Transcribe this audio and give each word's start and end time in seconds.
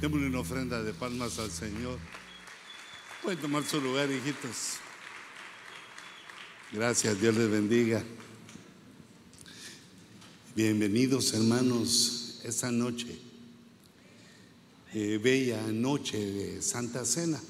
Démosle 0.00 0.26
una 0.26 0.40
ofrenda 0.40 0.82
de 0.82 0.92
palmas 0.92 1.38
al 1.38 1.50
Señor. 1.50 1.98
Pueden 3.22 3.40
tomar 3.40 3.64
su 3.64 3.80
lugar, 3.80 4.10
hijitos. 4.10 4.74
Gracias, 6.70 7.18
Dios 7.18 7.34
les 7.34 7.50
bendiga. 7.50 8.04
Bienvenidos, 10.54 11.32
hermanos, 11.32 12.40
esta 12.44 12.70
noche, 12.70 13.18
eh, 14.92 15.18
bella 15.22 15.62
noche 15.72 16.18
de 16.18 16.60
Santa 16.60 17.06
Cena. 17.06 17.40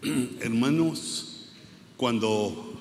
Hermanos, 0.40 1.50
cuando 1.98 2.80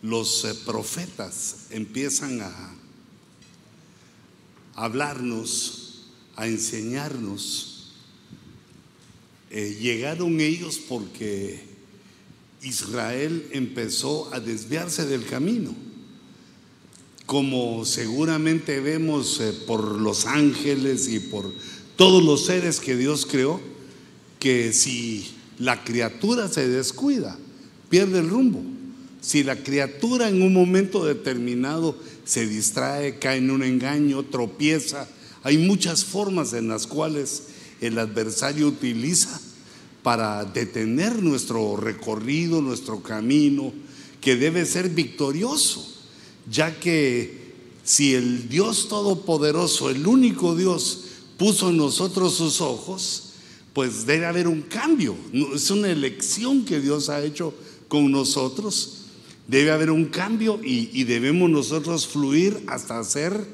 los 0.00 0.46
eh, 0.46 0.54
profetas 0.64 1.66
empiezan 1.68 2.40
a 2.40 2.74
hablarnos, 4.76 5.85
a 6.36 6.46
enseñarnos, 6.46 7.92
eh, 9.50 9.78
llegaron 9.80 10.40
ellos 10.40 10.78
porque 10.88 11.60
Israel 12.62 13.46
empezó 13.52 14.32
a 14.34 14.40
desviarse 14.40 15.06
del 15.06 15.24
camino. 15.24 15.74
Como 17.24 17.84
seguramente 17.84 18.80
vemos 18.80 19.40
eh, 19.40 19.52
por 19.66 20.00
los 20.00 20.26
ángeles 20.26 21.08
y 21.08 21.20
por 21.20 21.52
todos 21.96 22.22
los 22.22 22.44
seres 22.44 22.80
que 22.80 22.96
Dios 22.96 23.26
creó, 23.26 23.60
que 24.38 24.72
si 24.72 25.30
la 25.58 25.82
criatura 25.84 26.48
se 26.48 26.68
descuida, 26.68 27.38
pierde 27.88 28.18
el 28.18 28.28
rumbo. 28.28 28.62
Si 29.20 29.42
la 29.42 29.56
criatura 29.56 30.28
en 30.28 30.42
un 30.42 30.52
momento 30.52 31.04
determinado 31.04 31.96
se 32.24 32.46
distrae, 32.46 33.18
cae 33.18 33.38
en 33.38 33.50
un 33.50 33.62
engaño, 33.62 34.22
tropieza, 34.24 35.08
hay 35.46 35.58
muchas 35.58 36.04
formas 36.04 36.54
en 36.54 36.66
las 36.66 36.88
cuales 36.88 37.44
el 37.80 38.00
adversario 38.00 38.66
utiliza 38.66 39.40
para 40.02 40.44
detener 40.44 41.22
nuestro 41.22 41.76
recorrido, 41.76 42.60
nuestro 42.60 43.00
camino, 43.00 43.72
que 44.20 44.34
debe 44.34 44.66
ser 44.66 44.88
victorioso, 44.88 45.86
ya 46.50 46.80
que 46.80 47.54
si 47.84 48.14
el 48.14 48.48
Dios 48.48 48.88
Todopoderoso, 48.88 49.88
el 49.88 50.04
único 50.04 50.56
Dios, 50.56 51.04
puso 51.36 51.70
en 51.70 51.76
nosotros 51.76 52.34
sus 52.34 52.60
ojos, 52.60 53.28
pues 53.72 54.04
debe 54.04 54.26
haber 54.26 54.48
un 54.48 54.62
cambio. 54.62 55.14
Es 55.54 55.70
una 55.70 55.90
elección 55.90 56.64
que 56.64 56.80
Dios 56.80 57.08
ha 57.08 57.22
hecho 57.22 57.54
con 57.86 58.10
nosotros 58.10 58.96
Debe 59.48 59.70
haber 59.70 59.90
un 59.92 60.06
cambio 60.06 60.58
y, 60.62 61.04
debemos 61.04 61.48
nosotros 61.48 62.06
fluir 62.06 62.64
hasta 62.66 63.02
ser, 63.04 63.46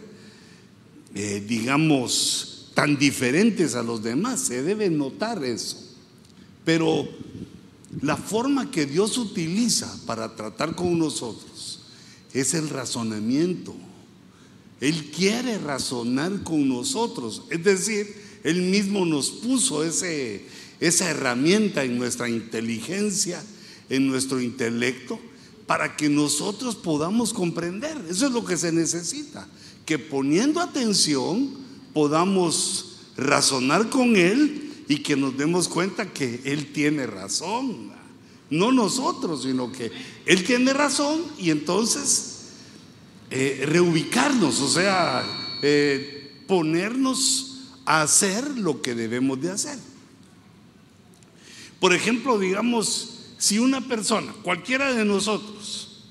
eh, 1.14 1.44
digamos, 1.46 2.70
tan 2.74 2.98
diferentes 2.98 3.74
a 3.74 3.82
los 3.82 4.02
demás. 4.02 4.40
Se 4.40 4.62
debe 4.62 4.90
notar 4.90 5.44
eso. 5.44 5.76
Pero 6.64 7.08
la 8.00 8.16
forma 8.16 8.70
que 8.70 8.86
Dios 8.86 9.18
utiliza 9.18 9.94
para 10.06 10.34
tratar 10.34 10.74
con 10.74 10.98
nosotros 10.98 11.80
es 12.32 12.54
el 12.54 12.68
razonamiento. 12.68 13.74
Él 14.80 15.10
quiere 15.10 15.58
razonar 15.58 16.42
con 16.42 16.68
nosotros. 16.68 17.42
Es 17.50 17.62
decir, 17.62 18.14
Él 18.42 18.62
mismo 18.62 19.04
nos 19.04 19.30
puso 19.30 19.84
ese, 19.84 20.44
esa 20.80 21.10
herramienta 21.10 21.84
en 21.84 21.98
nuestra 21.98 22.28
inteligencia, 22.28 23.42
en 23.88 24.08
nuestro 24.08 24.40
intelecto 24.40 25.20
para 25.66 25.96
que 25.96 26.08
nosotros 26.08 26.76
podamos 26.76 27.32
comprender. 27.32 27.96
Eso 28.08 28.26
es 28.26 28.32
lo 28.32 28.44
que 28.44 28.56
se 28.56 28.72
necesita, 28.72 29.48
que 29.86 29.98
poniendo 29.98 30.60
atención 30.60 31.50
podamos 31.92 33.00
razonar 33.16 33.88
con 33.90 34.16
Él 34.16 34.72
y 34.88 34.98
que 34.98 35.16
nos 35.16 35.36
demos 35.36 35.68
cuenta 35.68 36.12
que 36.12 36.40
Él 36.44 36.72
tiene 36.72 37.06
razón. 37.06 37.92
No 38.50 38.70
nosotros, 38.72 39.44
sino 39.44 39.72
que 39.72 39.90
Él 40.26 40.44
tiene 40.44 40.72
razón 40.72 41.22
y 41.38 41.50
entonces 41.50 42.32
eh, 43.30 43.64
reubicarnos, 43.66 44.60
o 44.60 44.68
sea, 44.68 45.24
eh, 45.62 46.42
ponernos 46.46 47.70
a 47.86 48.02
hacer 48.02 48.58
lo 48.58 48.82
que 48.82 48.94
debemos 48.94 49.40
de 49.40 49.50
hacer. 49.50 49.78
Por 51.80 51.94
ejemplo, 51.94 52.38
digamos, 52.38 53.08
si 53.38 53.58
una 53.58 53.80
persona, 53.80 54.32
cualquiera 54.42 54.92
de 54.92 55.04
nosotros, 55.04 56.04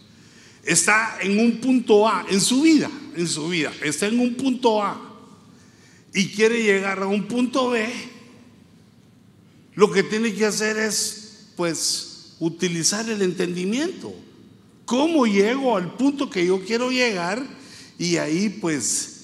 está 0.64 1.18
en 1.22 1.40
un 1.40 1.62
punto 1.62 2.08
A 2.08 2.26
en 2.30 2.42
su 2.42 2.64
vida, 2.64 2.90
en 3.16 3.28
su 3.28 3.50
vida, 3.50 3.72
está 3.84 4.08
en 4.08 4.20
un 4.20 4.36
punto 4.36 4.82
A 4.82 5.12
y 6.14 6.28
quiere 6.30 6.64
llegar 6.64 7.02
a 7.02 7.08
un 7.08 7.28
punto 7.28 7.70
B, 7.70 7.88
lo 9.76 9.92
que 9.92 10.04
tiene 10.04 10.34
que 10.34 10.46
hacer 10.46 10.78
es, 10.78 11.48
pues, 11.56 12.36
utilizar 12.40 13.10
el 13.10 13.22
entendimiento. 13.22 14.14
¿Cómo 14.86 15.26
llego 15.26 15.78
al 15.78 15.96
punto 15.96 16.30
que 16.30 16.46
yo 16.46 16.64
quiero 16.66 16.92
llegar? 16.92 17.42
Y 17.98 18.18
ahí, 18.18 18.50
pues, 18.50 19.22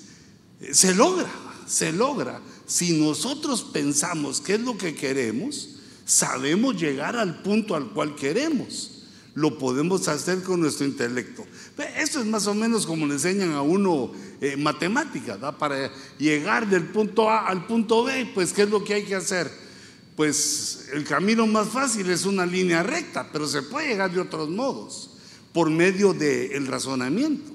se 0.72 0.96
logra, 0.96 1.30
se 1.68 1.92
logra. 1.92 2.42
Si 2.66 2.98
nosotros 3.00 3.64
pensamos 3.64 4.40
qué 4.40 4.56
es 4.56 4.62
lo 4.62 4.78
que 4.78 4.96
queremos, 4.96 5.76
sabemos 6.06 6.80
llegar 6.80 7.18
al 7.18 7.42
punto 7.42 7.76
al 7.76 7.90
cual 7.90 8.16
queremos. 8.16 9.04
Lo 9.36 9.60
podemos 9.60 10.08
hacer 10.08 10.42
con 10.42 10.62
nuestro 10.62 10.86
intelecto. 10.86 11.46
Eso 11.98 12.20
es 12.20 12.26
más 12.26 12.48
o 12.48 12.54
menos 12.54 12.86
como 12.86 13.06
le 13.06 13.14
enseñan 13.14 13.54
a 13.54 13.62
uno 13.62 14.12
eh, 14.42 14.58
matemáticas, 14.58 15.38
para 15.60 15.92
llegar 16.18 16.68
del 16.68 16.86
punto 16.86 17.30
A 17.30 17.48
al 17.48 17.66
punto 17.68 18.04
B, 18.04 18.32
pues 18.34 18.54
¿qué 18.54 18.64
es 18.64 18.70
lo 18.70 18.84
que 18.84 18.96
hay 18.96 19.04
que 19.04 19.16
hacer? 19.16 19.52
Pues 20.16 20.90
el 20.94 21.04
camino 21.04 21.46
más 21.46 21.68
fácil 21.70 22.10
es 22.10 22.26
una 22.26 22.46
línea 22.46 22.82
recta, 22.82 23.30
pero 23.32 23.48
se 23.48 23.62
puede 23.62 23.90
llegar 23.90 24.12
de 24.12 24.22
otros 24.22 24.50
modos, 24.50 25.12
por 25.54 25.70
medio 25.70 26.14
del 26.14 26.66
razonamiento. 26.68 27.52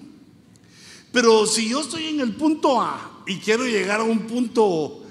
Pero 1.12 1.46
si 1.46 1.68
yo 1.68 1.80
estoy 1.80 2.06
en 2.06 2.20
el 2.20 2.34
punto 2.36 2.80
A 2.80 3.22
y 3.26 3.38
quiero 3.38 3.66
llegar 3.66 4.00
a 4.00 4.04
un 4.04 4.20
punto 4.20 5.02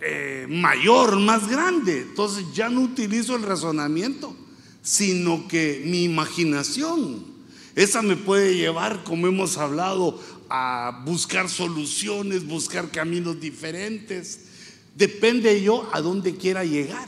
eh, 0.00 0.46
mayor, 0.48 1.18
más 1.18 1.48
grande. 1.48 2.02
Entonces 2.02 2.44
ya 2.52 2.68
no 2.68 2.82
utilizo 2.82 3.34
el 3.34 3.42
razonamiento, 3.42 4.36
sino 4.82 5.48
que 5.48 5.82
mi 5.86 6.04
imaginación, 6.04 7.24
esa 7.76 8.00
me 8.00 8.16
puede 8.16 8.56
llevar, 8.56 9.04
como 9.04 9.26
hemos 9.26 9.58
hablado, 9.58 10.18
a 10.48 11.02
buscar 11.04 11.50
soluciones, 11.50 12.46
buscar 12.46 12.90
caminos 12.90 13.38
diferentes. 13.38 14.40
Depende 14.94 15.62
yo 15.62 15.86
a 15.92 16.00
dónde 16.00 16.36
quiera 16.36 16.64
llegar. 16.64 17.06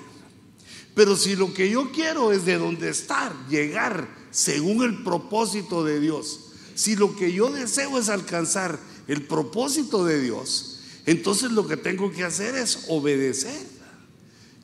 Pero 0.95 1.17
si 1.17 1.37
lo 1.37 1.55
que 1.55 1.71
yo 1.71 1.91
quiero 1.91 2.33
es 2.33 2.45
de 2.45 2.59
dónde 2.59 2.91
estar, 2.91 3.33
llegar 3.49 4.15
según 4.31 4.83
el 4.83 5.03
propósito 5.03 5.85
de 5.85 6.01
Dios, 6.01 6.51
si 6.75 6.97
lo 6.97 7.17
que 7.17 7.33
yo 7.33 7.51
deseo 7.51 7.99
es 7.99 8.11
alcanzar 8.11 8.79
el 9.07 9.23
propósito 9.23 10.05
de 10.05 10.21
Dios, 10.21 10.81
entonces 11.07 11.51
lo 11.51 11.67
que 11.67 11.79
tengo 11.79 12.13
que 12.13 12.25
hacer 12.25 12.55
es 12.57 12.85
obedecer. 12.89 13.67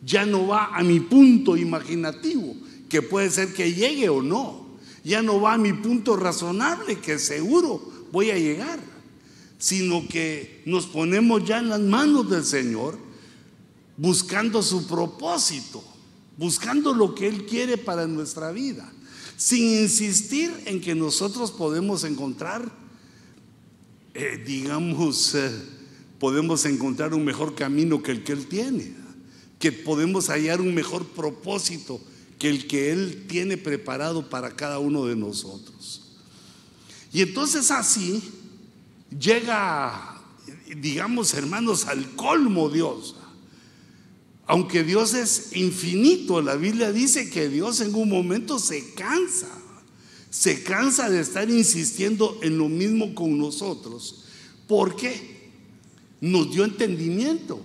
Ya 0.04 0.26
no 0.26 0.48
va 0.48 0.66
a 0.66 0.82
mi 0.82 1.00
punto 1.00 1.56
imaginativo, 1.56 2.54
que 2.90 3.00
puede 3.00 3.30
ser 3.30 3.54
que 3.54 3.72
llegue 3.72 4.10
o 4.10 4.20
no. 4.20 4.63
Ya 5.04 5.22
no 5.22 5.38
va 5.40 5.52
a 5.52 5.58
mi 5.58 5.74
punto 5.74 6.16
razonable, 6.16 6.98
que 6.98 7.18
seguro 7.18 7.80
voy 8.10 8.30
a 8.30 8.38
llegar. 8.38 8.80
Sino 9.58 10.08
que 10.08 10.62
nos 10.66 10.86
ponemos 10.86 11.44
ya 11.44 11.58
en 11.58 11.68
las 11.68 11.80
manos 11.80 12.28
del 12.28 12.44
Señor, 12.44 12.98
buscando 13.96 14.62
su 14.62 14.86
propósito, 14.86 15.84
buscando 16.36 16.94
lo 16.94 17.14
que 17.14 17.28
Él 17.28 17.46
quiere 17.46 17.76
para 17.76 18.06
nuestra 18.06 18.50
vida, 18.50 18.90
sin 19.36 19.82
insistir 19.82 20.52
en 20.64 20.80
que 20.80 20.94
nosotros 20.94 21.52
podemos 21.52 22.04
encontrar, 22.04 22.70
eh, 24.14 24.42
digamos, 24.44 25.34
eh, 25.34 25.50
podemos 26.18 26.64
encontrar 26.64 27.14
un 27.14 27.24
mejor 27.24 27.54
camino 27.54 28.02
que 28.02 28.12
el 28.12 28.24
que 28.24 28.32
Él 28.32 28.46
tiene, 28.46 28.94
que 29.58 29.70
podemos 29.70 30.28
hallar 30.28 30.60
un 30.60 30.74
mejor 30.74 31.06
propósito 31.08 32.00
que 32.38 32.48
el 32.48 32.66
que 32.66 32.92
Él 32.92 33.26
tiene 33.28 33.56
preparado 33.56 34.28
para 34.28 34.54
cada 34.54 34.78
uno 34.78 35.06
de 35.06 35.16
nosotros. 35.16 36.02
Y 37.12 37.22
entonces 37.22 37.70
así 37.70 38.22
llega, 39.18 40.22
digamos 40.76 41.34
hermanos, 41.34 41.86
al 41.86 42.14
colmo 42.16 42.68
Dios. 42.68 43.16
Aunque 44.46 44.84
Dios 44.84 45.14
es 45.14 45.56
infinito, 45.56 46.42
la 46.42 46.56
Biblia 46.56 46.92
dice 46.92 47.30
que 47.30 47.48
Dios 47.48 47.80
en 47.80 47.94
un 47.94 48.10
momento 48.10 48.58
se 48.58 48.92
cansa, 48.94 49.48
se 50.28 50.62
cansa 50.62 51.08
de 51.08 51.20
estar 51.20 51.48
insistiendo 51.48 52.38
en 52.42 52.58
lo 52.58 52.68
mismo 52.68 53.14
con 53.14 53.38
nosotros. 53.38 54.24
¿Por 54.66 54.96
qué? 54.96 55.34
nos 56.24 56.50
dio 56.50 56.64
entendimiento. 56.64 57.60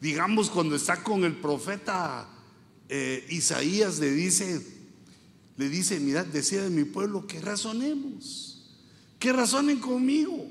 Digamos, 0.00 0.50
cuando 0.50 0.74
está 0.74 1.04
con 1.04 1.22
el 1.22 1.36
profeta 1.36 2.28
eh, 2.94 3.26
Isaías, 3.30 3.98
le 3.98 4.10
dice, 4.10 4.60
le 5.56 5.68
dice, 5.68 5.98
mirad, 5.98 6.26
decía 6.26 6.62
de 6.62 6.70
mi 6.70 6.84
pueblo 6.84 7.26
que 7.26 7.40
razonemos, 7.40 8.70
que 9.18 9.32
razonen 9.32 9.78
conmigo, 9.78 10.48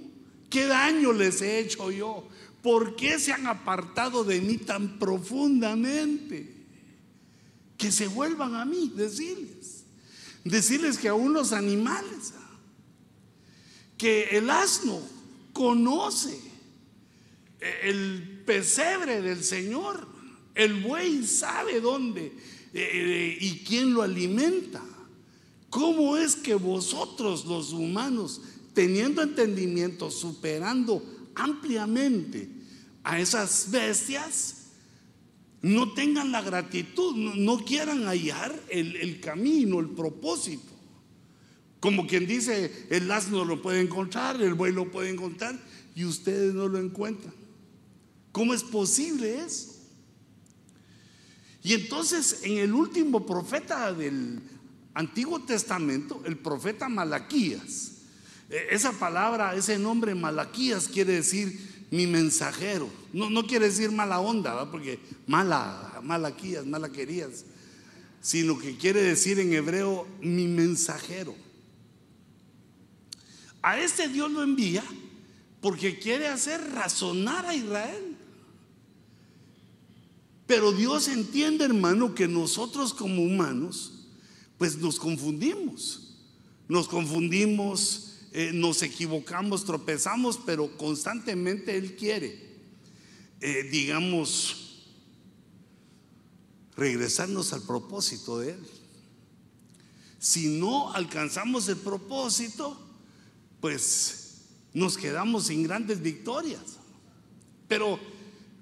¿Qué 0.52 0.66
daño 0.66 1.14
les 1.14 1.42
he 1.42 1.60
hecho 1.60 1.92
yo? 1.92 2.28
¿Por 2.62 2.98
qué 2.98 3.18
se 3.18 3.32
han 3.32 3.48
apartado 3.48 4.26
de 4.26 4.42
mí 4.42 4.58
tan 4.58 5.00
profundamente? 5.00 6.54
Que 7.78 7.90
se 7.90 8.08
vuelvan 8.08 8.56
a 8.56 8.66
mí, 8.66 8.92
decirles. 8.94 9.86
Decirles 10.44 10.98
que 10.98 11.08
a 11.08 11.14
unos 11.14 11.54
animales, 11.54 12.34
que 13.98 14.38
el 14.38 14.50
asno 14.50 15.02
conoce 15.54 16.38
el 17.84 18.44
pesebre 18.46 19.22
del 19.22 19.46
Señor, 19.46 20.06
el 20.56 20.82
buey 20.82 21.26
sabe 21.26 21.80
dónde 21.82 22.26
eh, 22.26 22.32
eh, 22.74 23.38
y 23.40 23.60
quién 23.60 23.94
lo 23.94 24.02
alimenta. 24.02 24.84
¿Cómo 25.70 26.18
es 26.18 26.36
que 26.36 26.56
vosotros 26.56 27.46
los 27.46 27.72
humanos, 27.72 28.42
teniendo 28.74 29.22
entendimiento, 29.22 30.12
superando 30.12 31.04
ampliamente 31.36 32.50
a 33.04 33.20
esas 33.20 33.72
bestias, 33.72 34.58
no 35.62 35.94
tengan 35.94 36.32
la 36.32 36.42
gratitud, 36.42 37.16
no, 37.16 37.58
quieran 37.60 38.06
hallar 38.06 38.60
el, 38.70 38.96
el, 38.96 39.20
camino, 39.20 39.80
el 39.80 39.90
propósito. 39.90 40.72
Como 41.80 42.08
quien 42.08 42.28
dice, 42.28 42.88
el 42.90 43.12
asno 43.12 43.46
lo 43.46 43.62
puede 43.62 43.82
encontrar, 43.82 44.42
el 44.42 44.56
buey 44.56 44.74
lo 44.74 44.92
puede 44.92 45.10
encontrar 45.10 45.60
y 45.96 46.06
ustedes 46.06 46.54
no 46.54 46.68
lo 46.68 46.80
encuentran. 46.80 47.34
¿Cómo 48.32 48.54
es 48.54 48.64
posible 48.64 49.40
eso? 49.44 49.81
Y 51.64 51.74
entonces 51.74 52.42
en 52.44 52.58
el 52.58 52.74
último 52.74 53.26
profeta 53.26 53.94
del 53.94 54.40
Antiguo 54.94 55.40
Testamento, 55.42 56.22
el 56.26 56.38
profeta 56.38 56.90
Malaquías, 56.90 57.92
e, 58.50 58.68
esa 58.72 58.92
palabra, 58.94 59.56
ese 59.56 59.78
nombre 59.78 60.16
Malaquías 60.16 60.88
quiere 60.88 61.14
decir 61.14 61.86
mi 61.92 62.08
mensajero. 62.08 62.90
No, 63.14 63.30
no 63.30 63.46
quiere 63.46 63.68
decir 63.68 63.92
mala 63.92 64.20
onda, 64.20 64.70
porque 64.72 65.00
mala, 65.28 66.00
Malaquías, 66.04 66.66
malaquerías, 66.66 67.46
sino 68.22 68.58
que 68.58 68.78
quiere 68.78 69.02
decir 69.02 69.40
en 69.40 69.54
hebreo 69.54 70.08
mi 70.22 70.48
mensajero. 70.48 71.36
A 73.62 73.80
este 73.80 74.08
Dios 74.08 74.32
lo 74.32 74.42
envía 74.42 74.84
porque 75.62 76.00
quiere 76.00 76.28
hacer 76.28 76.60
razonar 76.72 77.46
a 77.46 77.54
Israel. 77.54 78.11
Pero 80.52 80.74
Dios 80.74 81.08
entiende, 81.08 81.64
hermano, 81.64 82.14
que 82.14 82.28
nosotros 82.28 82.94
como 82.94 83.24
humanos, 83.24 83.94
pues 84.58 84.78
nos 84.80 85.00
confundimos. 85.00 86.18
Nos 86.68 86.90
confundimos, 86.90 88.18
eh, 88.34 88.52
nos 88.54 88.82
equivocamos, 88.82 89.64
tropezamos, 89.64 90.38
pero 90.46 90.76
constantemente 90.76 91.78
Él 91.78 91.96
quiere, 91.96 92.38
eh, 93.40 93.64
digamos, 93.72 94.90
regresarnos 96.76 97.54
al 97.54 97.62
propósito 97.62 98.38
de 98.40 98.52
Él. 98.52 98.68
Si 100.20 100.60
no 100.60 100.92
alcanzamos 100.92 101.70
el 101.70 101.78
propósito, 101.78 102.78
pues 103.62 104.42
nos 104.74 104.98
quedamos 104.98 105.46
sin 105.46 105.64
grandes 105.64 106.02
victorias. 106.02 106.76
Pero 107.70 107.98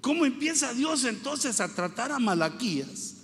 ¿cómo 0.10 0.26
empieza 0.26 0.74
Dios 0.74 1.04
entonces 1.04 1.60
a 1.60 1.76
tratar 1.76 2.12
a 2.12 2.18
Malaquías? 2.18 3.18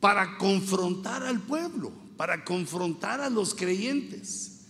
Para 0.00 0.38
confrontar 0.38 1.24
al 1.24 1.42
pueblo, 1.42 1.92
para 2.16 2.42
confrontar 2.42 3.20
a 3.20 3.28
los 3.28 3.54
creyentes. 3.54 4.62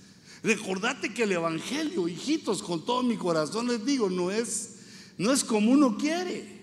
Recordate 0.43 1.15
que 1.15 1.23
el 1.23 1.31
evangelio, 1.31 2.09
hijitos, 2.09 2.65
con 2.65 2.85
todo 2.85 3.05
mi 3.05 3.17
corazón 3.17 3.69
les 3.69 3.85
digo, 3.85 4.11
no 4.11 4.33
es 4.33 4.79
no 5.19 5.33
es 5.33 5.45
como 5.45 5.71
uno 5.71 5.97
quiere. 5.97 6.57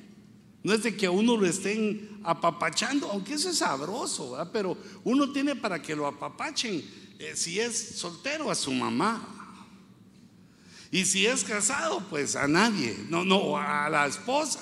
No 0.63 0.73
es 0.73 0.83
de 0.83 0.97
que 0.97 1.05
a 1.05 1.11
uno 1.11 1.37
lo 1.37 1.45
estén 1.45 2.19
apapachando, 2.23 3.09
aunque 3.09 3.35
eso 3.35 3.51
es 3.51 3.59
sabroso, 3.59 4.31
¿verdad? 4.31 4.49
pero 4.51 4.77
uno 5.05 5.31
tiene 5.31 5.55
para 5.55 5.81
que 5.81 5.95
lo 5.95 6.07
apapachen, 6.07 6.83
eh, 7.19 7.31
si 7.35 7.57
es 7.57 7.95
soltero, 7.99 8.51
a 8.51 8.55
su 8.55 8.73
mamá, 8.73 9.42
y 10.93 11.05
si 11.05 11.25
es 11.25 11.43
casado, 11.43 12.05
pues 12.07 12.35
a 12.35 12.47
nadie, 12.47 12.95
no, 13.09 13.25
no, 13.25 13.57
a 13.57 13.89
la 13.89 14.05
esposa. 14.05 14.59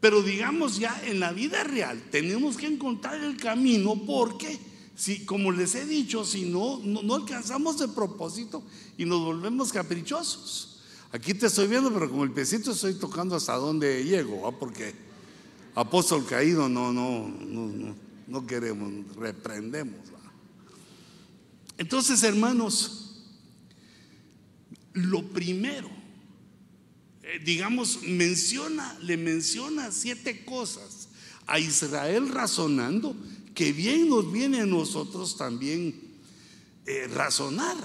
Pero 0.00 0.22
digamos 0.22 0.78
ya 0.78 0.98
en 1.04 1.20
la 1.20 1.30
vida 1.30 1.62
real 1.62 2.02
tenemos 2.10 2.56
que 2.56 2.66
encontrar 2.66 3.22
el 3.22 3.36
camino 3.36 4.02
porque, 4.06 4.58
si, 4.94 5.26
como 5.26 5.52
les 5.52 5.74
he 5.74 5.84
dicho, 5.84 6.24
si 6.24 6.46
no, 6.46 6.80
no, 6.82 7.14
alcanzamos 7.16 7.78
el 7.82 7.90
propósito 7.90 8.62
y 8.96 9.04
nos 9.04 9.20
volvemos 9.20 9.74
caprichosos. 9.74 10.80
Aquí 11.12 11.34
te 11.34 11.48
estoy 11.48 11.66
viendo, 11.66 11.92
pero 11.92 12.08
como 12.08 12.24
el 12.24 12.32
pesito 12.32 12.72
estoy 12.72 12.94
tocando 12.94 13.36
hasta 13.36 13.56
donde 13.56 14.04
llego, 14.04 14.50
porque 14.58 14.94
apóstol 15.74 16.24
caído 16.24 16.66
no, 16.66 16.94
no, 16.94 17.30
no 18.26 18.46
queremos, 18.46 19.14
reprendemos. 19.16 20.00
Entonces, 21.76 22.22
hermanos, 22.22 23.05
lo 24.96 25.22
primero, 25.28 25.90
eh, 27.22 27.38
digamos, 27.44 28.00
menciona, 28.02 28.98
le 29.02 29.16
menciona 29.16 29.92
siete 29.92 30.44
cosas 30.44 31.08
a 31.46 31.58
Israel 31.58 32.30
razonando 32.30 33.14
que 33.54 33.72
bien 33.72 34.08
nos 34.08 34.32
viene 34.32 34.62
a 34.62 34.66
nosotros 34.66 35.36
también 35.36 36.00
eh, 36.86 37.08
razonar, 37.08 37.76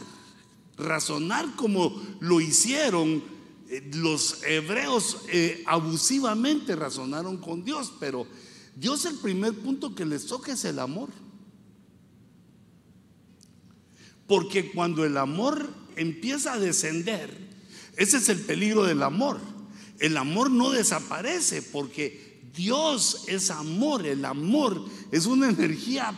razonar 0.77 1.55
como 1.57 2.01
lo 2.21 2.39
hicieron 2.39 3.23
eh, 3.67 3.89
los 3.93 4.41
hebreos 4.43 5.17
abusivamente 5.65 6.75
razonaron 6.77 7.37
con 7.37 7.65
Dios, 7.65 7.93
pero 7.99 8.25
Dios 8.75 9.03
el 9.03 9.17
primer 9.17 9.53
punto 9.53 9.93
que 9.93 10.05
les 10.05 10.27
toca 10.27 10.53
es 10.53 10.63
el 10.63 10.79
amor. 10.79 11.09
Porque 14.27 14.71
cuando 14.71 15.03
el 15.03 15.17
amor 15.17 15.80
empieza 15.95 16.53
a 16.53 16.59
descender, 16.59 17.29
ese 17.97 18.17
es 18.17 18.29
el 18.29 18.39
peligro 18.39 18.83
del 18.83 19.03
amor. 19.03 19.39
El 19.99 20.17
amor 20.17 20.49
no 20.49 20.71
desaparece 20.71 21.61
porque 21.61 22.41
Dios 22.55 23.25
es 23.27 23.51
amor. 23.51 24.05
El 24.05 24.25
amor 24.25 24.83
es 25.11 25.25
una 25.25 25.49
energía 25.49 26.13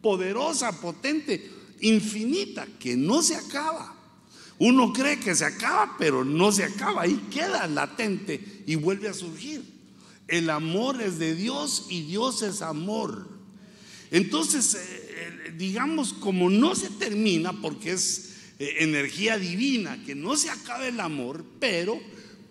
poderosa, 0.00 0.80
potente, 0.80 1.50
infinita, 1.80 2.66
que 2.78 2.96
no 2.96 3.22
se 3.22 3.34
acaba. 3.34 3.94
Uno 4.60 4.92
cree 4.92 5.18
que 5.20 5.34
se 5.34 5.44
acaba, 5.44 5.96
pero 5.98 6.24
no 6.24 6.52
se 6.52 6.64
acaba. 6.64 7.02
Ahí 7.02 7.28
queda 7.30 7.66
latente 7.66 8.62
y 8.66 8.74
vuelve 8.74 9.08
a 9.08 9.14
surgir. 9.14 9.62
El 10.26 10.50
amor 10.50 11.00
es 11.00 11.18
de 11.18 11.34
Dios 11.34 11.86
y 11.88 12.02
Dios 12.02 12.42
es 12.42 12.60
amor. 12.60 13.28
Entonces, 14.10 14.74
eh, 14.74 14.78
eh, 14.80 15.54
digamos, 15.56 16.12
como 16.12 16.50
no 16.50 16.74
se 16.74 16.90
termina, 16.90 17.52
porque 17.60 17.92
es 17.92 18.34
eh, 18.58 18.76
energía 18.80 19.38
divina, 19.38 20.02
que 20.04 20.14
no 20.14 20.36
se 20.36 20.50
acabe 20.50 20.88
el 20.88 21.00
amor, 21.00 21.44
pero 21.60 22.00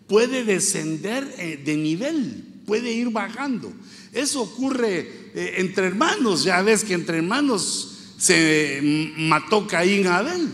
puede 0.07 0.43
descender 0.43 1.35
eh, 1.37 1.61
de 1.63 1.75
nivel, 1.77 2.45
puede 2.65 2.93
ir 2.93 3.09
bajando. 3.09 3.73
Eso 4.13 4.41
ocurre 4.41 5.31
eh, 5.35 5.55
entre 5.57 5.87
hermanos, 5.87 6.43
ya 6.43 6.61
ves 6.61 6.83
que 6.83 6.93
entre 6.93 7.17
hermanos 7.17 7.93
se 8.17 9.13
mató 9.17 9.67
Caín 9.67 10.07
a 10.07 10.17
Abel, 10.17 10.49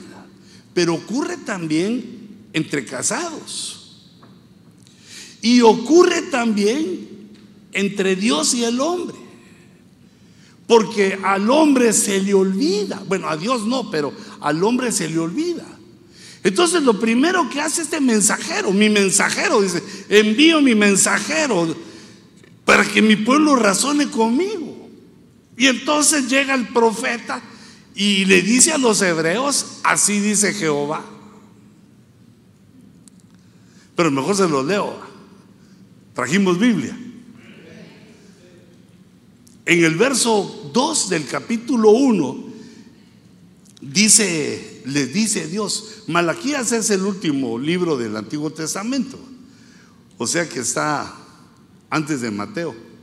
pero 0.74 0.96
ocurre 0.96 1.38
también 1.38 2.48
entre 2.54 2.86
casados. 2.86 3.80
Y 5.42 5.62
ocurre 5.62 6.24
también 6.24 7.30
entre 7.74 8.16
Dios 8.16 8.54
y 8.54 8.64
el 8.64 8.80
hombre. 8.80 9.18
Porque 10.68 11.20
al 11.22 11.50
hombre 11.50 11.92
se 11.92 12.22
le 12.22 12.34
olvida, 12.34 13.04
bueno, 13.08 13.28
a 13.28 13.36
Dios 13.36 13.66
no, 13.66 13.92
pero 13.92 14.14
al 14.44 14.62
hombre 14.62 14.92
se 14.92 15.10
le 15.10 15.18
olvida. 15.20 15.66
Entonces 16.44 16.84
lo 16.84 17.00
primero 17.00 17.50
que 17.50 17.62
hace 17.62 17.82
este 17.82 18.02
mensajero, 18.02 18.72
mi 18.72 18.90
mensajero, 18.90 19.62
dice, 19.62 19.82
envío 20.10 20.62
mi 20.62 20.76
mensajero 20.76 21.74
para 22.66 22.84
que 22.84 23.02
mi 23.02 23.16
pueblo 23.16 23.56
razone 23.56 24.10
conmigo. 24.10 24.90
Y 25.56 25.68
entonces 25.68 26.28
llega 26.28 26.54
el 26.54 26.68
profeta 26.68 27.42
y 27.96 28.26
le 28.26 28.42
dice 28.42 28.74
a 28.74 28.78
los 28.78 29.02
hebreos, 29.02 29.80
así 29.84 30.20
dice 30.20 30.54
Jehová. 30.54 31.06
Pero 33.96 34.12
mejor 34.12 34.36
se 34.36 34.50
los 34.50 34.66
leo. 34.66 35.00
Trajimos 36.14 36.60
Biblia. 36.60 36.98
En 39.66 39.84
el 39.86 39.96
verso 39.96 40.70
2 40.74 41.10
del 41.10 41.26
capítulo 41.28 41.92
1 41.92 42.53
dice, 43.92 44.82
le 44.86 45.08
dice 45.08 45.48
Dios, 45.48 46.04
Malaquías 46.08 46.72
es 46.72 46.90
el 46.90 47.02
último 47.02 47.58
libro 47.58 47.98
del 47.98 48.16
Antiguo 48.16 48.52
Testamento, 48.52 49.20
o 50.18 50.28
sea 50.28 50.48
que 50.48 50.60
está 50.60 51.14
antes 51.90 52.22
de 52.22 52.32
Mateo. 52.32 52.94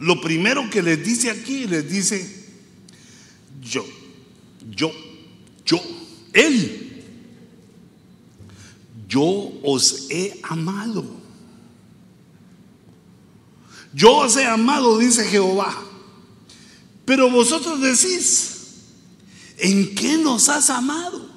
lo 0.00 0.20
primero 0.20 0.68
que 0.70 0.82
les 0.82 1.04
dice 1.04 1.30
aquí, 1.30 1.66
les 1.66 1.88
dice, 1.88 2.44
yo, 3.60 3.84
yo, 4.74 4.90
yo, 5.64 5.80
Él, 6.32 7.04
yo 9.06 9.52
os 9.62 10.06
he 10.10 10.40
amado. 10.42 11.19
Yo 13.92 14.16
os 14.18 14.36
he 14.36 14.46
amado, 14.46 14.98
dice 14.98 15.24
Jehová. 15.24 15.76
Pero 17.04 17.30
vosotros 17.30 17.80
decís, 17.80 18.52
¿en 19.58 19.94
qué 19.94 20.16
nos 20.16 20.48
has 20.48 20.70
amado? 20.70 21.28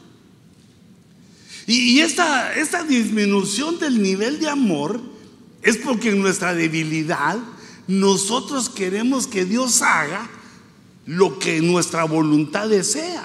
Y, 1.65 1.99
esta, 2.01 2.53
esta 2.55 2.83
disminución 2.83 3.79
del 3.79 4.01
nivel 4.01 4.39
de 4.39 4.49
amor 4.49 5.01
es 5.61 5.77
porque 5.77 6.09
en 6.09 6.21
nuestra 6.21 6.53
debilidad 6.53 7.37
nosotros 7.87 8.69
queremos 8.69 9.27
que 9.27 9.45
Dios 9.45 9.81
haga 9.81 10.29
lo 11.05 11.39
que 11.39 11.61
nuestra 11.61 12.03
voluntad 12.03 12.69
desea. 12.69 13.23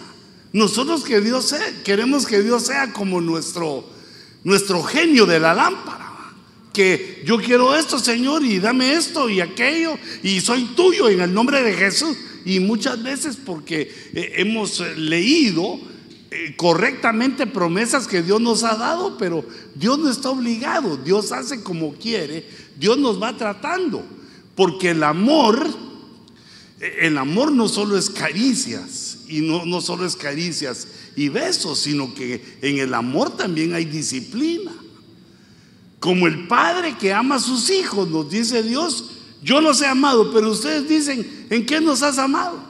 Nosotros 0.52 1.04
que 1.04 1.20
Dios 1.20 1.54
queremos 1.84 2.26
que 2.26 2.42
Dios 2.42 2.64
sea 2.64 2.92
como 2.92 3.20
nuestro, 3.20 3.84
nuestro 4.44 4.82
genio 4.82 5.26
de 5.26 5.40
la 5.40 5.52
lámpara. 5.52 6.07
Que 6.78 7.22
yo 7.24 7.38
quiero 7.38 7.74
esto, 7.74 7.98
Señor, 7.98 8.44
y 8.44 8.60
dame 8.60 8.92
esto 8.92 9.28
y 9.28 9.40
aquello, 9.40 9.98
y 10.22 10.40
soy 10.40 10.62
tuyo 10.76 11.08
en 11.08 11.20
el 11.20 11.34
nombre 11.34 11.60
de 11.60 11.72
Jesús. 11.72 12.16
Y 12.44 12.60
muchas 12.60 13.02
veces 13.02 13.36
porque 13.36 13.92
eh, 14.14 14.34
hemos 14.36 14.78
leído 14.96 15.80
eh, 16.30 16.54
correctamente 16.56 17.48
promesas 17.48 18.06
que 18.06 18.22
Dios 18.22 18.40
nos 18.40 18.62
ha 18.62 18.76
dado, 18.76 19.18
pero 19.18 19.44
Dios 19.74 19.98
no 19.98 20.08
está 20.08 20.30
obligado, 20.30 20.96
Dios 20.98 21.32
hace 21.32 21.64
como 21.64 21.94
quiere, 21.94 22.46
Dios 22.78 22.96
nos 22.96 23.20
va 23.20 23.36
tratando, 23.36 24.04
porque 24.54 24.90
el 24.90 25.02
amor, 25.02 25.66
eh, 26.78 26.98
el 27.00 27.18
amor 27.18 27.50
no 27.50 27.68
solo 27.68 27.98
es 27.98 28.08
caricias, 28.08 29.18
y 29.26 29.40
no, 29.40 29.66
no 29.66 29.80
solo 29.80 30.06
es 30.06 30.14
caricias 30.14 30.86
y 31.16 31.28
besos, 31.28 31.80
sino 31.80 32.14
que 32.14 32.40
en 32.62 32.78
el 32.78 32.94
amor 32.94 33.36
también 33.36 33.74
hay 33.74 33.84
disciplina. 33.84 34.70
Como 36.00 36.26
el 36.26 36.46
padre 36.46 36.96
que 36.96 37.12
ama 37.12 37.36
a 37.36 37.40
sus 37.40 37.70
hijos, 37.70 38.08
nos 38.08 38.30
dice 38.30 38.62
Dios, 38.62 39.10
yo 39.42 39.60
los 39.60 39.80
he 39.80 39.86
amado, 39.86 40.32
pero 40.32 40.50
ustedes 40.50 40.88
dicen, 40.88 41.46
¿en 41.50 41.66
qué 41.66 41.80
nos 41.80 42.02
has 42.02 42.18
amado? 42.18 42.68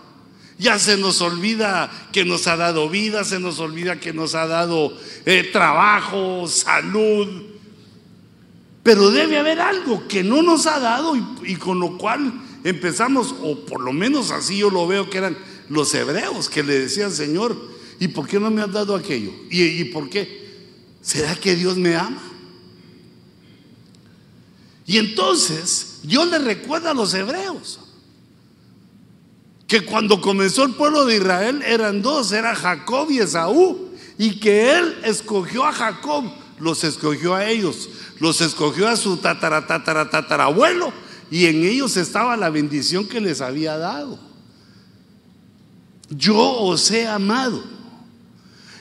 Ya 0.58 0.78
se 0.78 0.96
nos 0.96 1.20
olvida 1.20 1.90
que 2.12 2.24
nos 2.24 2.46
ha 2.46 2.56
dado 2.56 2.88
vida, 2.88 3.24
se 3.24 3.38
nos 3.38 3.60
olvida 3.60 4.00
que 4.00 4.12
nos 4.12 4.34
ha 4.34 4.46
dado 4.46 4.92
eh, 5.24 5.48
trabajo, 5.52 6.48
salud. 6.48 7.28
Pero 8.82 9.10
debe 9.10 9.38
haber 9.38 9.60
algo 9.60 10.08
que 10.08 10.24
no 10.24 10.42
nos 10.42 10.66
ha 10.66 10.80
dado 10.80 11.14
y, 11.44 11.56
con 11.56 11.78
lo 11.78 11.96
cual 11.96 12.32
empezamos, 12.64 13.34
o 13.42 13.64
por 13.66 13.80
lo 13.80 13.92
menos 13.92 14.30
así 14.30 14.58
yo 14.58 14.70
lo 14.70 14.86
veo 14.86 15.08
que 15.08 15.18
eran 15.18 15.38
los 15.68 15.94
hebreos 15.94 16.48
que 16.48 16.62
le 16.62 16.80
decían, 16.80 17.12
Señor, 17.12 17.56
¿y 18.00 18.08
por 18.08 18.26
qué 18.26 18.40
no 18.40 18.50
me 18.50 18.62
has 18.62 18.72
dado 18.72 18.96
aquello? 18.96 19.32
¿Y, 19.50 19.62
y 19.62 19.84
por 19.84 20.08
qué? 20.08 20.48
¿Será 21.02 21.36
que 21.36 21.54
Dios 21.54 21.76
me 21.76 21.94
ama? 21.94 22.22
Y 24.88 24.96
entonces 24.96 26.00
Dios 26.02 26.28
le 26.28 26.38
recuerda 26.38 26.92
a 26.92 26.94
los 26.94 27.12
hebreos 27.12 27.78
que 29.66 29.84
cuando 29.84 30.18
comenzó 30.22 30.64
el 30.64 30.74
pueblo 30.74 31.04
de 31.04 31.16
Israel 31.16 31.62
eran 31.62 32.00
dos, 32.00 32.32
era 32.32 32.56
Jacob 32.56 33.10
y 33.10 33.18
Esaú, 33.18 33.90
y 34.16 34.40
que 34.40 34.78
él 34.78 34.96
escogió 35.04 35.66
a 35.66 35.74
Jacob, 35.74 36.24
los 36.58 36.84
escogió 36.84 37.34
a 37.34 37.44
ellos, 37.44 37.90
los 38.18 38.40
escogió 38.40 38.88
a 38.88 38.96
su 38.96 39.18
tatara, 39.18 39.66
tatara, 39.66 40.08
tatarabuelo, 40.08 40.90
y 41.30 41.44
en 41.44 41.64
ellos 41.64 41.98
estaba 41.98 42.34
la 42.38 42.48
bendición 42.48 43.06
que 43.06 43.20
les 43.20 43.42
había 43.42 43.76
dado. 43.76 44.18
Yo 46.08 46.38
os 46.38 46.90
he 46.90 47.06
amado. 47.06 47.62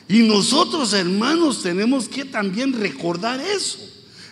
Y 0.08 0.20
nosotros, 0.20 0.94
hermanos, 0.94 1.62
tenemos 1.62 2.08
que 2.08 2.24
también 2.24 2.72
recordar 2.72 3.42
eso. 3.42 3.87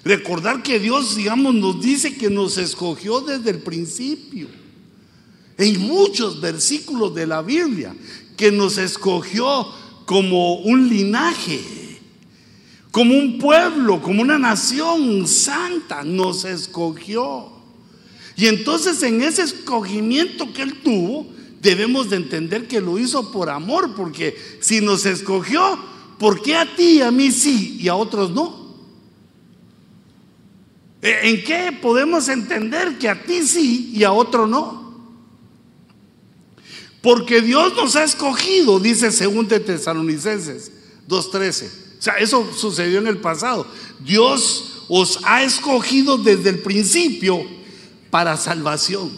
Recordar 0.05 0.61
que 0.61 0.79
Dios, 0.79 1.15
digamos, 1.15 1.55
nos 1.55 1.81
dice 1.81 2.15
que 2.15 2.29
nos 2.29 2.59
escogió 2.59 3.21
desde 3.21 3.49
el 3.49 3.57
principio 3.57 4.47
en 5.57 5.81
muchos 5.81 6.39
versículos 6.39 7.15
de 7.15 7.25
la 7.25 7.41
Biblia, 7.41 7.95
que 8.37 8.51
nos 8.51 8.77
escogió 8.77 9.67
como 10.05 10.57
un 10.57 10.89
linaje, 10.89 11.59
como 12.91 13.17
un 13.17 13.39
pueblo, 13.39 13.99
como 13.99 14.21
una 14.21 14.37
nación 14.37 15.27
santa, 15.27 16.03
nos 16.03 16.45
escogió. 16.45 17.49
Y 18.35 18.45
entonces 18.45 19.01
en 19.01 19.23
ese 19.23 19.41
escogimiento 19.41 20.53
que 20.53 20.61
Él 20.61 20.81
tuvo, 20.83 21.25
debemos 21.63 22.11
de 22.11 22.17
entender 22.17 22.67
que 22.67 22.79
lo 22.79 22.99
hizo 22.99 23.31
por 23.31 23.49
amor, 23.49 23.95
porque 23.95 24.37
si 24.59 24.81
nos 24.81 25.07
escogió, 25.07 25.79
¿por 26.19 26.43
qué 26.43 26.55
a 26.55 26.75
ti 26.75 26.97
y 26.97 27.01
a 27.01 27.09
mí 27.09 27.31
sí 27.31 27.79
y 27.81 27.87
a 27.87 27.95
otros 27.95 28.29
no? 28.29 28.64
¿En 31.07 31.43
qué 31.43 31.71
podemos 31.79 32.29
entender 32.29 32.97
que 32.97 33.07
a 33.07 33.21
ti 33.21 33.43
sí 33.43 33.91
y 33.93 34.03
a 34.03 34.11
otro 34.11 34.47
no? 34.47 34.85
Porque 36.99 37.41
Dios 37.41 37.75
nos 37.75 37.95
ha 37.95 38.03
escogido, 38.03 38.79
dice 38.79 39.11
según 39.11 39.47
de 39.47 39.59
Tesalonicenses 39.59 40.71
2.13. 41.07 41.99
O 41.99 42.01
sea, 42.01 42.15
eso 42.15 42.51
sucedió 42.51 42.97
en 42.97 43.05
el 43.05 43.19
pasado. 43.19 43.67
Dios 43.99 44.85
os 44.89 45.19
ha 45.23 45.43
escogido 45.43 46.17
desde 46.17 46.49
el 46.49 46.59
principio 46.59 47.45
para 48.09 48.35
salvación. 48.35 49.11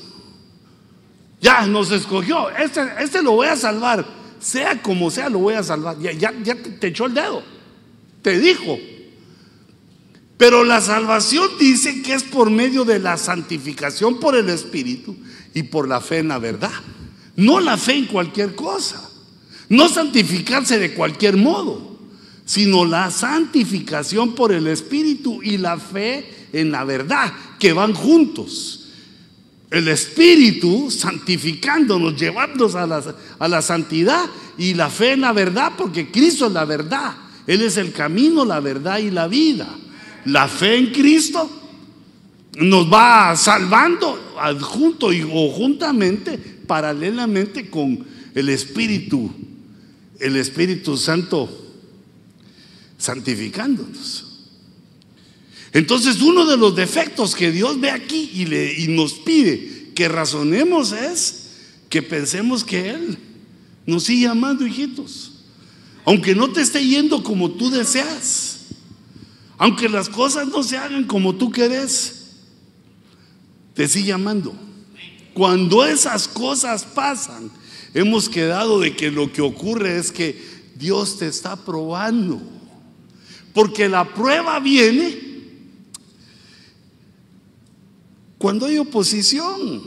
Ya 1.40 1.66
nos 1.68 1.92
escogió. 1.92 2.50
Este, 2.50 2.82
este 3.00 3.22
lo 3.22 3.32
voy 3.32 3.48
a 3.48 3.56
salvar. 3.56 4.06
Sea 4.42 4.82
como 4.82 5.10
sea, 5.10 5.30
lo 5.30 5.40
voy 5.40 5.54
a 5.54 5.64
salvar. 5.64 5.98
Ya, 6.00 6.12
ya, 6.12 6.34
ya 6.44 6.56
te 6.56 6.88
echó 6.88 7.06
el 7.06 7.14
dedo. 7.14 7.42
Te 8.22 8.38
dijo. 8.40 8.78
Pero 10.38 10.64
la 10.64 10.82
salvación 10.82 11.50
dice 11.60 12.02
que 12.04 12.14
es 12.14 12.24
por 12.24 12.52
medio 12.52 12.86
de 12.86 13.00
la 13.00 13.18
santificación 13.18 14.20
por 14.20 14.36
el 14.36 14.50
Espíritu 14.50 15.16
y 15.54 15.64
por 15.64 15.88
la 15.88 16.00
fe 16.00 16.20
en 16.20 16.28
la 16.28 16.38
verdad. 16.38 16.72
No 17.36 17.60
la 17.60 17.78
fe 17.78 17.96
en 17.96 18.06
cualquier 18.06 18.54
cosa. 18.56 19.10
No 19.70 19.90
santificarse 19.90 20.78
de 20.78 20.94
cualquier 20.94 21.38
modo, 21.38 21.98
sino 22.46 22.86
la 22.86 23.10
santificación 23.10 24.36
por 24.36 24.52
el 24.52 24.68
Espíritu 24.68 25.42
y 25.42 25.58
la 25.58 25.78
fe 25.78 26.48
en 26.54 26.72
la 26.72 26.84
verdad, 26.84 27.34
que 27.60 27.74
van 27.74 27.94
juntos. 27.94 28.86
El 29.70 29.88
Espíritu 29.90 30.90
santificándonos, 30.90 32.16
llevándonos 32.16 32.76
a 32.76 32.88
la, 32.88 33.04
a 33.40 33.48
la 33.48 33.62
santidad 33.62 34.26
y 34.58 34.76
la 34.76 34.90
fe 34.90 35.14
en 35.14 35.22
la 35.22 35.34
verdad, 35.34 35.74
porque 35.78 36.10
Cristo 36.10 36.46
es 36.46 36.54
la 36.54 36.64
verdad. 36.64 37.16
Él 37.48 37.62
es 37.62 37.76
el 37.78 37.92
camino, 37.92 38.46
la 38.46 38.60
verdad 38.60 39.00
y 39.00 39.12
la 39.12 39.28
vida. 39.28 39.68
La 40.28 40.50
fe 40.50 40.76
en 40.78 40.92
Cristo 40.92 41.50
nos 42.60 42.92
va 42.92 43.34
salvando 43.38 44.36
adjunto 44.38 45.14
y, 45.14 45.22
o 45.24 45.50
juntamente 45.52 46.38
paralelamente 46.38 47.70
con 47.70 48.06
el 48.36 48.50
Espíritu, 48.50 49.32
el 50.20 50.36
Espíritu 50.36 50.98
Santo 50.98 51.50
santificándonos. 52.98 54.26
Entonces 55.72 56.22
uno 56.22 56.46
de 56.46 56.58
los 56.58 56.76
defectos 56.76 57.34
que 57.34 57.52
Dios 57.52 57.80
ve 57.80 57.92
aquí 57.92 58.30
y, 58.34 58.46
le, 58.48 58.82
y 58.82 58.90
nos 58.90 59.14
pide 59.14 59.92
que 59.96 60.10
razonemos 60.10 60.92
es 60.92 61.52
que 61.90 62.02
pensemos 62.02 62.66
que 62.66 62.90
Él 62.90 63.18
nos 63.86 64.04
sigue 64.04 64.28
amando, 64.28 64.68
hijitos. 64.68 65.32
Aunque 66.04 66.36
no 66.36 66.52
te 66.52 66.62
esté 66.62 66.86
yendo 66.86 67.24
como 67.24 67.52
tú 67.52 67.70
deseas. 67.70 68.57
Aunque 69.58 69.90
las 69.90 70.10
cosas 70.10 70.48
no 70.48 70.62
se 70.64 70.78
hagan 70.78 71.06
como 71.06 71.36
tú 71.36 71.52
querés. 71.52 72.36
Te 73.74 73.88
sigue 73.88 74.14
amando. 74.14 74.56
Cuando 75.34 75.86
esas 75.86 76.28
cosas 76.28 76.84
pasan, 76.84 77.52
hemos 77.94 78.30
quedado 78.30 78.80
de 78.80 78.96
que 78.96 79.12
lo 79.12 79.32
que 79.32 79.42
ocurre 79.42 79.98
es 79.98 80.12
que 80.12 80.40
Dios 80.76 81.18
te 81.18 81.28
está 81.28 81.56
probando. 81.56 82.42
Porque 83.54 83.90
la 83.90 84.14
prueba 84.14 84.60
viene 84.60 85.28
cuando 88.38 88.68
hay 88.68 88.78
oposición. 88.78 89.82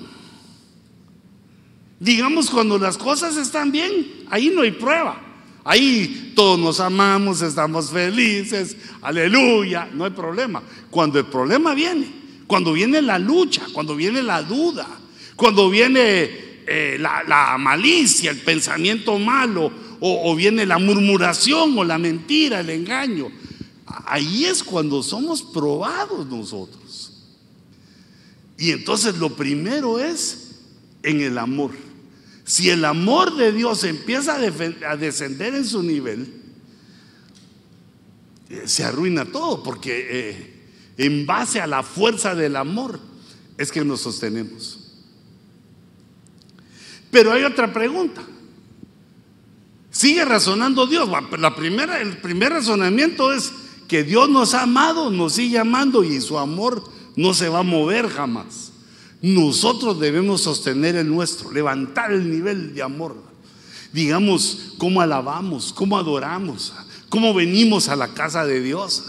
Digamos, 2.00 2.50
cuando 2.50 2.78
las 2.78 2.96
cosas 2.96 3.36
están 3.36 3.70
bien, 3.70 4.24
ahí 4.30 4.50
no 4.54 4.62
hay 4.62 4.72
prueba. 4.72 5.29
Ahí 5.64 6.32
todos 6.34 6.58
nos 6.58 6.80
amamos, 6.80 7.42
estamos 7.42 7.90
felices, 7.90 8.76
aleluya, 9.02 9.88
no 9.92 10.04
hay 10.04 10.10
problema. 10.10 10.62
Cuando 10.90 11.18
el 11.18 11.26
problema 11.26 11.74
viene, 11.74 12.10
cuando 12.46 12.72
viene 12.72 13.02
la 13.02 13.18
lucha, 13.18 13.66
cuando 13.72 13.94
viene 13.94 14.22
la 14.22 14.42
duda, 14.42 14.88
cuando 15.36 15.68
viene 15.68 16.30
eh, 16.66 16.96
la, 16.98 17.56
malicia, 17.58 18.30
el 18.30 18.38
pensamiento 18.38 19.18
malo, 19.18 19.70
o, 20.00 20.34
viene 20.34 20.64
la 20.64 20.78
murmuración 20.78 21.76
o 21.78 21.84
la 21.84 21.98
mentira, 21.98 22.60
el 22.60 22.70
engaño. 22.70 23.30
Ahí 24.06 24.46
es 24.46 24.62
cuando 24.62 25.02
somos 25.02 25.42
probados 25.42 26.26
nosotros. 26.26 27.12
Y 28.56 28.70
entonces 28.70 29.18
lo 29.18 29.30
primero 29.30 29.98
es 29.98 30.60
en 31.02 31.20
el 31.20 31.36
amor. 31.38 31.72
Si 32.50 32.68
el 32.68 32.84
amor 32.84 33.36
de 33.36 33.52
Dios 33.52 33.84
empieza 33.84 34.34
a, 34.34 34.96
descender 34.96 35.54
en 35.54 35.64
su 35.64 35.84
nivel, 35.84 36.34
eh, 38.48 38.62
se 38.66 38.82
arruina 38.82 39.24
todo, 39.24 39.62
porque 39.62 40.08
eh, 40.10 40.54
en 40.96 41.26
base 41.26 41.60
a 41.60 41.68
la 41.68 41.84
fuerza 41.84 42.34
del 42.34 42.56
amor 42.56 42.98
es 43.56 43.70
que 43.70 43.84
nos 43.84 44.00
sostenemos. 44.00 44.80
Pero 47.12 47.30
hay 47.30 47.44
otra 47.44 47.72
pregunta. 47.72 48.20
Sigue 49.92 50.24
razonando 50.24 50.88
Dios. 50.88 51.08
La 51.38 51.54
primera, 51.54 52.00
el 52.00 52.16
primer 52.16 52.50
razonamiento 52.54 53.32
es 53.32 53.52
que 53.86 54.02
Dios 54.02 54.28
nos 54.28 54.54
ha 54.54 54.62
amado, 54.62 55.12
nos 55.12 55.34
sigue 55.34 55.60
amando 55.60 56.02
y 56.02 56.20
su 56.20 56.36
amor 56.36 56.82
no 57.14 57.32
se 57.32 57.48
va 57.48 57.60
a 57.60 57.62
mover 57.62 58.08
jamás. 58.08 58.69
Nosotros 59.22 60.00
debemos 60.00 60.42
sostener 60.42 60.96
el 60.96 61.08
nuestro, 61.08 61.52
levantar 61.52 62.12
el 62.12 62.30
nivel 62.30 62.74
de 62.74 62.82
amor. 62.82 63.16
Digamos, 63.92 64.74
cómo 64.78 65.00
alabamos, 65.00 65.72
cómo 65.72 65.98
adoramos, 65.98 66.72
cómo 67.08 67.34
venimos 67.34 67.88
a 67.88 67.96
la 67.96 68.08
casa 68.14 68.46
de 68.46 68.62
Dios, 68.62 69.04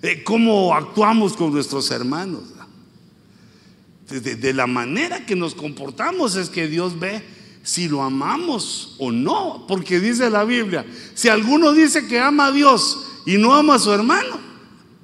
eh, 0.00 0.22
cómo 0.24 0.74
actuamos 0.74 1.34
con 1.34 1.52
nuestros 1.52 1.90
hermanos. 1.90 2.42
De, 4.08 4.52
la 4.52 4.66
manera 4.66 5.24
que 5.24 5.34
nos 5.34 5.54
comportamos 5.54 6.36
es 6.36 6.50
que 6.50 6.68
Dios 6.68 6.98
ve 6.98 7.22
si 7.62 7.88
lo 7.88 8.02
amamos 8.02 8.96
o 8.98 9.10
no, 9.10 9.64
porque 9.66 10.00
dice 10.00 10.28
la 10.28 10.44
Biblia, 10.44 10.84
si 11.14 11.28
alguno 11.28 11.72
dice 11.72 12.06
que 12.06 12.18
ama 12.18 12.46
a 12.46 12.52
Dios 12.52 13.06
y 13.24 13.38
no 13.38 13.54
ama 13.54 13.76
a 13.76 13.78
su 13.78 13.90
hermano, 13.92 14.38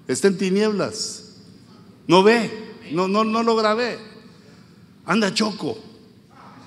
está 0.08 0.28
en 0.28 0.36
tinieblas, 0.36 1.36
no 2.06 2.22
ve, 2.22 2.50
no, 2.92 3.08
no, 3.08 3.24
no 3.24 3.42
logra 3.42 3.72
ver, 3.74 3.98
anda 5.08 5.32
choco, 5.32 5.78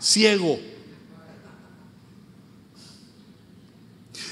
ciego. 0.01 0.59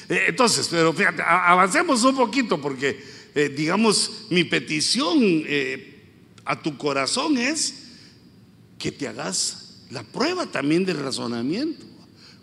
Eh, 0.09 0.25
entonces, 0.29 0.67
pero 0.67 0.91
fíjate, 0.91 1.21
avancemos 1.21 2.03
un 2.03 2.15
poquito 2.15 2.59
porque, 2.59 3.01
eh, 3.35 3.49
digamos, 3.55 4.25
mi 4.31 4.43
petición 4.43 5.19
eh, 5.21 6.01
a 6.43 6.59
tu 6.59 6.75
corazón 6.75 7.37
es 7.37 7.83
que 8.79 8.91
te 8.91 9.07
hagas 9.07 9.83
la 9.91 10.01
prueba 10.01 10.47
también 10.47 10.85
del 10.85 10.97
razonamiento. 10.97 11.85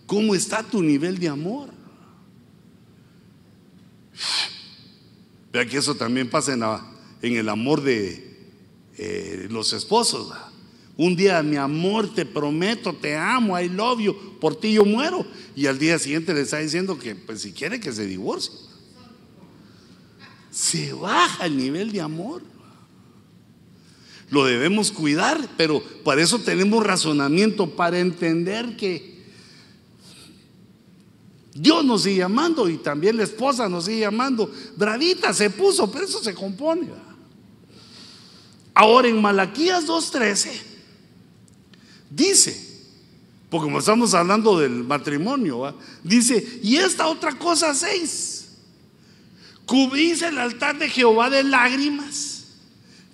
¿Cómo 0.07 0.37
está 0.37 0.63
tu 0.63 0.81
nivel 0.81 1.19
de 1.19 1.29
amor? 1.29 1.71
Vea 5.53 5.67
que 5.67 5.79
eso 5.79 5.97
también 5.97 6.31
pasa 6.31 6.53
en, 7.23 7.37
el 7.37 7.49
amor 7.49 7.83
de 7.83 8.25
los 9.51 9.73
esposos. 9.73 10.33
Un 10.97 11.15
día, 11.15 11.43
mi 11.43 11.57
amor, 11.57 12.15
te 12.15 12.25
prometo, 12.25 12.93
te 12.95 13.17
amo, 13.17 13.59
I 13.61 13.69
love 13.69 14.01
por 14.41 14.57
ti 14.57 14.73
yo 14.73 14.85
muero. 14.85 15.27
Y 15.55 15.67
al 15.67 15.79
día 15.79 15.99
siguiente 15.99 16.33
le 16.33 16.41
está 16.41 16.59
diciendo 16.59 16.99
que, 16.99 17.15
pues, 17.15 17.43
si 17.43 17.53
quiere 17.53 17.81
que 17.81 17.93
se 17.93 18.07
divorcie. 18.07 18.53
Se 20.51 20.93
baja 20.95 21.45
el 21.47 21.57
nivel 21.57 21.93
de 21.93 22.01
amor 22.01 22.43
lo 24.31 24.45
debemos 24.45 24.91
cuidar, 24.91 25.49
pero 25.57 25.83
para 26.05 26.23
eso 26.23 26.41
tenemos 26.41 26.85
razonamiento, 26.85 27.71
para 27.77 27.99
entender 27.99 28.77
que 28.77 29.17
Dios 31.55 31.85
nos 31.85 32.03
sigue 32.03 32.23
amando 32.23 32.69
y 32.69 32.77
también 32.77 33.17
la 33.17 33.23
esposa 33.23 33.69
nos 33.69 33.85
sigue 33.85 34.05
amando. 34.05 34.51
Bravita 34.77 35.33
se 35.33 35.51
puso, 35.51 35.91
pero 35.91 36.05
eso 36.05 36.23
se 36.23 36.35
compone. 36.35 36.89
Ahora 38.75 39.09
en 39.09 39.23
Malaquías 39.23 39.87
2.13 39.87 40.76
dice, 42.11 42.67
porque 43.51 43.65
como 43.65 43.79
estamos 43.79 44.15
hablando 44.15 44.59
del 44.59 44.85
matrimonio, 44.85 45.77
dice, 46.03 46.61
y 46.63 46.77
esta 46.77 47.07
otra 47.07 47.39
cosa 47.39 47.75
seis, 47.75 48.49
cubrís 49.65 50.23
el 50.23 50.39
altar 50.39 50.79
de 50.79 50.89
Jehová 50.89 51.31
de 51.31 51.43
lágrimas 51.43 52.37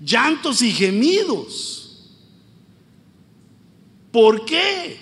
llantos 0.04 0.62
y 0.62 0.72
gemidos. 0.72 1.78
¿Por 4.10 4.44
qué? 4.44 4.98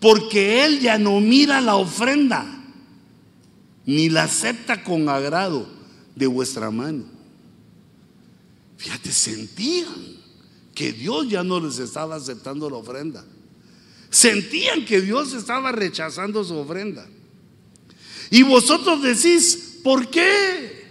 Porque 0.00 0.64
Él 0.64 0.80
ya 0.80 0.98
no 0.98 1.20
mira 1.20 1.60
la 1.60 1.76
ofrenda, 1.76 2.46
ni 3.86 4.08
la 4.08 4.24
acepta 4.24 4.82
con 4.82 5.08
agrado 5.08 5.66
de 6.14 6.26
vuestra 6.26 6.70
mano. 6.70 7.04
Fíjate, 8.76 9.12
sentían 9.12 10.13
que 10.74 10.92
Dios 10.92 11.28
ya 11.28 11.42
no 11.42 11.60
les 11.60 11.78
estaba 11.78 12.16
aceptando 12.16 12.68
la 12.68 12.76
ofrenda. 12.76 13.24
Sentían 14.10 14.84
que 14.84 15.00
Dios 15.00 15.32
estaba 15.32 15.72
rechazando 15.72 16.44
su 16.44 16.56
ofrenda. 16.56 17.06
Y 18.30 18.42
vosotros 18.42 19.02
decís, 19.02 19.80
¿por 19.82 20.08
qué? 20.08 20.84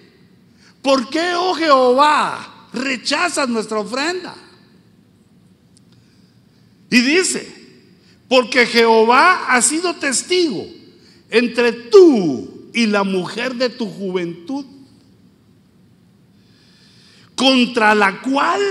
¿Por 0.81 1.09
qué, 1.09 1.33
oh 1.35 1.53
Jehová? 1.53 2.53
rechazas 2.73 3.47
nuestra 3.47 3.79
ofrenda. 3.79 4.35
Y 6.89 7.01
dice, 7.01 7.47
porque 8.27 8.65
Jehová 8.65 9.45
ha 9.47 9.61
sido 9.61 9.95
testigo 9.95 10.67
entre 11.29 11.71
tú 11.71 12.69
y 12.73 12.87
la 12.87 13.03
mujer 13.03 13.55
de 13.55 13.69
tu 13.69 13.87
juventud, 13.87 14.65
contra 17.35 17.95
la 17.95 18.21
cual 18.21 18.61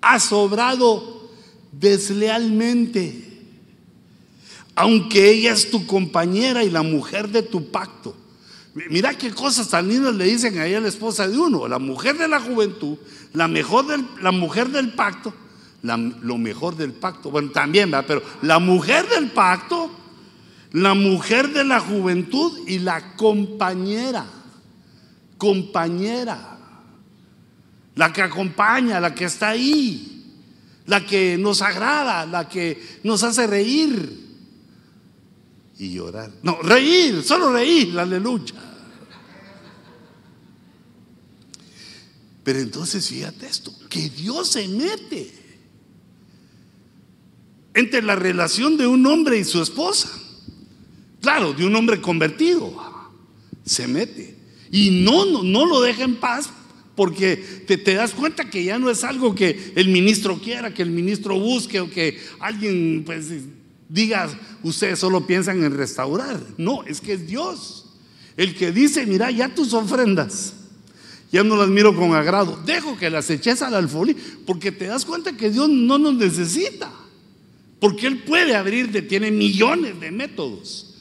has 0.00 0.32
obrado 0.32 1.30
deslealmente, 1.72 3.28
aunque 4.74 5.30
ella 5.30 5.52
es 5.52 5.70
tu 5.70 5.86
compañera 5.86 6.64
y 6.64 6.70
la 6.70 6.82
mujer 6.82 7.28
de 7.28 7.42
tu 7.42 7.70
pacto. 7.70 8.16
Mira 8.88 9.14
qué 9.14 9.30
cosas 9.30 9.68
tan 9.68 9.88
lindas 9.88 10.14
le 10.14 10.24
dicen 10.24 10.58
a 10.58 10.66
la 10.66 10.88
esposa 10.88 11.26
de 11.26 11.36
uno, 11.36 11.66
la 11.66 11.78
mujer 11.78 12.16
de 12.16 12.28
la 12.28 12.40
juventud, 12.40 12.96
la, 13.32 13.48
mejor 13.48 13.86
del, 13.86 14.06
la 14.22 14.30
mujer 14.30 14.68
del 14.68 14.92
pacto, 14.92 15.34
lo 15.82 16.38
mejor 16.38 16.76
del 16.76 16.92
pacto, 16.92 17.30
bueno, 17.30 17.50
también, 17.50 17.90
¿verdad? 17.90 18.04
pero 18.06 18.22
la 18.42 18.58
mujer 18.58 19.08
del 19.08 19.30
pacto, 19.30 19.90
la 20.72 20.94
mujer 20.94 21.52
de 21.52 21.64
la 21.64 21.80
juventud 21.80 22.60
y 22.68 22.78
la 22.78 23.16
compañera, 23.16 24.24
compañera, 25.36 26.59
la 27.94 28.12
que 28.12 28.22
acompaña, 28.22 29.00
la 29.00 29.14
que 29.14 29.24
está 29.24 29.50
ahí, 29.50 30.24
la 30.86 31.04
que 31.04 31.36
nos 31.38 31.62
agrada, 31.62 32.26
la 32.26 32.48
que 32.48 33.00
nos 33.04 33.22
hace 33.22 33.46
reír 33.46 34.28
y 35.78 35.92
llorar. 35.92 36.30
No, 36.42 36.60
reír, 36.62 37.22
solo 37.22 37.52
reír, 37.52 37.98
aleluya. 37.98 38.54
Pero 42.42 42.58
entonces 42.58 43.06
fíjate 43.06 43.46
esto, 43.46 43.72
que 43.88 44.08
Dios 44.10 44.48
se 44.48 44.66
mete 44.66 45.32
entre 47.74 48.02
la 48.02 48.16
relación 48.16 48.76
de 48.76 48.86
un 48.86 49.06
hombre 49.06 49.38
y 49.38 49.44
su 49.44 49.62
esposa. 49.62 50.10
Claro, 51.20 51.52
de 51.52 51.66
un 51.66 51.76
hombre 51.76 52.00
convertido. 52.00 52.72
Se 53.64 53.86
mete. 53.86 54.38
Y 54.72 55.02
no, 55.04 55.26
no, 55.26 55.42
no 55.42 55.66
lo 55.66 55.82
deja 55.82 56.02
en 56.02 56.16
paz 56.16 56.50
porque 57.00 57.38
te, 57.66 57.94
das 57.94 58.12
cuenta 58.12 58.50
que 58.50 58.62
ya 58.62 58.78
no 58.78 58.90
es 58.90 59.04
algo 59.04 59.34
que 59.34 59.72
el 59.74 59.88
ministro 59.88 60.38
quiera, 60.38 60.74
que 60.74 60.82
el 60.82 60.90
ministro 60.90 61.40
busque 61.40 61.80
o 61.80 61.88
que 61.88 62.20
alguien 62.40 63.04
pues 63.06 63.28
diga, 63.88 64.28
ustedes 64.62 64.98
solo 64.98 65.26
piensan 65.26 65.64
en 65.64 65.74
restaurar. 65.74 66.38
No, 66.58 66.84
es 66.84 67.00
que 67.00 67.14
es 67.14 67.26
Dios 67.26 67.86
el 68.36 68.54
que 68.54 68.70
dice, 68.70 69.06
mira, 69.06 69.30
ya 69.30 69.48
tus 69.48 69.72
ofrendas, 69.72 70.52
ya 71.32 71.42
no 71.42 71.56
las 71.56 71.70
miro 71.70 71.96
con 71.96 72.12
agrado, 72.12 72.60
dejo 72.66 72.98
que 72.98 73.08
las 73.08 73.30
eches 73.30 73.62
al 73.62 73.72
alfolí, 73.72 74.14
porque 74.44 74.70
te 74.70 74.84
das 74.84 75.06
cuenta 75.06 75.34
que 75.34 75.48
Dios 75.48 75.70
no 75.70 75.96
nos 75.96 76.16
necesita, 76.16 76.92
porque 77.80 78.08
Él 78.08 78.24
puede 78.24 78.56
abrirte, 78.56 79.00
tiene 79.00 79.30
millones 79.30 79.98
de 79.98 80.10
métodos 80.10 80.96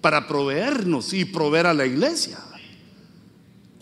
para 0.00 0.26
proveernos 0.26 1.12
y 1.12 1.26
proveer 1.26 1.66
a 1.66 1.74
la 1.74 1.84
iglesia. 1.84 2.38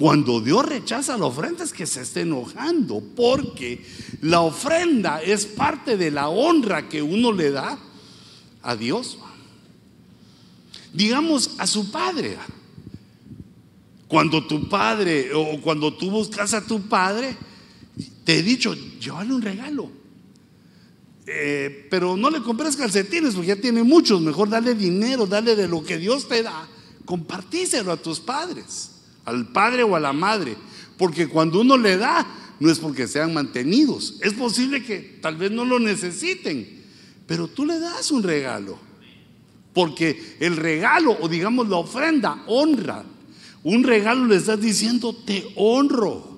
Cuando 0.00 0.40
Dios 0.40 0.64
rechaza 0.64 1.18
la 1.18 1.26
ofrenda 1.26 1.62
es 1.62 1.74
que 1.74 1.84
se 1.84 2.00
está 2.00 2.22
enojando, 2.22 3.02
porque 3.14 3.84
la 4.22 4.40
ofrenda 4.40 5.20
es 5.20 5.44
parte 5.44 5.98
de 5.98 6.10
la 6.10 6.30
honra 6.30 6.88
que 6.88 7.02
uno 7.02 7.32
le 7.32 7.50
da 7.50 7.78
a 8.62 8.76
Dios. 8.76 9.18
Digamos 10.94 11.50
a 11.58 11.66
su 11.66 11.90
padre. 11.90 12.38
Cuando 14.08 14.46
tu 14.46 14.70
padre 14.70 15.34
o 15.34 15.60
cuando 15.60 15.92
tú 15.92 16.10
buscas 16.10 16.54
a 16.54 16.66
tu 16.66 16.80
padre, 16.88 17.36
te 18.24 18.38
he 18.38 18.42
dicho, 18.42 18.74
llévale 18.74 19.34
un 19.34 19.42
regalo. 19.42 19.90
Eh, 21.26 21.88
pero 21.90 22.16
no 22.16 22.30
le 22.30 22.40
compres 22.40 22.74
calcetines 22.74 23.34
porque 23.34 23.48
ya 23.48 23.56
tiene 23.56 23.82
muchos. 23.82 24.22
Mejor 24.22 24.48
dale 24.48 24.74
dinero, 24.74 25.26
dale 25.26 25.54
de 25.54 25.68
lo 25.68 25.84
que 25.84 25.98
Dios 25.98 26.26
te 26.26 26.42
da. 26.42 26.66
Compartíselo 27.04 27.92
a 27.92 27.98
tus 27.98 28.18
padres, 28.18 28.89
al 29.30 29.46
padre 29.48 29.82
o 29.82 29.96
a 29.96 30.00
la 30.00 30.12
madre. 30.12 30.56
Porque 30.98 31.28
cuando 31.28 31.60
uno 31.60 31.76
le 31.76 31.96
da, 31.96 32.26
no 32.60 32.70
es 32.70 32.78
porque 32.78 33.08
sean 33.08 33.32
mantenidos. 33.32 34.16
Es 34.20 34.34
posible 34.34 34.84
que 34.84 35.18
tal 35.22 35.36
vez 35.36 35.50
no 35.50 35.64
lo 35.64 35.78
necesiten, 35.78 36.68
pero 37.26 37.48
tú 37.48 37.64
le 37.64 37.78
das 37.78 38.10
un 38.10 38.22
regalo. 38.22 38.78
Porque 39.72 40.36
el 40.40 40.56
regalo, 40.56 41.16
o 41.20 41.28
digamos 41.28 41.68
la 41.68 41.76
ofrenda, 41.76 42.42
honra. 42.46 43.04
Un 43.62 43.84
regalo 43.84 44.26
le 44.26 44.36
estás 44.36 44.60
diciendo, 44.60 45.14
te 45.14 45.52
honro. 45.56 46.30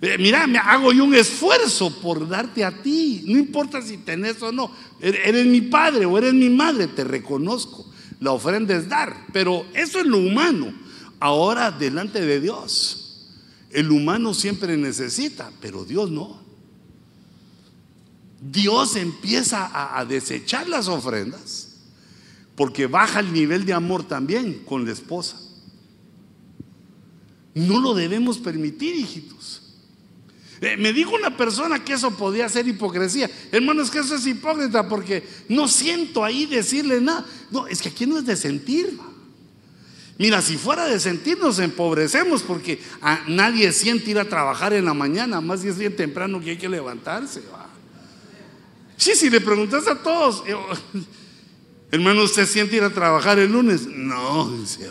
Eh, 0.00 0.16
mira, 0.18 0.46
me 0.46 0.58
hago 0.58 0.92
yo 0.92 1.04
un 1.04 1.14
esfuerzo 1.14 2.00
por 2.00 2.28
darte 2.28 2.64
a 2.64 2.82
ti. 2.82 3.24
No 3.26 3.38
importa 3.38 3.82
si 3.82 3.98
tenés 3.98 4.40
o 4.42 4.52
no. 4.52 4.70
Er-, 5.00 5.20
eres 5.24 5.46
mi 5.46 5.62
padre 5.62 6.06
o 6.06 6.16
eres 6.16 6.34
mi 6.34 6.50
madre, 6.50 6.86
te 6.86 7.04
reconozco. 7.04 7.86
La 8.20 8.32
ofrenda 8.32 8.74
es 8.74 8.88
dar, 8.88 9.26
pero 9.32 9.66
eso 9.74 9.98
es 9.98 10.06
lo 10.06 10.18
humano. 10.18 10.72
Ahora 11.18 11.70
delante 11.70 12.20
de 12.20 12.40
Dios, 12.40 13.06
el 13.70 13.90
humano 13.90 14.34
siempre 14.34 14.76
necesita, 14.76 15.50
pero 15.60 15.84
Dios 15.84 16.10
no. 16.10 16.40
Dios 18.40 18.96
empieza 18.96 19.98
a, 19.98 20.04
desechar 20.04 20.68
las 20.68 20.88
ofrendas 20.88 21.68
porque 22.54 22.86
baja 22.86 23.20
el 23.20 23.32
nivel 23.32 23.64
de 23.64 23.72
amor 23.72 24.04
también 24.04 24.62
con 24.64 24.84
la 24.84 24.92
esposa. 24.92 25.38
No 27.54 27.80
lo 27.80 27.94
debemos 27.94 28.38
permitir, 28.38 28.94
hijitos. 28.94 29.62
Eh, 30.60 30.76
me 30.76 30.92
dijo 30.92 31.14
una 31.14 31.36
persona 31.36 31.84
que 31.84 31.94
eso 31.94 32.10
podía 32.12 32.48
ser 32.48 32.66
hipocresía. 32.68 33.30
Hermano, 33.52 33.82
es 33.82 33.90
que 33.90 33.98
eso 33.98 34.14
es 34.14 34.26
hipócrita 34.26 34.88
porque 34.88 35.26
no 35.48 35.68
siento 35.68 36.24
ahí 36.24 36.46
decirle 36.46 37.00
nada. 37.00 37.26
No, 37.50 37.66
es 37.66 37.82
que 37.82 37.88
aquí 37.88 38.06
no 38.06 38.18
es 38.18 38.26
de 38.26 38.36
sentir. 38.36 38.98
Mira, 40.18 40.40
si 40.40 40.56
fuera 40.56 40.86
de 40.86 40.98
sentir 40.98 41.38
nos 41.38 41.58
empobrecemos 41.58 42.42
porque 42.42 42.80
a 43.02 43.20
nadie 43.28 43.70
siente 43.72 44.10
ir 44.10 44.18
a 44.18 44.28
trabajar 44.28 44.72
en 44.72 44.86
la 44.86 44.94
mañana, 44.94 45.40
más 45.40 45.60
si 45.60 45.68
es 45.68 45.78
bien 45.78 45.94
temprano 45.94 46.40
que 46.40 46.50
hay 46.50 46.56
que 46.56 46.68
levantarse. 46.68 47.42
Sí, 48.96 49.14
si 49.14 49.28
le 49.28 49.40
preguntas 49.40 49.86
a 49.86 50.02
todos, 50.02 50.42
eh, 50.46 50.56
hermano, 51.90 52.22
¿usted 52.22 52.46
siente 52.46 52.76
ir 52.76 52.82
a 52.82 52.90
trabajar 52.90 53.38
el 53.38 53.52
lunes? 53.52 53.86
No, 53.86 54.50
dice, 54.50 54.88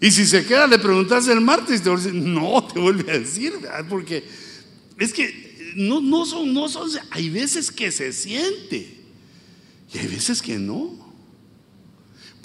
y 0.00 0.10
si 0.10 0.26
se 0.26 0.44
queda, 0.44 0.66
le 0.66 0.78
preguntas 0.78 1.26
el 1.28 1.40
martes, 1.40 1.82
te 1.82 1.90
no, 2.12 2.66
te 2.66 2.78
vuelve 2.78 3.10
a 3.10 3.18
decir, 3.18 3.54
porque 3.88 4.24
es 4.98 5.12
que 5.12 5.74
no, 5.76 6.00
no, 6.00 6.26
son, 6.26 6.52
no 6.52 6.68
son, 6.68 6.90
hay 7.10 7.30
veces 7.30 7.70
que 7.70 7.90
se 7.90 8.12
siente 8.12 9.00
y 9.92 9.98
hay 9.98 10.06
veces 10.06 10.42
que 10.42 10.58
no. 10.58 11.05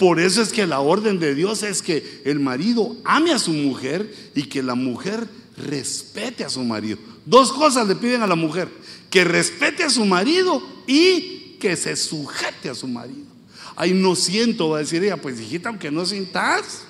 Por 0.02 0.18
eso 0.18 0.42
es 0.42 0.52
que 0.52 0.66
la 0.66 0.80
orden 0.80 1.20
de 1.20 1.32
Dios 1.32 1.62
es 1.62 1.80
que 1.80 2.22
el 2.24 2.40
marido 2.40 2.96
ame 3.04 3.30
a 3.30 3.38
su 3.38 3.52
mujer 3.52 4.12
y 4.34 4.42
que 4.42 4.60
la 4.60 4.74
mujer 4.74 5.28
respete 5.56 6.42
a 6.42 6.50
su 6.50 6.64
marido. 6.64 6.98
Dos 7.24 7.52
cosas 7.52 7.86
le 7.86 7.94
piden 7.94 8.20
a 8.20 8.26
la 8.26 8.34
mujer, 8.34 8.68
que 9.08 9.22
respete 9.22 9.84
a 9.84 9.90
su 9.90 10.04
marido 10.04 10.60
y 10.88 11.56
que 11.60 11.76
se 11.76 11.94
sujete 11.94 12.68
a 12.68 12.74
su 12.74 12.88
marido. 12.88 13.28
Ay, 13.76 13.92
no 13.92 14.16
siento, 14.16 14.70
va 14.70 14.78
a 14.78 14.80
decir 14.80 15.04
ella, 15.04 15.18
pues 15.18 15.40
hijita, 15.40 15.68
aunque 15.68 15.92
no 15.92 16.04
sintas. 16.04 16.82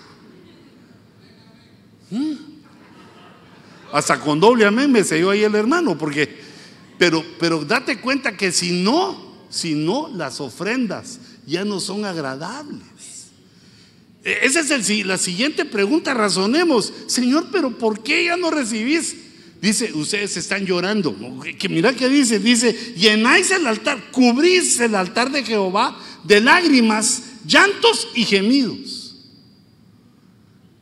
Mm. 2.09 2.33
Hasta 3.92 4.18
con 4.20 4.40
doble 4.40 4.64
amén 4.64 4.90
me 4.90 5.05
selló 5.05 5.29
ahí 5.29 5.44
el 5.44 5.55
hermano, 5.55 5.98
porque, 5.98 6.35
pero, 6.96 7.22
pero 7.38 7.62
date 7.62 8.01
cuenta 8.01 8.38
que 8.38 8.51
si 8.53 8.83
no, 8.83 9.44
si 9.51 9.75
no, 9.75 10.09
las 10.09 10.40
ofrendas 10.40 11.18
ya 11.46 11.64
no 11.64 11.81
son 11.81 12.05
agradables. 12.05 12.83
E, 14.24 14.38
esa 14.42 14.61
es 14.61 15.07
la 15.07 15.18
siguiente 15.18 15.64
pregunta, 15.64 16.14
razonemos, 16.14 16.92
Señor, 17.07 17.48
pero 17.50 17.76
¿por 17.76 18.02
qué 18.02 18.24
ya 18.24 18.37
no 18.37 18.50
recibís? 18.50 19.16
Dice, 19.61 19.92
ustedes 19.94 20.37
están 20.37 20.66
llorando. 20.66 21.14
Que 21.57 21.68
mira 21.68 21.94
que 21.94 22.09
dice, 22.09 22.40
dice, 22.40 22.72
llenáis 22.96 23.50
el 23.52 23.66
altar, 23.66 24.11
cubrís 24.11 24.81
el 24.81 24.94
altar 24.96 25.31
de 25.31 25.44
Jehová 25.44 25.96
de 26.24 26.40
lágrimas, 26.40 27.22
llantos 27.46 28.09
y 28.14 28.24
gemidos. 28.24 29.16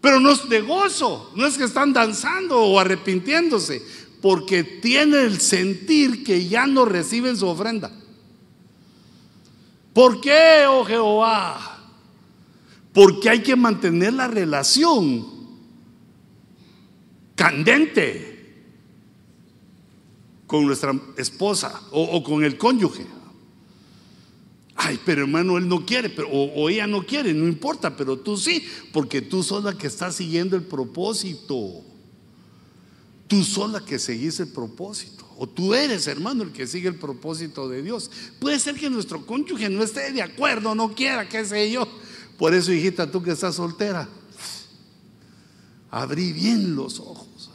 Pero 0.01 0.19
no 0.19 0.33
es 0.33 0.49
de 0.49 0.63
gozo, 0.63 1.31
no 1.37 1.47
es 1.47 1.59
que 1.59 1.65
están 1.65 1.93
danzando 1.93 2.59
o 2.59 2.81
arrepintiéndose, 2.81 3.83
porque 4.23 4.65
tiene 4.65 5.25
el 5.25 5.41
sentir 5.41 6.25
que 6.25 6.49
ya 6.49 6.67
no 6.67 6.87
reciben 6.87 7.37
su 7.37 7.47
ofrenda. 7.47 7.93
¿Por 9.93 10.21
qué, 10.21 10.65
oh 10.69 10.85
Jehová? 10.85 11.79
Porque 12.93 13.29
hay 13.29 13.43
que 13.43 13.57
mantener 13.57 14.13
la 14.15 14.29
relación 14.29 15.27
candente 17.35 18.31
con 20.47 20.67
nuestra 20.67 20.93
esposa 21.17 21.81
o, 21.93 22.23
con 22.23 22.45
el 22.45 22.59
cónyuge. 22.59 23.07
Ay, 24.75 24.99
pero 25.05 25.23
hermano, 25.23 25.59
él 25.59 25.69
no 25.69 25.85
quiere, 25.87 26.09
pero, 26.09 26.29
o, 26.29 26.69
ella 26.69 26.87
no 26.87 27.05
quiere, 27.05 27.33
no 27.35 27.47
importa, 27.47 27.97
pero 27.97 28.19
tú 28.19 28.37
sí, 28.37 28.67
porque 28.93 29.23
tú 29.23 29.43
sos 29.43 29.63
la 29.63 29.77
que 29.77 29.87
está 29.87 30.11
siguiendo 30.11 30.57
el 30.57 30.63
propósito. 30.63 31.85
Tú 33.31 33.45
sos 33.45 33.71
la 33.71 33.79
que 33.79 34.01
seguís 34.01 34.41
el 34.41 34.49
propósito. 34.49 35.25
O 35.39 35.47
tú 35.47 35.73
eres, 35.73 36.09
hermano, 36.09 36.43
el 36.43 36.51
que 36.51 36.67
sigue 36.67 36.89
el 36.89 36.97
propósito 36.97 37.69
de 37.69 37.81
Dios. 37.81 38.11
Puede 38.41 38.59
ser 38.59 38.75
que 38.75 38.91
nuestro 38.91 39.25
cónyuge 39.25 39.71
no 39.71 39.85
esté 39.85 40.11
de 40.11 40.21
acuerdo, 40.21 40.75
no 40.75 40.97
quiera, 40.97 41.29
qué 41.29 41.45
sé 41.45 41.71
yo. 41.71 41.87
Por 42.37 42.55
eso, 42.55 42.73
hijita, 42.73 43.09
tú 43.09 43.23
que 43.23 43.31
estás 43.31 43.55
soltera, 43.55 44.09
abrí 45.93 46.33
bien 46.33 46.75
los 46.75 46.99
ojos. 46.99 47.53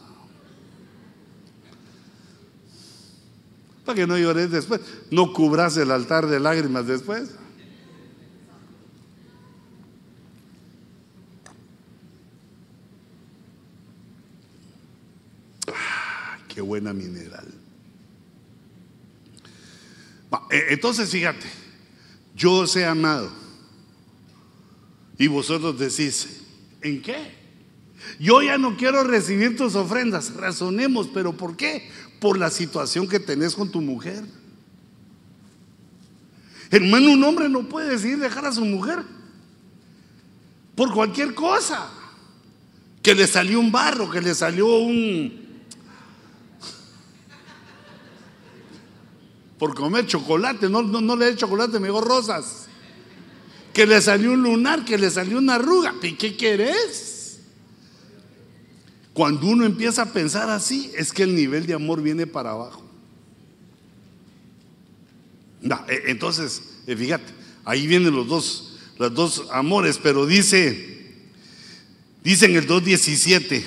Para 3.83 3.97
que 3.97 4.07
no 4.07 4.17
llores 4.17 4.49
después. 4.49 4.79
No 5.11 5.33
cubras 5.33 5.75
el 5.75 5.91
altar 5.91 6.27
de 6.27 6.39
lágrimas 6.39 6.87
después. 6.87 7.31
Qué 16.55 16.61
buena 16.61 16.93
mineral. 16.93 17.45
E, 20.49 20.73
entonces 20.73 21.09
fíjate, 21.11 21.45
yo 22.35 22.53
os 22.53 22.75
he 22.75 22.85
amado. 22.85 23.31
Y 25.17 25.27
vosotros 25.27 25.77
decís, 25.77 26.41
¿en 26.81 27.01
qué? 27.03 27.45
Yo 28.19 28.41
ya 28.41 28.57
no 28.57 28.75
quiero 28.75 29.03
recibir 29.03 29.55
tus 29.55 29.75
ofrendas. 29.75 30.33
Razonemos, 30.33 31.09
pero 31.13 31.37
¿por 31.37 31.55
qué? 31.55 31.87
por 32.19 32.39
la 32.39 32.49
situación 32.49 33.07
que 33.07 33.19
tenés 33.19 33.53
con 33.53 33.71
tu 33.71 33.81
mujer. 33.81 34.23
Hermano, 36.71 37.11
un 37.11 37.23
hombre 37.23 37.47
no 37.49 37.69
puede 37.69 37.89
decidir 37.91 38.17
dejar 38.17 38.45
a 38.45 38.51
su 38.51 38.65
mujer 38.65 39.03
por 40.73 40.91
cualquier 40.91 41.35
cosa. 41.35 41.87
Que 43.03 43.13
le 43.13 43.27
salió 43.27 43.59
un 43.59 43.71
barro, 43.71 44.09
que 44.09 44.21
le 44.21 44.33
salió 44.33 44.65
un... 44.77 45.44
Por 49.57 49.73
comer 49.73 50.05
chocolate, 50.05 50.69
no, 50.69 50.81
no, 50.81 51.15
le 51.15 51.25
dé 51.25 51.35
chocolate, 51.35 51.79
me 51.79 51.89
rosas. 51.89 52.67
Que 53.73 53.85
le 53.85 54.01
salió 54.01 54.33
un 54.33 54.43
lunar, 54.43 54.83
que 54.83 54.97
le 54.97 55.09
salió 55.09 55.37
una 55.37 55.55
arruga. 55.55 55.93
¿Y 56.01 56.13
qué 56.13 56.35
querés? 56.35 57.39
Cuando 59.13 59.47
uno 59.47 59.65
empieza 59.65 60.01
a 60.01 60.05
pensar 60.11 60.49
así, 60.49 60.91
es 60.97 61.13
que 61.13 61.23
el 61.23 61.35
nivel 61.35 61.65
de 61.65 61.73
amor 61.73 62.01
viene 62.01 62.27
para 62.27 62.51
abajo. 62.51 62.83
E, 65.87 66.03
entonces, 66.07 66.61
eh, 66.85 66.95
fíjate, 66.95 67.33
ahí 67.63 67.87
vienen 67.87 68.13
los 68.13 68.27
dos, 68.27 68.77
los 68.97 69.13
dos 69.13 69.47
amores, 69.51 69.99
pero 70.01 70.25
dice, 70.25 71.23
dice 72.23 72.45
en 72.45 72.55
el 72.55 72.67
2.17, 72.67 73.63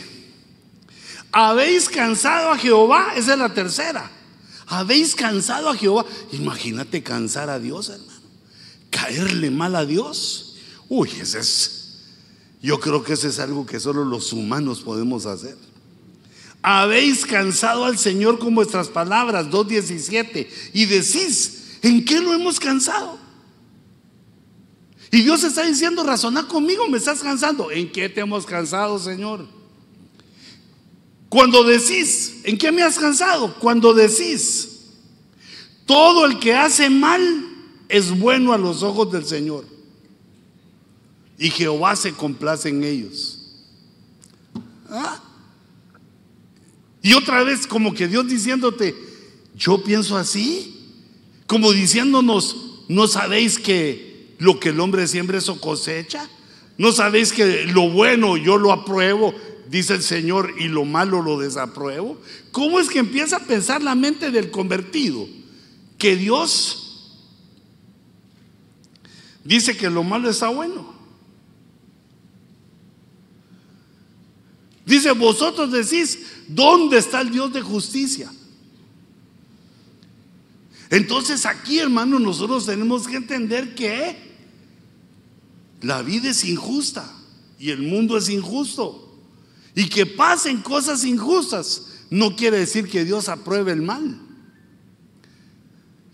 habéis 1.33 1.89
cansado 1.89 2.51
a 2.51 2.59
Jehová, 2.59 3.15
esa 3.17 3.33
es 3.33 3.39
la 3.39 3.53
tercera, 3.53 4.11
habéis 4.69 5.15
cansado 5.15 5.69
a 5.69 5.77
Jehová. 5.77 6.05
Imagínate 6.33 7.03
cansar 7.03 7.51
a 7.51 7.59
Dios, 7.59 7.89
hermano, 7.89 8.21
caerle 8.91 9.51
mal 9.51 9.75
a 9.75 9.85
Dios. 9.85 10.57
Uy, 10.89 11.11
ese 11.21 11.41
es 11.41 11.79
yo 12.61 12.81
creo 12.81 13.05
que 13.05 13.13
eso 13.13 13.29
es 13.29 13.39
algo 13.39 13.65
que 13.65 13.79
solo 13.79 14.05
los 14.05 14.33
humanos 14.33 14.81
podemos 14.81 15.27
hacer. 15.27 15.57
Habéis 16.61 17.25
cansado 17.25 17.85
al 17.85 17.99
Señor 17.99 18.39
con 18.39 18.55
vuestras 18.55 18.89
palabras, 18.89 19.47
2.17, 19.47 20.49
y 20.73 20.87
decís, 20.87 21.79
¿en 21.83 22.05
qué 22.05 22.21
lo 22.21 22.35
hemos 22.35 22.59
cansado? 22.59 23.19
Y 25.13 25.23
Dios 25.23 25.45
está 25.45 25.63
diciendo, 25.63 26.03
razona 26.03 26.49
conmigo, 26.49 26.89
me 26.89 26.99
estás 26.99 27.21
cansando. 27.21 27.71
¿En 27.71 27.91
qué 27.93 28.09
te 28.09 28.21
hemos 28.21 28.45
cansado, 28.45 28.99
Señor? 28.99 29.47
Cuando 31.29 31.63
decís, 31.65 32.41
¿en 32.45 32.57
qué 32.57 32.73
me 32.73 32.83
has 32.83 32.99
cansado? 32.99 33.55
Cuando 33.59 33.93
decís, 33.93 34.69
todo 35.85 36.25
el 36.27 36.39
que 36.39 36.55
hace 36.55 36.89
mal 36.89 37.47
es 37.89 38.19
bueno 38.19 38.53
a 38.53 38.59
los 38.59 38.83
ojos 38.83 39.11
del 39.13 39.25
Señor 39.25 39.65
y 41.39 41.51
Jehová 41.51 41.97
se 41.97 42.13
complace 42.13 42.71
en 42.71 42.83
ellos. 42.83 43.39
¿Ah? 44.91 45.23
Y 47.03 47.15
otra 47.15 47.43
vez 47.45 47.67
como 47.67 47.95
que 47.95 48.09
Dios 48.09 48.27
diciéndote, 48.27 48.95
yo 49.55 49.83
pienso 49.85 50.17
así, 50.17 50.75
como 51.47 51.73
diciéndonos, 51.73 52.85
¿no 52.89 53.07
sabéis 53.07 53.59
que 53.59 54.35
lo 54.39 54.59
que 54.59 54.71
el 54.71 54.81
hombre 54.81 55.07
siembra 55.07 55.39
eso 55.39 55.61
cosecha? 55.61 56.29
¿No 56.77 56.93
sabéis 56.93 57.33
que 57.33 57.65
lo 57.67 57.91
bueno 57.91 58.37
yo 58.37 58.57
lo 58.57 58.73
apruebo, 58.73 59.35
dice 59.69 59.95
el 59.95 60.03
Señor, 60.03 60.55
y 60.59 60.69
lo 60.69 60.85
malo 60.85 61.23
lo 61.23 61.39
desapruebo? 61.39 62.21
¿Cómo 62.53 62.81
es 62.81 62.89
que 62.89 62.99
empieza 62.99 63.37
a 63.37 63.47
pensar 63.47 63.83
la 63.83 63.95
mente 63.95 64.31
del 64.31 64.51
convertido? 64.51 65.27
Que 65.99 66.17
Dios 66.17 66.85
dice 69.45 69.77
que 69.77 69.91
lo 69.91 70.03
malo 70.03 70.31
está 70.31 70.49
bueno. 70.49 70.95
Dice, 74.85 75.13
vosotros 75.13 75.71
decís, 75.71 76.19
¿dónde 76.49 76.99
está 76.99 77.21
el 77.21 77.31
Dios 77.31 77.53
de 77.53 77.61
justicia? 77.61 78.33
Entonces 80.91 81.45
aquí, 81.45 81.79
hermano, 81.79 82.19
nosotros 82.19 82.65
tenemos 82.65 83.07
que 83.07 83.17
entender 83.17 83.75
que 83.75 84.17
la 85.83 86.01
vida 86.03 86.31
es 86.31 86.45
injusta 86.45 87.15
y 87.59 87.71
el 87.71 87.83
mundo 87.83 88.17
es 88.17 88.31
injusto. 88.31 89.08
Y 89.79 89.89
que 89.89 90.07
pasen 90.07 90.61
cosas 90.61 91.05
injustas 91.05 92.01
no 92.11 92.35
quiere 92.35 92.59
decir 92.59 92.89
que 92.89 93.05
Dios 93.05 93.29
apruebe 93.29 93.71
el 93.71 93.81
mal. 93.81 94.19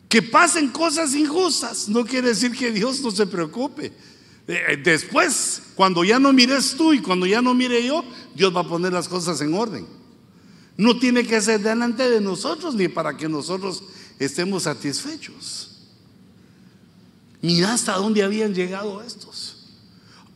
Que 0.07 0.21
pasen 0.21 0.69
cosas 0.69 1.15
injustas 1.15 1.89
no 1.89 2.05
quiere 2.05 2.29
decir 2.29 2.53
que 2.53 2.71
Dios 2.71 3.01
no 3.01 3.11
se 3.11 3.27
preocupe. 3.27 3.91
Eh, 4.47 4.79
después, 4.85 5.63
cuando 5.77 6.05
ya 6.05 6.19
no 6.19 6.31
mires 6.35 6.75
tú 6.77 6.93
y 6.93 7.01
cuando 7.01 7.25
ya 7.25 7.41
no 7.41 7.55
mire 7.55 7.83
yo, 7.87 8.05
Dios 8.35 8.55
va 8.55 8.61
a 8.61 8.69
poner 8.69 8.93
las 8.93 9.09
cosas 9.09 9.41
en 9.41 9.55
orden. 9.55 9.87
No 10.77 10.99
tiene 10.99 11.27
que 11.27 11.41
ser 11.41 11.63
delante 11.63 12.11
de 12.11 12.21
nosotros 12.21 12.75
ni 12.75 12.89
para 12.89 13.17
que 13.17 13.31
nosotros 13.31 13.83
estemos 14.19 14.65
satisfechos. 14.65 15.71
Mira 17.41 17.73
hasta 17.73 17.95
dónde 17.95 18.23
habían 18.23 18.53
llegado 18.53 19.03
estos. 19.03 19.54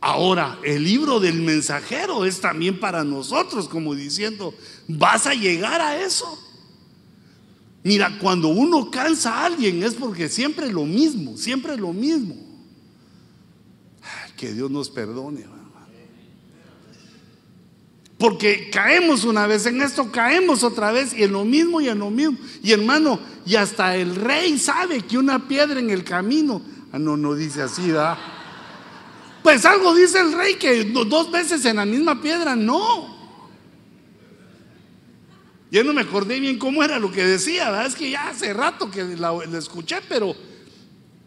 Ahora, 0.01 0.57
el 0.63 0.83
libro 0.83 1.19
del 1.19 1.41
mensajero 1.41 2.23
es 2.23 2.39
también 2.39 2.79
para 2.79 3.03
nosotros, 3.03 3.67
como 3.67 3.95
diciendo, 3.95 4.53
vas 4.87 5.27
a 5.27 5.33
llegar 5.33 5.81
a 5.81 6.01
eso. 6.01 6.39
Mira, 7.83 8.17
cuando 8.19 8.47
uno 8.49 8.89
cansa 8.91 9.33
a 9.33 9.45
alguien 9.45 9.83
es 9.83 9.95
porque 9.95 10.29
siempre 10.29 10.67
es 10.67 10.73
lo 10.73 10.85
mismo, 10.85 11.35
siempre 11.37 11.73
es 11.73 11.79
lo 11.79 11.91
mismo. 11.91 12.35
Que 14.37 14.53
Dios 14.53 14.71
nos 14.71 14.89
perdone. 14.89 15.45
Porque 18.17 18.69
caemos 18.69 19.23
una 19.23 19.47
vez 19.47 19.65
en 19.65 19.81
esto, 19.81 20.11
caemos 20.11 20.63
otra 20.63 20.91
vez 20.91 21.13
y 21.13 21.23
en 21.23 21.31
lo 21.31 21.45
mismo 21.45 21.79
y 21.79 21.89
en 21.89 21.99
lo 21.99 22.09
mismo. 22.09 22.37
Y 22.61 22.71
hermano, 22.71 23.19
y 23.45 23.55
hasta 23.55 23.95
el 23.95 24.15
rey 24.15 24.57
sabe 24.59 25.01
que 25.01 25.17
una 25.17 25.47
piedra 25.47 25.79
en 25.79 25.89
el 25.89 26.03
camino, 26.03 26.61
ah, 26.91 26.99
no, 26.99 27.15
no 27.15 27.33
dice 27.33 27.61
así, 27.61 27.91
¿da? 27.91 28.38
Pues 29.43 29.65
algo 29.65 29.93
dice 29.95 30.19
el 30.19 30.33
rey 30.33 30.55
que 30.55 30.83
dos 30.83 31.31
veces 31.31 31.63
en 31.65 31.77
la 31.77 31.85
misma 31.85 32.21
piedra, 32.21 32.55
no. 32.55 33.17
Ya 35.71 35.83
no 35.83 35.93
me 35.93 36.01
acordé 36.01 36.39
bien 36.39 36.57
cómo 36.57 36.83
era 36.83 36.97
lo 36.99 37.11
que 37.11 37.23
decía, 37.23 37.69
¿verdad? 37.69 37.85
Es 37.85 37.95
que 37.95 38.09
ya 38.09 38.29
hace 38.29 38.53
rato 38.53 38.89
que 38.89 39.03
la, 39.03 39.33
escuché, 39.57 39.97
pero 40.09 40.35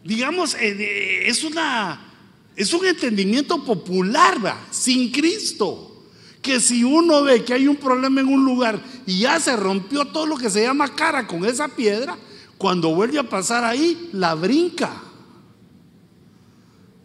digamos, 0.03 0.55
eh, 0.55 1.27
es 1.27 1.43
una 1.43 2.13
es 2.55 2.73
un 2.73 2.85
entendimiento 2.85 3.63
popular, 3.63 4.37
sin 4.69 5.11
Cristo. 5.11 5.89
Que 6.41 6.59
si 6.59 6.83
uno 6.83 7.23
ve 7.23 7.43
que 7.43 7.53
hay 7.53 7.67
un 7.67 7.77
problema 7.77 8.21
en 8.21 8.27
un 8.27 8.43
lugar 8.43 8.79
y 9.05 9.19
ya 9.19 9.39
se 9.39 9.55
rompió 9.55 10.05
todo 10.05 10.25
lo 10.25 10.37
que 10.37 10.49
se 10.49 10.61
llama 10.61 10.93
cara 10.93 11.25
con 11.25 11.45
esa 11.45 11.69
piedra, 11.69 12.17
cuando 12.57 12.93
vuelve 12.93 13.17
a 13.17 13.29
pasar 13.29 13.63
ahí, 13.63 14.09
la 14.11 14.35
brinca. 14.35 14.91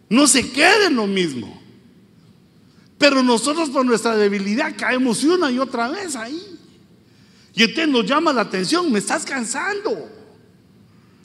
No 0.09 0.27
se 0.27 0.51
queda 0.51 0.87
en 0.87 0.95
lo 0.95 1.07
mismo. 1.07 1.61
Pero 2.97 3.23
nosotros 3.23 3.69
por 3.69 3.85
nuestra 3.85 4.17
debilidad 4.17 4.75
caemos 4.77 5.23
una 5.23 5.49
y 5.49 5.59
otra 5.59 5.87
vez 5.89 6.15
ahí. 6.15 6.57
Y 7.53 7.63
entonces 7.63 7.87
nos 7.87 8.05
llama 8.05 8.33
la 8.33 8.41
atención, 8.41 8.91
me 8.91 8.99
estás 8.99 9.25
cansando. 9.25 10.09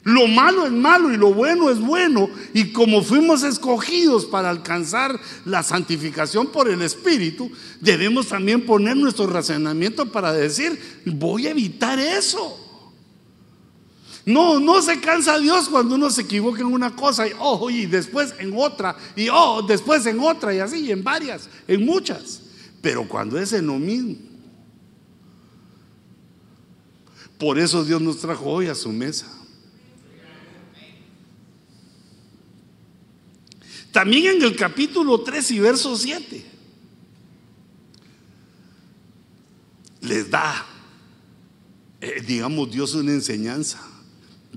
Lo 0.03 0.27
malo 0.27 0.67
es 0.67 0.71
malo 0.71 1.11
y 1.11 1.17
lo 1.17 1.33
bueno 1.33 1.69
es 1.69 1.79
bueno. 1.79 2.29
Y 2.53 2.71
como 2.71 3.01
fuimos 3.01 3.41
escogidos 3.43 4.25
para 4.25 4.51
alcanzar 4.51 5.19
la 5.45 5.63
santificación 5.63 6.47
por 6.47 6.69
el 6.69 6.83
Espíritu, 6.83 7.51
debemos 7.81 8.27
también 8.27 8.65
poner 8.65 8.95
nuestro 8.95 9.25
razonamiento 9.25 10.11
para 10.11 10.31
decir, 10.31 11.01
voy 11.05 11.47
a 11.47 11.51
evitar 11.51 11.99
eso. 11.99 12.64
No, 14.25 14.59
no 14.59 14.81
se 14.81 14.99
cansa 14.99 15.37
Dios 15.37 15.69
cuando 15.69 15.95
uno 15.95 16.09
se 16.09 16.21
equivoca 16.21 16.61
en 16.61 16.67
una 16.67 16.95
cosa 16.95 17.27
y, 17.27 17.31
oh, 17.39 17.69
y 17.69 17.85
después 17.85 18.33
en 18.39 18.53
otra, 18.57 18.97
y 19.15 19.29
oh, 19.29 19.61
después 19.61 20.05
en 20.07 20.19
otra, 20.19 20.53
y 20.53 20.59
así, 20.59 20.91
en 20.91 21.03
varias, 21.03 21.47
en 21.67 21.85
muchas. 21.85 22.41
Pero 22.81 23.07
cuando 23.07 23.39
es 23.39 23.53
en 23.53 23.67
lo 23.67 23.75
mismo. 23.75 24.15
Por 27.37 27.59
eso 27.59 27.83
Dios 27.83 28.01
nos 28.01 28.19
trajo 28.19 28.45
hoy 28.45 28.67
a 28.67 28.75
su 28.75 28.89
mesa. 28.89 29.27
También 33.91 34.37
en 34.37 34.43
el 34.43 34.55
capítulo 34.55 35.21
3 35.21 35.51
y 35.51 35.59
verso 35.59 35.95
7 35.95 36.45
les 40.01 40.29
da, 40.29 40.65
eh, 42.01 42.21
digamos, 42.25 42.71
Dios 42.71 42.93
una 42.93 43.11
enseñanza. 43.11 43.94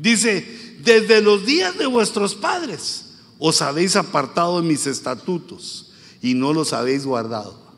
Dice, 0.00 0.76
desde 0.82 1.20
los 1.20 1.44
días 1.44 1.76
de 1.76 1.86
vuestros 1.86 2.34
padres 2.34 3.06
os 3.38 3.62
habéis 3.62 3.96
apartado 3.96 4.60
de 4.60 4.66
mis 4.66 4.86
estatutos 4.86 5.92
y 6.22 6.34
no 6.34 6.52
los 6.52 6.72
habéis 6.72 7.04
guardado. 7.04 7.68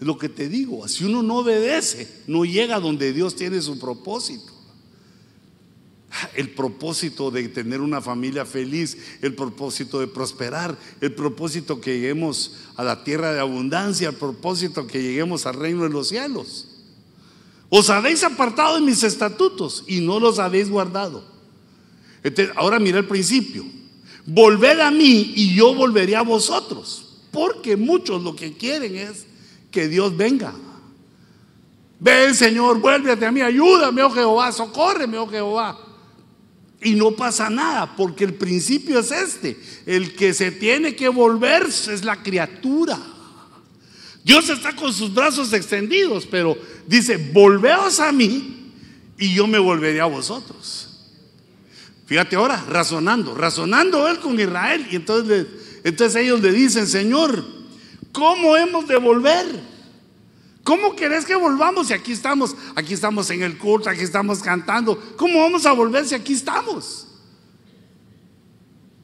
Es 0.00 0.06
lo 0.06 0.18
que 0.18 0.28
te 0.28 0.48
digo, 0.48 0.86
si 0.88 1.04
uno 1.04 1.22
no 1.22 1.38
obedece, 1.38 2.22
no 2.26 2.44
llega 2.44 2.80
donde 2.80 3.12
Dios 3.12 3.34
tiene 3.34 3.62
su 3.62 3.78
propósito 3.78 4.56
el 6.34 6.50
propósito 6.50 7.30
de 7.30 7.48
tener 7.48 7.80
una 7.80 8.00
familia 8.00 8.44
feliz, 8.44 8.96
el 9.22 9.34
propósito 9.34 10.00
de 10.00 10.06
prosperar, 10.06 10.76
el 11.00 11.12
propósito 11.14 11.80
que 11.80 11.94
lleguemos 11.94 12.52
a 12.76 12.84
la 12.84 13.04
tierra 13.04 13.32
de 13.32 13.40
abundancia, 13.40 14.08
el 14.08 14.14
propósito 14.14 14.86
que 14.86 15.02
lleguemos 15.02 15.46
al 15.46 15.54
reino 15.54 15.82
de 15.82 15.90
los 15.90 16.08
cielos. 16.08 16.68
Os 17.68 17.90
habéis 17.90 18.22
apartado 18.24 18.76
de 18.76 18.82
mis 18.82 19.02
estatutos 19.02 19.84
y 19.86 20.00
no 20.00 20.20
los 20.20 20.38
habéis 20.38 20.70
guardado. 20.70 21.35
Ahora 22.56 22.78
mira 22.78 22.98
el 22.98 23.06
principio. 23.06 23.64
Volved 24.26 24.80
a 24.80 24.90
mí 24.90 25.32
y 25.36 25.54
yo 25.54 25.74
volveré 25.74 26.16
a 26.16 26.22
vosotros. 26.22 27.20
Porque 27.30 27.76
muchos 27.76 28.22
lo 28.22 28.34
que 28.34 28.56
quieren 28.56 28.96
es 28.96 29.26
que 29.70 29.88
Dios 29.88 30.16
venga. 30.16 30.54
Ven 31.98 32.34
Señor, 32.34 32.80
vuélvete 32.80 33.24
a 33.24 33.32
mí, 33.32 33.40
ayúdame, 33.40 34.02
oh 34.02 34.10
Jehová, 34.10 34.52
socórreme, 34.52 35.18
oh 35.18 35.28
Jehová. 35.28 35.78
Y 36.82 36.94
no 36.94 37.12
pasa 37.12 37.48
nada, 37.48 37.96
porque 37.96 38.24
el 38.24 38.34
principio 38.34 38.98
es 38.98 39.10
este. 39.10 39.58
El 39.86 40.14
que 40.14 40.34
se 40.34 40.50
tiene 40.50 40.94
que 40.94 41.08
volver 41.08 41.64
es 41.64 42.04
la 42.04 42.22
criatura. 42.22 42.98
Dios 44.22 44.48
está 44.48 44.74
con 44.74 44.92
sus 44.92 45.14
brazos 45.14 45.52
extendidos, 45.52 46.26
pero 46.26 46.56
dice, 46.86 47.16
volveos 47.16 48.00
a 48.00 48.12
mí 48.12 48.72
y 49.18 49.34
yo 49.34 49.46
me 49.46 49.58
volveré 49.58 50.00
a 50.00 50.06
vosotros. 50.06 50.85
Fíjate 52.06 52.36
ahora, 52.36 52.64
razonando, 52.68 53.34
razonando 53.34 54.06
él 54.08 54.20
con 54.20 54.38
Israel. 54.38 54.86
Y 54.90 54.96
entonces, 54.96 55.46
entonces 55.82 56.22
ellos 56.22 56.40
le 56.40 56.52
dicen, 56.52 56.86
Señor, 56.86 57.44
¿cómo 58.12 58.56
hemos 58.56 58.86
de 58.86 58.96
volver? 58.96 59.46
¿Cómo 60.62 60.94
querés 60.96 61.24
que 61.24 61.34
volvamos 61.34 61.88
si 61.88 61.92
aquí 61.92 62.12
estamos? 62.12 62.56
Aquí 62.76 62.94
estamos 62.94 63.28
en 63.30 63.42
el 63.42 63.58
culto, 63.58 63.90
aquí 63.90 64.02
estamos 64.02 64.40
cantando. 64.40 65.00
¿Cómo 65.16 65.40
vamos 65.40 65.66
a 65.66 65.72
volver 65.72 66.06
si 66.06 66.14
aquí 66.14 66.32
estamos? 66.32 67.08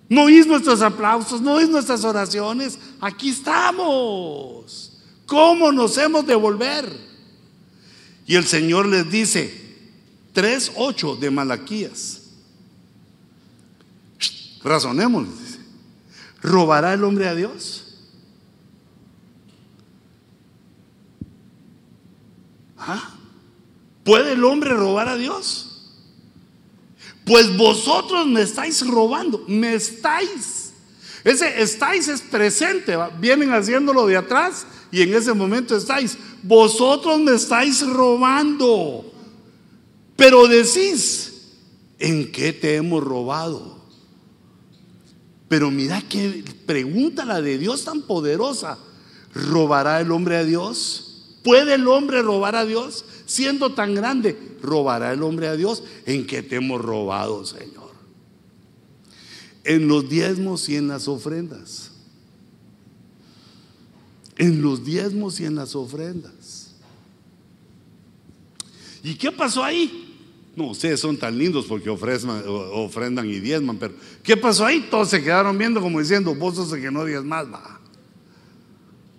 No 0.08 0.24
oís 0.24 0.46
nuestros 0.46 0.80
aplausos, 0.82 1.40
no 1.40 1.54
oís 1.54 1.68
nuestras 1.68 2.04
oraciones. 2.04 2.78
Aquí 3.00 3.30
estamos. 3.30 5.00
¿Cómo 5.26 5.72
nos 5.72 5.98
hemos 5.98 6.26
de 6.26 6.34
volver? 6.34 6.88
Y 8.26 8.36
el 8.36 8.44
Señor 8.44 8.86
les 8.86 9.10
dice, 9.10 9.52
3.8 10.34 11.18
de 11.18 11.30
Malaquías. 11.30 12.21
Razonemos. 14.64 15.26
¿Robará 16.42 16.94
el 16.94 17.04
hombre 17.04 17.28
a 17.28 17.34
Dios? 17.34 17.82
¿Ah? 22.76 23.14
¿Puede 24.04 24.32
el 24.32 24.44
hombre 24.44 24.74
robar 24.74 25.08
a 25.08 25.16
Dios? 25.16 25.68
Pues 27.24 27.56
vosotros 27.56 28.26
me 28.26 28.42
estáis 28.42 28.84
robando, 28.86 29.44
me 29.46 29.74
estáis. 29.74 30.72
Ese 31.22 31.62
estáis 31.62 32.08
es 32.08 32.20
presente, 32.20 32.98
vienen 33.20 33.52
haciéndolo 33.52 34.06
de 34.06 34.16
atrás 34.16 34.66
y 34.90 35.02
en 35.02 35.14
ese 35.14 35.32
momento 35.32 35.76
estáis. 35.76 36.18
vosotros 36.42 37.20
me 37.20 37.34
estáis 37.34 37.86
robando. 37.86 39.12
Pero 40.16 40.48
decís, 40.48 41.52
¿en 42.00 42.32
qué 42.32 42.52
te 42.52 42.76
hemos 42.76 43.02
robado? 43.02 43.71
Pero 45.52 45.70
mira 45.70 46.00
qué 46.00 46.42
pregunta 46.64 47.26
la 47.26 47.42
de 47.42 47.58
Dios 47.58 47.84
tan 47.84 48.00
poderosa. 48.00 48.78
¿Robará 49.34 50.00
el 50.00 50.10
hombre 50.10 50.38
a 50.38 50.44
Dios? 50.44 51.36
¿Puede 51.44 51.74
el 51.74 51.86
hombre 51.88 52.22
robar 52.22 52.56
a 52.56 52.64
Dios? 52.64 53.04
Siendo 53.26 53.74
tan 53.74 53.94
grande, 53.94 54.56
¿robará 54.62 55.12
el 55.12 55.22
hombre 55.22 55.48
a 55.48 55.54
Dios? 55.54 55.82
¿En 56.06 56.26
qué 56.26 56.42
te 56.42 56.56
hemos 56.56 56.80
robado, 56.80 57.44
Señor? 57.44 57.90
En 59.64 59.88
los 59.88 60.08
diezmos 60.08 60.70
y 60.70 60.76
en 60.76 60.88
las 60.88 61.06
ofrendas. 61.06 61.90
En 64.38 64.62
los 64.62 64.86
diezmos 64.86 65.38
y 65.38 65.44
en 65.44 65.56
las 65.56 65.76
ofrendas. 65.76 66.70
¿Y 69.02 69.16
qué 69.16 69.30
pasó 69.30 69.62
ahí? 69.62 70.01
No, 70.54 70.66
ustedes 70.68 71.00
son 71.00 71.16
tan 71.16 71.38
lindos 71.38 71.64
porque 71.66 71.88
ofrendan 71.88 73.26
y 73.26 73.40
diezman, 73.40 73.78
pero 73.78 73.94
¿qué 74.22 74.36
pasó 74.36 74.66
ahí? 74.66 74.86
Todos 74.90 75.08
se 75.08 75.22
quedaron 75.22 75.56
viendo 75.56 75.80
como 75.80 75.98
diciendo, 75.98 76.34
vos 76.34 76.56
sos 76.56 76.72
el 76.72 76.82
que 76.82 76.90
no 76.90 77.04
más 77.24 77.46
va. 77.46 77.80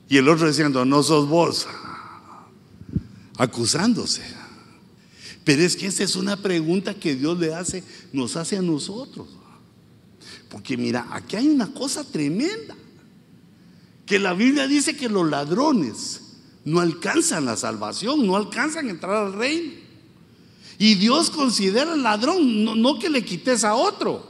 Y 0.08 0.17
el 0.17 0.30
otro 0.30 0.48
diciendo, 0.48 0.86
no 0.86 1.02
sos 1.02 1.28
vos, 1.28 1.67
acusándose. 3.38 4.22
Pero 5.43 5.63
es 5.63 5.76
que 5.76 5.88
esa 5.88 6.04
es 6.04 6.15
una 6.15 6.38
pregunta 6.38 6.93
que 6.93 7.15
Dios 7.15 7.39
le 7.39 7.54
hace, 7.54 7.84
nos 8.13 8.36
hace 8.36 8.58
a 8.58 8.62
nosotros. 8.62 9.28
Porque 10.50 10.78
mira, 10.78 11.08
aquí 11.10 11.36
hay 11.36 11.48
una 11.50 11.74
cosa 11.74 12.04
tremenda. 12.04 12.76
Que 14.06 14.19
la 14.19 14.34
Biblia 14.34 14.67
dice 14.67 14.96
que 14.96 15.10
los 15.10 15.28
ladrones 15.28 16.22
no 16.63 16.80
alcanzan 16.80 17.46
la 17.46 17.58
salvación, 17.58 18.28
no 18.28 18.36
alcanzan 18.36 18.88
a 18.88 18.91
entrar 18.91 19.15
al 19.15 19.34
reino. 19.34 19.83
Y 20.84 20.96
Dios 20.96 21.30
considera 21.30 21.96
ladrón, 21.96 22.65
no, 22.65 23.00
que 23.00 23.10
le 23.10 23.24
quites 23.24 23.63
a 23.63 23.74
otro. 23.74 24.28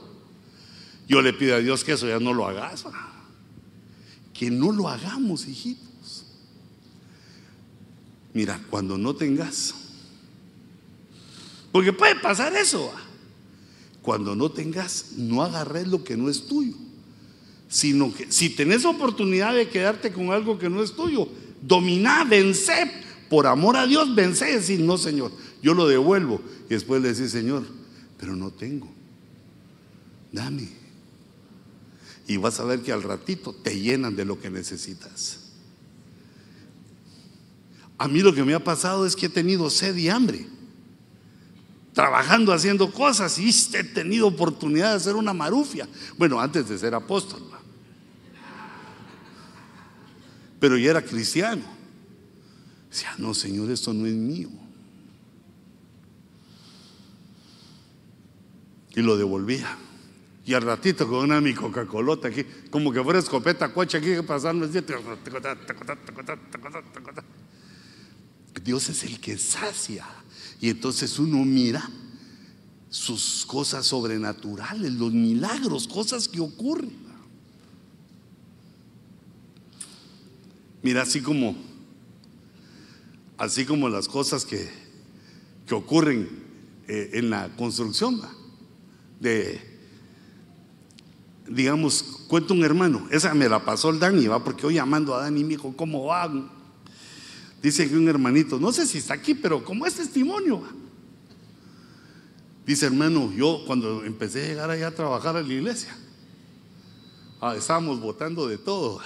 Yo 1.08 1.20
le 1.20 1.34
pido 1.34 1.56
a 1.56 1.58
Dios 1.58 1.84
que 1.84 1.94
eso 1.94 2.08
ya 2.08 2.20
no 2.20 2.32
lo 2.32 2.48
hagas. 2.48 2.86
Que 4.36 4.52
no 4.52 4.72
lo 4.72 4.88
hagamos, 4.88 5.48
hijitos. 5.48 6.28
Mira, 8.36 8.62
cuando 8.70 9.00
no 9.00 9.16
tengas, 9.16 9.74
porque 11.72 11.92
puede 11.92 12.18
pasar 12.18 12.56
eso. 12.56 12.94
Cuando 14.04 14.36
no 14.36 14.52
tengas, 14.52 15.14
no 15.18 15.42
agarres 15.42 15.88
lo 15.88 16.04
que 16.04 16.16
no 16.16 16.30
es 16.30 16.46
tuyo. 16.46 16.76
Sino 17.68 18.14
que 18.14 18.32
si 18.32 18.52
tenés 18.52 18.86
oportunidad 18.86 19.56
de 19.56 19.70
quedarte 19.70 20.14
con 20.14 20.32
algo 20.32 20.60
que 20.60 20.70
no 20.70 20.84
es 20.84 20.96
tuyo, 20.96 21.28
domina, 21.64 22.24
vence. 22.26 23.02
Por 23.28 23.48
amor 23.48 23.76
a 23.76 23.88
Dios, 23.88 24.14
vence 24.14 24.48
y 24.48 24.54
decir, 24.54 24.80
no, 24.82 24.96
Señor, 25.00 25.32
yo 25.64 25.74
lo 25.74 25.88
devuelvo. 25.88 26.42
Y 26.66 26.74
después 26.74 27.02
le 27.02 27.14
decís, 27.14 27.32
Señor, 27.32 27.64
pero 28.20 28.36
no 28.36 28.52
tengo. 28.52 28.92
Dame. 30.32 30.70
Y 32.28 32.38
vas 32.38 32.60
a 32.60 32.66
ver 32.66 32.82
que 32.82 32.92
al 32.92 33.02
ratito 33.02 33.54
te 33.54 33.80
llenan 33.80 34.16
de 34.16 34.26
lo 34.26 34.40
que 34.40 34.50
necesitas. 34.50 35.40
A 37.98 38.08
mí 38.10 38.20
lo 38.20 38.34
que 38.34 38.44
me 38.44 38.54
ha 38.54 38.64
pasado 38.64 39.06
es 39.06 39.16
que 39.16 39.28
he 39.28 39.30
tenido 39.30 39.70
sed 39.70 39.96
y 39.96 40.10
hambre. 40.10 40.46
Trabajando, 41.94 42.52
haciendo 42.52 42.92
cosas 42.92 43.38
y 43.38 43.50
he 43.78 43.84
tenido 43.84 44.28
oportunidad 44.28 44.90
de 44.90 44.96
hacer 44.98 45.16
una 45.16 45.32
marufia. 45.32 45.88
Bueno, 46.18 46.42
antes 46.42 46.68
de 46.68 46.78
ser 46.78 46.94
apóstol. 46.94 47.42
Pero 50.60 50.78
ya 50.78 50.92
era 50.92 51.02
cristiano. 51.02 51.64
Decía, 52.90 53.14
no, 53.18 53.34
Señor, 53.34 53.72
esto 53.72 53.94
no 53.94 54.06
es 54.06 54.14
mío. 54.14 54.63
Y 58.96 59.02
lo 59.02 59.18
devolvía. 59.18 59.78
Y 60.46 60.54
al 60.54 60.62
ratito 60.62 61.08
con 61.08 61.20
una 61.20 61.40
mi 61.40 61.54
Coca-Cola 61.54 62.18
aquí, 62.24 62.44
como 62.70 62.92
que 62.92 63.02
fuera 63.02 63.20
escopeta 63.20 63.74
coche 63.74 63.98
aquí 63.98 64.22
pasando. 64.28 64.68
Dios 68.64 68.90
es 68.90 69.04
el 69.04 69.20
que 69.20 69.38
sacia. 69.38 70.06
Y 70.60 70.70
entonces 70.70 71.18
uno 71.18 71.44
mira 71.46 71.90
sus 72.90 73.46
cosas 73.46 73.86
sobrenaturales, 73.86 74.92
los 74.94 75.14
milagros, 75.14 75.88
cosas 75.88 76.28
que 76.28 76.42
ocurren. 76.42 77.04
Mira, 80.82 81.04
así 81.04 81.22
como, 81.22 81.56
así 83.38 83.66
como 83.66 83.88
las 83.88 84.10
cosas 84.10 84.46
que, 84.46 84.70
que 85.66 85.74
ocurren 85.74 86.30
eh, 86.90 87.12
en 87.14 87.30
la 87.30 87.50
construcción 87.56 88.22
de, 89.24 89.60
digamos, 91.48 92.04
cuento 92.28 92.54
un 92.54 92.64
hermano, 92.64 93.08
esa 93.10 93.34
me 93.34 93.50
la 93.50 93.66
pasó 93.66 93.90
el 93.90 94.00
Dani, 94.00 94.28
va, 94.28 94.44
porque 94.44 94.68
hoy 94.68 94.76
llamando 94.76 95.16
a 95.16 95.22
Dani 95.22 95.44
me 95.44 95.50
dijo, 95.50 95.74
¿cómo 95.76 96.06
va? 96.06 96.32
Dice 97.62 97.90
que 97.90 97.98
un 97.98 98.08
hermanito, 98.08 98.60
no 98.60 98.72
sé 98.72 98.86
si 98.86 99.00
está 99.00 99.16
aquí, 99.16 99.34
pero 99.34 99.64
como 99.64 99.88
es 99.88 99.96
testimonio, 99.96 100.64
Dice, 102.66 102.86
hermano, 102.86 103.32
yo 103.34 103.62
cuando 103.68 104.06
empecé 104.06 104.42
a 104.42 104.48
llegar 104.48 104.70
allá 104.70 104.88
a 104.88 104.92
trabajar 104.92 105.36
en 105.36 105.48
la 105.50 105.54
iglesia, 105.54 105.94
ah, 107.42 107.56
estábamos 107.58 108.00
votando 108.00 108.48
de 108.48 108.58
todo. 108.58 109.02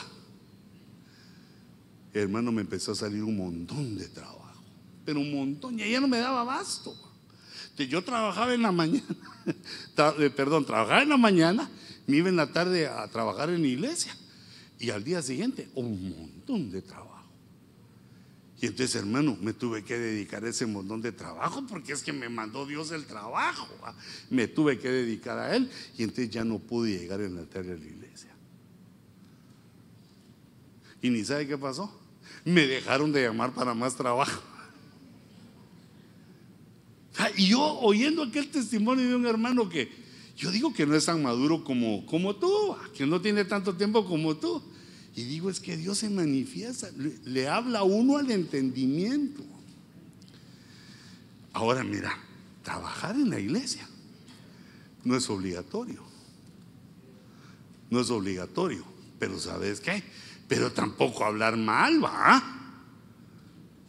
hermano 2.14 2.52
me 2.52 2.62
empezó 2.62 2.92
a 2.92 2.96
salir 2.96 3.24
un 3.24 3.36
montón 3.36 3.98
de 3.98 4.08
trabajo, 4.10 4.62
pero 5.06 5.20
un 5.20 5.34
montón, 5.34 5.80
y 5.80 5.84
ella 5.84 6.00
no 6.00 6.08
me 6.08 6.20
daba 6.20 6.44
basto. 6.44 6.96
Yo 7.86 8.04
trabajaba 8.04 8.54
en 8.54 8.64
la 8.64 8.72
mañana, 8.72 9.06
eh, 10.20 10.30
perdón, 10.30 10.66
trabajaba 10.66 11.04
en 11.04 11.10
la 11.10 11.18
mañana, 11.18 11.70
me 12.08 12.18
iba 12.18 12.30
en 12.30 12.36
la 12.36 12.52
tarde 12.52 12.88
a 12.88 13.08
trabajar 13.08 13.50
en 13.50 13.62
la 13.62 13.68
iglesia 13.68 14.16
y 14.80 14.90
al 14.90 15.04
día 15.04 15.22
siguiente 15.22 15.70
un 15.76 16.10
montón 16.10 16.72
de 16.72 16.82
trabajo. 16.82 17.18
Y 18.60 18.66
entonces, 18.66 18.96
hermano, 18.96 19.38
me 19.40 19.54
tuve 19.54 19.84
que 19.84 20.00
dedicar 20.00 20.44
a 20.44 20.50
ese 20.50 20.66
montón 20.66 21.02
de 21.02 21.12
trabajo 21.12 21.64
porque 21.68 21.94
es 21.94 22.02
que 22.02 22.12
me 22.12 22.28
mandó 22.28 22.66
Dios 22.66 22.92
el 22.92 23.06
trabajo. 23.06 23.68
Me 24.32 24.48
tuve 24.48 24.80
que 24.80 24.90
dedicar 24.90 25.38
a 25.38 25.56
él 25.56 25.70
y 25.96 26.04
entonces 26.04 26.32
ya 26.32 26.44
no 26.44 26.58
pude 26.58 26.98
llegar 26.98 27.22
en 27.22 27.36
la 27.36 27.44
tarde 27.44 27.74
a 27.74 27.78
la 27.78 27.86
iglesia. 27.86 28.32
Y 31.04 31.12
ni 31.12 31.24
sabe 31.24 31.48
qué 31.48 31.56
pasó. 31.56 31.94
Me 32.46 32.66
dejaron 32.66 33.12
de 33.12 33.22
llamar 33.22 33.54
para 33.54 33.76
más 33.76 33.96
trabajo. 33.96 34.42
Y 37.36 37.48
yo 37.48 37.62
oyendo 37.80 38.24
aquel 38.24 38.48
testimonio 38.50 39.08
de 39.08 39.16
un 39.16 39.26
hermano 39.26 39.68
que 39.70 39.90
yo 40.38 40.52
digo 40.52 40.72
que 40.72 40.86
no 40.86 40.96
es 40.96 41.06
tan 41.06 41.24
maduro 41.24 41.64
como, 41.64 42.06
como 42.06 42.36
tú, 42.36 42.76
que 42.96 43.08
no 43.08 43.20
tiene 43.20 43.44
tanto 43.44 43.76
tiempo 43.76 44.06
como 44.06 44.38
tú. 44.38 44.62
Y 45.16 45.24
digo, 45.24 45.50
es 45.50 45.60
que 45.60 45.76
Dios 45.76 45.98
se 45.98 46.12
manifiesta, 46.12 46.90
le, 47.26 47.48
habla 47.48 47.80
a 47.80 47.84
uno 47.84 48.18
al 48.18 48.30
entendimiento. 48.30 49.44
Ahora 51.54 51.84
mira, 51.84 52.16
trabajar 52.62 53.16
en 53.16 53.32
la 53.32 53.40
iglesia 53.40 53.90
no 55.04 55.16
es 55.16 55.28
obligatorio. 55.28 56.04
No 57.90 58.00
es 58.00 58.12
obligatorio, 58.12 58.84
pero 59.18 59.40
¿sabes 59.40 59.80
qué? 59.80 60.04
Pero 60.48 60.72
tampoco 60.72 61.26
hablar 61.26 61.58
mal, 61.58 62.04
va. 62.04 62.44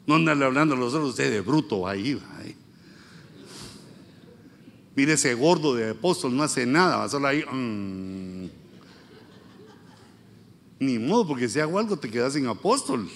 No 0.07 0.15
andarle 0.15 0.47
hablando 0.47 0.77
a 0.77 0.79
los 0.79 0.95
otros 0.95 1.11
usted 1.11 1.31
de 1.31 1.43
bruto 1.43 1.87
ahí, 1.87 2.15
va. 2.15 2.38
Mire 4.99 5.13
ese 5.13 5.33
gordo 5.35 5.77
de 5.77 5.91
apóstol, 5.91 6.37
no 6.37 6.43
hace 6.43 6.67
nada, 6.67 6.97
va 6.97 7.09
solo 7.09 7.29
ahí. 7.29 7.45
Mm. 7.45 8.49
Ni 10.81 10.99
modo, 10.99 11.25
porque 11.25 11.49
si 11.49 11.61
hago 11.61 11.79
algo 11.79 11.97
te 11.97 12.11
quedas 12.11 12.33
sin 12.33 12.49
apóstol. 12.49 13.09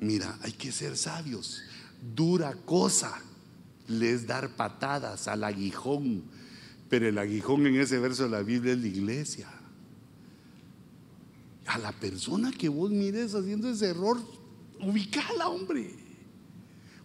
Mira, 0.00 0.38
hay 0.40 0.52
que 0.52 0.72
ser 0.72 0.96
sabios. 0.96 1.60
Dura 2.16 2.54
cosa 2.64 3.20
les 3.88 4.26
dar 4.26 4.56
patadas 4.56 5.28
al 5.28 5.44
aguijón. 5.44 6.22
Pero 6.88 7.08
el 7.08 7.18
aguijón 7.18 7.66
en 7.66 7.78
ese 7.78 7.98
verso 7.98 8.22
de 8.22 8.30
la 8.30 8.42
Biblia 8.42 8.72
es 8.72 8.78
la 8.78 8.86
iglesia. 8.86 9.48
A 11.66 11.76
la 11.76 11.92
persona 11.92 12.52
que 12.52 12.70
vos 12.70 12.90
mires 12.90 13.34
haciendo 13.34 13.68
ese 13.68 13.90
error, 13.90 14.16
ubicala, 14.80 15.48
hombre. 15.48 15.99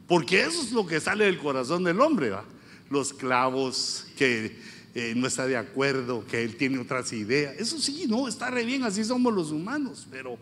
Porque 0.07 0.41
eso 0.41 0.61
es 0.61 0.71
lo 0.71 0.85
que 0.85 0.99
sale 0.99 1.25
del 1.25 1.39
corazón 1.39 1.83
del 1.83 1.99
hombre, 1.99 2.29
¿va? 2.29 2.45
Los 2.89 3.13
clavos, 3.13 4.05
que 4.15 4.55
eh, 4.93 5.13
no 5.15 5.27
está 5.27 5.47
de 5.47 5.57
acuerdo, 5.57 6.25
que 6.25 6.43
él 6.43 6.55
tiene 6.57 6.77
otras 6.77 7.11
ideas. 7.11 7.55
Eso 7.57 7.79
sí, 7.79 8.05
no, 8.07 8.27
está 8.27 8.51
re 8.51 8.65
bien, 8.65 8.83
así 8.83 9.03
somos 9.03 9.33
los 9.33 9.51
humanos, 9.51 10.07
pero 10.11 10.37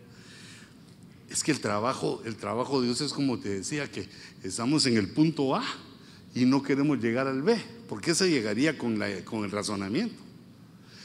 es 1.30 1.42
que 1.42 1.50
el 1.50 1.60
trabajo, 1.60 2.22
el 2.24 2.36
trabajo 2.36 2.80
de 2.80 2.86
Dios 2.86 3.00
es 3.00 3.12
como 3.12 3.38
te 3.38 3.48
decía, 3.48 3.90
que 3.90 4.08
estamos 4.42 4.86
en 4.86 4.96
el 4.98 5.08
punto 5.08 5.56
A 5.56 5.64
y 6.34 6.44
no 6.44 6.62
queremos 6.62 7.00
llegar 7.00 7.26
al 7.26 7.42
B, 7.42 7.56
porque 7.88 8.10
eso 8.10 8.26
llegaría 8.26 8.76
con 8.76 9.02
el 9.02 9.50
razonamiento, 9.50 10.22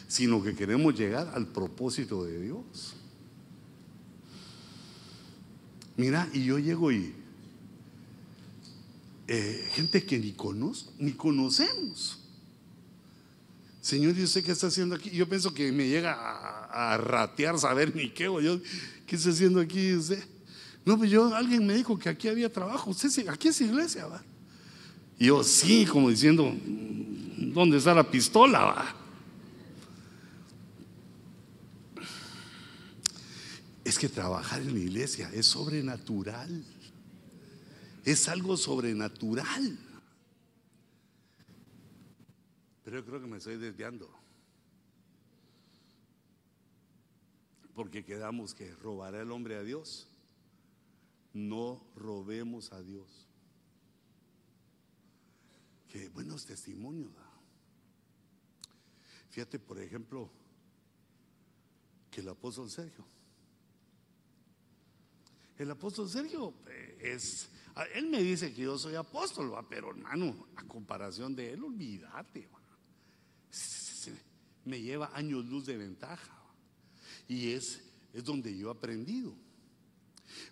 sino 0.07 0.43
que 0.43 0.53
queremos 0.53 0.93
llegar 0.93 1.31
al 1.33 1.47
propósito 1.47 2.25
de 2.25 2.41
Dios. 2.41 2.95
Mira, 5.95 6.29
y 6.33 6.45
yo 6.45 6.59
llego 6.59 6.91
y 6.91 7.13
eh, 9.31 9.69
gente 9.73 10.03
que 10.03 10.17
ni 10.17 10.31
conozco, 10.31 10.91
ni 10.97 11.11
conocemos. 11.11 12.17
Señor, 13.79 14.17
¿y 14.17 14.23
usted 14.23 14.43
qué 14.43 14.51
está 14.51 14.65
haciendo 14.65 14.95
aquí? 14.95 15.11
Yo 15.11 15.29
pienso 15.29 15.53
que 15.53 15.71
me 15.71 15.87
llega 15.87 16.13
a, 16.13 16.97
ratear, 16.97 17.59
saber 17.59 17.95
ni 17.95 18.09
qué, 18.09 18.27
o 18.27 18.41
yo, 18.41 18.59
¿qué 19.05 19.15
está 19.15 19.29
haciendo 19.29 19.59
aquí 19.59 19.93
usted? 19.93 20.23
No, 20.83 20.97
pues 20.97 21.11
yo, 21.11 21.35
alguien 21.35 21.63
me 21.67 21.75
dijo 21.75 21.99
que 21.99 22.09
aquí 22.09 22.27
había 22.27 22.51
trabajo. 22.51 22.91
Aquí 23.27 23.49
es 23.49 23.61
iglesia, 23.61 24.07
¿va? 24.07 24.23
Y 25.19 25.27
yo, 25.27 25.43
sí, 25.43 25.85
como 25.85 26.09
diciendo, 26.09 26.51
¿dónde 27.37 27.77
está 27.77 27.93
la 27.93 28.09
pistola? 28.09 28.61
Va? 28.61 28.95
Es 33.83 33.99
que 33.99 34.09
trabajar 34.09 34.63
en 34.63 34.73
la 34.73 34.79
iglesia 34.79 35.29
es 35.35 35.45
sobrenatural. 35.45 36.63
Es 38.09 38.27
algo 38.27 38.57
sobrenatural. 38.57 39.77
Pero 42.83 42.97
yo 42.97 43.05
creo 43.05 43.21
que 43.21 43.27
me 43.27 43.37
estoy 43.37 43.57
desviando. 43.57 44.09
Porque 47.75 48.03
quedamos 48.03 48.55
que 48.55 48.73
robará 48.77 49.21
el 49.21 49.31
hombre 49.31 49.57
a 49.57 49.61
Dios. 49.61 50.07
No 51.33 51.85
robemos 51.95 52.73
a 52.73 52.81
Dios. 52.81 53.27
Qué 55.87 56.09
buenos 56.09 56.47
testimonios. 56.47 57.11
Fíjate, 59.29 59.59
por 59.59 59.79
ejemplo, 59.79 60.31
que 62.09 62.21
el 62.21 62.29
apóstol 62.29 62.71
Sergio. 62.71 63.05
El 65.59 65.69
apóstol 65.69 66.09
Sergio 66.09 66.55
eh, 66.69 66.97
es, 67.01 67.49
él 67.93 68.07
me 68.07 68.21
dice 68.21 68.53
que 68.53 68.63
yo 68.63 68.77
soy 68.77 68.95
apóstol, 68.95 69.53
pero 69.69 69.89
hermano, 69.89 70.47
a 70.55 70.63
comparación 70.63 71.35
de 71.35 71.53
él, 71.53 71.63
olvídate, 71.63 72.49
me 74.65 74.81
lleva 74.81 75.11
años 75.13 75.45
luz 75.45 75.65
de 75.65 75.77
ventaja. 75.77 76.31
Y 77.27 77.51
es, 77.51 77.81
es 78.13 78.23
donde 78.23 78.55
yo 78.57 78.69
he 78.69 78.71
aprendido. 78.71 79.33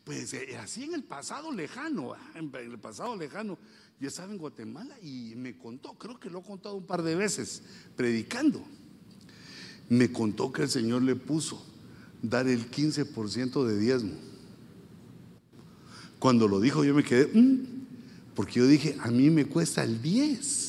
Pues 0.03 0.34
eh, 0.34 0.57
así 0.57 0.84
en 0.84 0.93
el 0.93 1.03
pasado 1.03 1.51
lejano, 1.51 2.15
en 2.36 2.53
el 2.53 2.80
pasado 2.80 3.15
lejano, 3.15 3.57
yo 3.99 4.07
estaba 4.07 4.32
en 4.32 4.38
Guatemala 4.38 4.95
y 5.01 5.34
me 5.36 5.57
contó, 5.57 5.93
creo 5.93 6.20
que 6.20 6.30
lo 6.30 6.39
he 6.39 6.43
contado 6.43 6.76
un 6.76 6.86
par 6.86 7.03
de 7.03 7.15
veces, 7.15 7.63
predicando. 7.95 8.63
Me 9.89 10.11
contó 10.11 10.51
que 10.51 10.63
el 10.63 10.70
Señor 10.70 11.01
le 11.01 11.15
puso 11.15 11.63
dar 12.22 12.47
el 12.47 12.70
15% 12.70 13.65
de 13.65 13.80
diezmo. 13.80 14.26
Cuando 16.20 16.47
lo 16.47 16.59
dijo 16.59 16.84
yo 16.84 16.93
me 16.93 17.03
quedé, 17.03 17.28
mm", 17.28 17.78
porque 18.36 18.59
yo 18.59 18.68
dije, 18.68 18.97
a 19.01 19.09
mí 19.09 19.30
me 19.30 19.45
cuesta 19.45 19.84
el 19.84 20.01
10. 20.01 20.68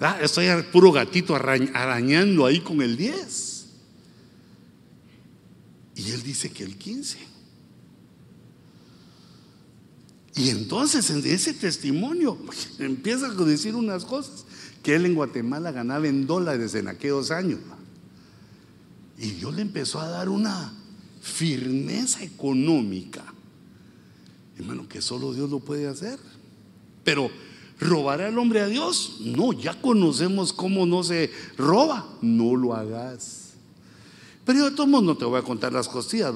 Ah, 0.00 0.18
estoy 0.22 0.46
puro 0.72 0.92
gatito 0.92 1.34
arañando 1.34 2.46
ahí 2.46 2.60
con 2.60 2.80
el 2.80 2.96
10. 2.96 3.66
Y 5.96 6.10
él 6.12 6.22
dice 6.22 6.50
que 6.50 6.64
el 6.64 6.78
15. 6.78 7.18
Y 10.36 10.48
entonces 10.48 11.10
en 11.10 11.22
ese 11.26 11.52
testimonio 11.52 12.38
empieza 12.78 13.26
a 13.26 13.34
decir 13.44 13.74
unas 13.74 14.04
cosas 14.06 14.46
que 14.82 14.94
él 14.94 15.04
en 15.04 15.14
Guatemala 15.14 15.72
ganaba 15.72 16.06
en 16.08 16.26
dólares 16.26 16.74
en 16.74 16.88
aquellos 16.88 17.30
años. 17.30 17.60
Y 19.18 19.32
Dios 19.32 19.54
le 19.54 19.60
empezó 19.60 20.00
a 20.00 20.08
dar 20.08 20.30
una 20.30 20.72
firmeza 21.20 22.22
económica. 22.22 23.24
Hermano, 24.58 24.88
que 24.88 25.00
solo 25.00 25.32
Dios 25.32 25.50
lo 25.50 25.60
puede 25.60 25.86
hacer. 25.86 26.18
Pero 27.04 27.30
¿robará 27.78 28.28
el 28.28 28.38
hombre 28.38 28.60
a 28.60 28.66
Dios? 28.66 29.18
No, 29.20 29.52
ya 29.52 29.80
conocemos 29.80 30.52
cómo 30.52 30.86
no 30.86 31.02
se 31.02 31.30
roba. 31.56 32.06
No 32.20 32.56
lo 32.56 32.74
hagas. 32.74 33.52
Pero 34.44 34.58
yo 34.58 34.70
de 34.70 34.76
todos 34.76 34.88
modos 34.88 35.04
no 35.04 35.16
te 35.16 35.24
voy 35.24 35.38
a 35.38 35.42
contar 35.42 35.72
las 35.72 35.88
costillas. 35.88 36.34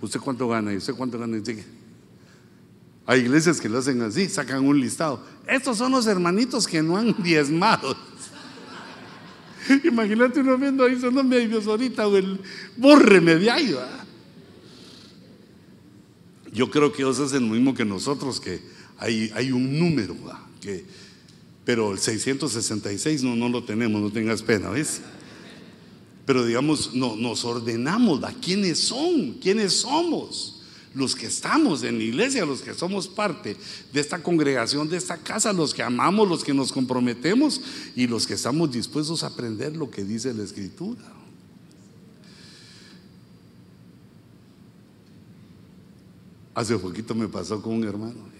¿Usted 0.00 0.20
cuánto 0.20 0.48
gana? 0.48 0.72
¿Y 0.72 0.76
usted 0.76 0.94
cuánto 0.94 1.18
gana? 1.18 1.40
Hay 3.04 3.20
iglesias 3.20 3.60
que 3.60 3.68
lo 3.68 3.78
hacen 3.78 4.00
así, 4.02 4.28
sacan 4.28 4.64
un 4.64 4.80
listado. 4.80 5.20
Estos 5.46 5.78
son 5.78 5.92
los 5.92 6.06
hermanitos 6.06 6.66
que 6.66 6.82
no 6.82 6.96
han 6.96 7.14
diezmado. 7.22 7.96
Imagínate 9.84 10.40
uno 10.40 10.56
viendo 10.56 10.84
ahí, 10.84 10.96
no 11.12 11.22
me 11.22 11.46
Dios 11.46 11.66
ahorita, 11.66 12.06
o 12.06 12.16
el 12.16 12.40
bórreme 12.76 13.36
de 13.36 13.50
ahí. 13.50 13.76
Yo 16.52 16.70
creo 16.70 16.92
que 16.92 17.02
ellos 17.02 17.18
hacen 17.18 17.48
lo 17.48 17.54
mismo 17.54 17.74
que 17.74 17.84
nosotros, 17.84 18.38
que 18.38 18.60
hay, 18.98 19.30
hay 19.34 19.52
un 19.52 19.78
número, 19.78 20.14
que, 20.60 20.84
pero 21.64 21.92
el 21.92 21.98
666 21.98 23.22
no, 23.22 23.34
no 23.34 23.48
lo 23.48 23.64
tenemos, 23.64 24.00
no 24.00 24.10
tengas 24.10 24.42
pena, 24.42 24.68
¿ves? 24.68 25.00
Pero 26.26 26.44
digamos, 26.44 26.94
no, 26.94 27.16
nos 27.16 27.44
ordenamos 27.44 28.22
a 28.22 28.32
quiénes 28.32 28.78
son, 28.78 29.38
quiénes 29.40 29.80
somos 29.80 30.60
los 30.94 31.16
que 31.16 31.26
estamos 31.26 31.82
en 31.84 31.98
la 31.98 32.04
iglesia, 32.04 32.44
los 32.44 32.60
que 32.60 32.74
somos 32.74 33.08
parte 33.08 33.56
de 33.92 34.00
esta 34.00 34.22
congregación, 34.22 34.88
de 34.88 34.98
esta 34.98 35.16
casa, 35.16 35.52
los 35.52 35.72
que 35.72 35.82
amamos, 35.82 36.28
los 36.28 36.44
que 36.44 36.52
nos 36.52 36.70
comprometemos 36.70 37.60
y 37.96 38.06
los 38.06 38.26
que 38.26 38.34
estamos 38.34 38.70
dispuestos 38.70 39.24
a 39.24 39.28
aprender 39.28 39.74
lo 39.74 39.90
que 39.90 40.04
dice 40.04 40.34
la 40.34 40.44
escritura. 40.44 41.02
Hace 46.54 46.78
poquito 46.78 47.14
me 47.14 47.28
pasó 47.28 47.62
con 47.62 47.74
un 47.74 47.84
hermano. 47.84 48.32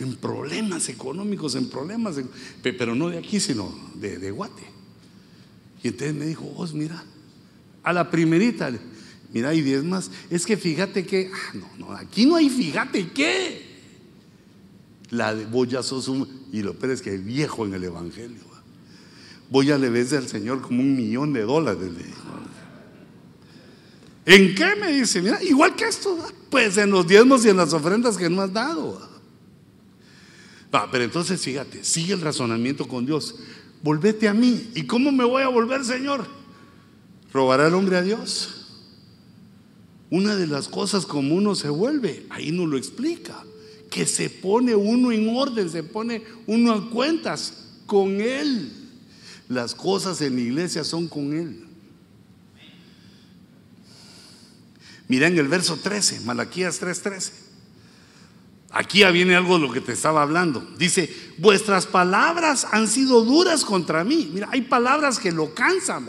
En 0.00 0.16
problemas 0.16 0.88
económicos, 0.88 1.54
en 1.54 1.68
problemas, 1.68 2.16
pero 2.62 2.94
no 2.94 3.10
de 3.10 3.18
aquí, 3.18 3.38
sino 3.38 3.72
de, 3.94 4.30
Guate. 4.30 4.64
Y 5.82 5.88
entonces 5.88 6.14
me 6.14 6.26
dijo, 6.26 6.44
vos 6.44 6.74
mira, 6.74 7.04
a 7.82 7.92
la 7.92 8.10
primerita, 8.10 8.72
Mira, 9.32 9.48
hay 9.48 9.62
diez 9.62 9.82
más. 9.82 10.12
Es 10.30 10.46
que 10.46 10.56
fíjate 10.56 11.04
que, 11.04 11.28
ah, 11.34 11.54
no, 11.54 11.86
no, 11.88 11.92
aquí 11.92 12.24
no 12.24 12.36
hay 12.36 12.48
fíjate 12.48 13.10
qué. 13.10 13.62
La 15.10 15.34
de, 15.34 15.44
vos 15.44 15.68
ya 15.68 15.82
sos 15.82 16.06
un, 16.06 16.46
y 16.52 16.62
lo 16.62 16.74
peor 16.74 16.92
es 16.92 17.02
que 17.02 17.12
el 17.12 17.22
viejo 17.22 17.66
en 17.66 17.74
el 17.74 17.82
Evangelio. 17.82 18.42
Voy 19.50 19.72
a 19.72 19.78
le 19.78 19.90
ves 19.90 20.12
al 20.12 20.28
Señor 20.28 20.62
como 20.62 20.80
un 20.80 20.94
millón 20.96 21.32
de 21.32 21.42
dólares. 21.42 21.90
¿En 24.26 24.54
qué 24.54 24.74
me 24.80 24.92
dice? 24.92 25.20
Mira, 25.20 25.42
igual 25.42 25.76
que 25.76 25.84
esto, 25.84 26.18
pues 26.50 26.76
en 26.78 26.90
los 26.90 27.06
diezmos 27.06 27.44
y 27.44 27.50
en 27.50 27.58
las 27.58 27.72
ofrendas 27.72 28.16
que 28.16 28.30
no 28.30 28.40
has 28.40 28.52
dado. 28.52 29.00
Va, 30.74 30.90
pero 30.90 31.04
entonces 31.04 31.40
fíjate, 31.40 31.84
sigue 31.84 32.14
el 32.14 32.20
razonamiento 32.20 32.88
con 32.88 33.04
Dios. 33.04 33.36
Volvete 33.82 34.28
a 34.28 34.34
mí. 34.34 34.70
¿Y 34.74 34.84
cómo 34.84 35.12
me 35.12 35.24
voy 35.24 35.42
a 35.42 35.48
volver, 35.48 35.84
Señor? 35.84 36.26
¿Robará 37.32 37.68
el 37.68 37.74
hombre 37.74 37.96
a 37.96 38.02
Dios? 38.02 38.64
Una 40.10 40.36
de 40.36 40.46
las 40.46 40.68
cosas 40.68 41.06
como 41.06 41.34
uno 41.34 41.54
se 41.54 41.68
vuelve, 41.68 42.26
ahí 42.30 42.50
no 42.52 42.66
lo 42.66 42.76
explica, 42.76 43.44
que 43.90 44.06
se 44.06 44.30
pone 44.30 44.74
uno 44.74 45.12
en 45.12 45.28
orden, 45.36 45.68
se 45.68 45.82
pone 45.82 46.22
uno 46.46 46.72
a 46.72 46.90
cuentas 46.90 47.64
con 47.86 48.20
Él. 48.20 48.72
Las 49.48 49.74
cosas 49.74 50.20
en 50.20 50.36
la 50.36 50.40
iglesia 50.40 50.84
son 50.84 51.08
con 51.08 51.34
Él. 51.34 51.63
Mira 55.08 55.26
en 55.26 55.38
el 55.38 55.48
verso 55.48 55.76
13, 55.76 56.20
Malaquías 56.20 56.80
3:13. 56.80 57.32
Aquí 58.70 59.00
ya 59.00 59.10
viene 59.10 59.36
algo 59.36 59.54
de 59.54 59.66
lo 59.66 59.72
que 59.72 59.80
te 59.80 59.92
estaba 59.92 60.22
hablando. 60.22 60.60
Dice, 60.76 61.08
vuestras 61.38 61.86
palabras 61.86 62.66
han 62.72 62.88
sido 62.88 63.24
duras 63.24 63.64
contra 63.64 64.02
mí. 64.02 64.30
Mira, 64.32 64.48
hay 64.50 64.62
palabras 64.62 65.20
que 65.20 65.30
lo 65.30 65.54
cansan. 65.54 66.08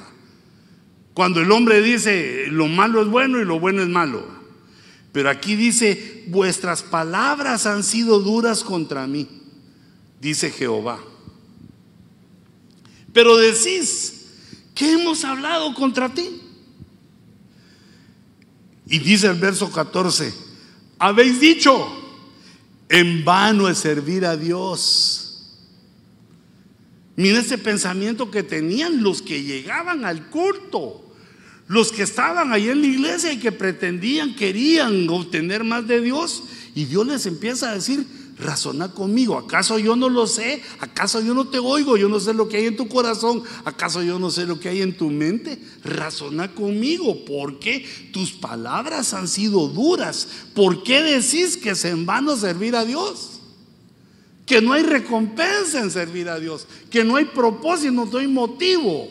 Cuando 1.14 1.42
el 1.42 1.52
hombre 1.52 1.82
dice 1.82 2.48
lo 2.50 2.68
malo 2.68 3.02
es 3.02 3.08
bueno 3.08 3.40
y 3.40 3.46
lo 3.46 3.60
bueno 3.60 3.84
es 3.84 3.88
malo. 3.88 4.26
Pero 5.12 5.30
aquí 5.30 5.56
dice, 5.56 6.26
vuestras 6.28 6.84
palabras 6.84 7.66
han 7.66 7.84
sido 7.84 8.20
duras 8.20 8.66
contra 8.66 9.08
mí, 9.08 9.30
dice 10.20 10.52
Jehová. 10.52 11.00
Pero 13.14 13.38
decís, 13.38 14.26
¿qué 14.76 14.92
hemos 14.92 15.24
hablado 15.24 15.74
contra 15.74 16.14
ti? 16.14 16.42
Y 18.88 19.00
dice 19.00 19.28
el 19.28 19.40
verso 19.40 19.72
14, 19.72 20.34
habéis 21.00 21.40
dicho, 21.40 21.88
en 22.90 23.26
vano 23.26 23.68
es 23.68 23.80
servir 23.80 24.26
a 24.26 24.38
Dios. 24.38 25.26
Mira 27.16 27.40
ese 27.40 27.58
pensamiento 27.58 28.30
que 28.30 28.44
tenían 28.44 29.02
los 29.02 29.22
que 29.22 29.42
llegaban 29.42 30.06
al 30.06 30.30
culto. 30.30 31.02
Los 31.68 31.92
que 31.92 32.04
estaban 32.04 32.54
ahí 32.54 32.70
en 32.70 32.82
la 32.82 32.88
iglesia 32.88 33.34
y 33.34 33.40
que 33.40 33.52
pretendían, 33.52 34.36
querían 34.36 35.10
obtener 35.10 35.64
más 35.64 35.88
de 35.88 36.00
Dios, 36.00 36.44
y 36.76 36.86
Dios 36.86 37.08
les 37.08 37.26
empieza 37.26 37.72
a 37.72 37.76
decir, 37.76 38.06
razona 38.38 38.92
conmigo. 38.92 39.38
¿Acaso 39.38 39.80
yo 39.80 39.96
no 39.96 40.10
lo 40.10 40.28
sé? 40.28 40.62
¿Acaso 40.80 41.22
yo 41.22 41.34
no 41.34 41.48
te 41.48 41.60
oigo? 41.60 41.98
Yo 41.98 42.10
no 42.10 42.20
sé 42.20 42.34
lo 42.34 42.48
que 42.48 42.58
hay 42.58 42.66
en 42.66 42.76
tu 42.76 42.88
corazón. 42.88 43.44
¿Acaso 43.64 44.04
yo 44.04 44.20
no 44.20 44.30
sé 44.30 44.46
lo 44.46 44.60
que 44.60 44.70
hay 44.70 44.82
en 44.82 44.98
tu 44.98 45.10
mente? 45.10 45.58
Razona 45.84 46.54
conmigo. 46.54 47.24
¿Por 47.26 47.60
qué 47.60 47.86
tus 48.12 48.32
palabras 48.32 49.14
han 49.14 49.28
sido 49.28 49.68
duras? 49.68 50.28
¿Por 50.54 50.84
qué 50.84 51.02
decís 51.02 51.58
que 51.58 51.72
es 51.72 51.86
en 51.86 52.06
vano 52.06 52.36
servir 52.36 52.76
a 52.76 52.86
Dios? 52.86 53.40
Que 54.46 54.62
no 54.62 54.74
hay 54.74 54.84
recompensa 54.84 55.80
en 55.80 55.90
servir 55.90 56.30
a 56.30 56.40
Dios. 56.40 56.68
Que 56.90 57.04
no 57.04 57.16
hay 57.16 57.26
propósito, 57.26 57.92
no 57.92 58.18
hay 58.18 58.28
motivo. 58.28 59.10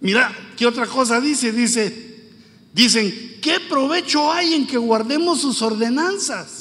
Mira, 0.00 0.32
¿qué 0.56 0.64
otra 0.64 0.86
cosa 0.86 1.20
dice? 1.20 1.50
Dice, 1.50 2.30
dicen, 2.72 3.38
¿qué 3.42 3.58
provecho 3.68 4.30
hay 4.32 4.54
en 4.54 4.64
que 4.64 4.78
guardemos 4.78 5.40
sus 5.40 5.60
ordenanzas 5.60 6.57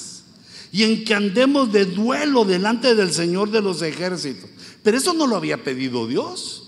y 0.72 0.84
en 0.84 1.04
que 1.04 1.14
andemos 1.14 1.72
de 1.72 1.86
duelo 1.86 2.46
delante 2.46 2.96
del 2.96 3.14
Señor 3.14 3.52
de 3.52 3.62
los 3.62 3.82
ejércitos? 3.82 4.50
Pero 4.84 4.98
eso 4.98 5.14
no 5.14 5.28
lo 5.28 5.36
había 5.36 5.64
pedido 5.64 6.08
Dios. 6.08 6.64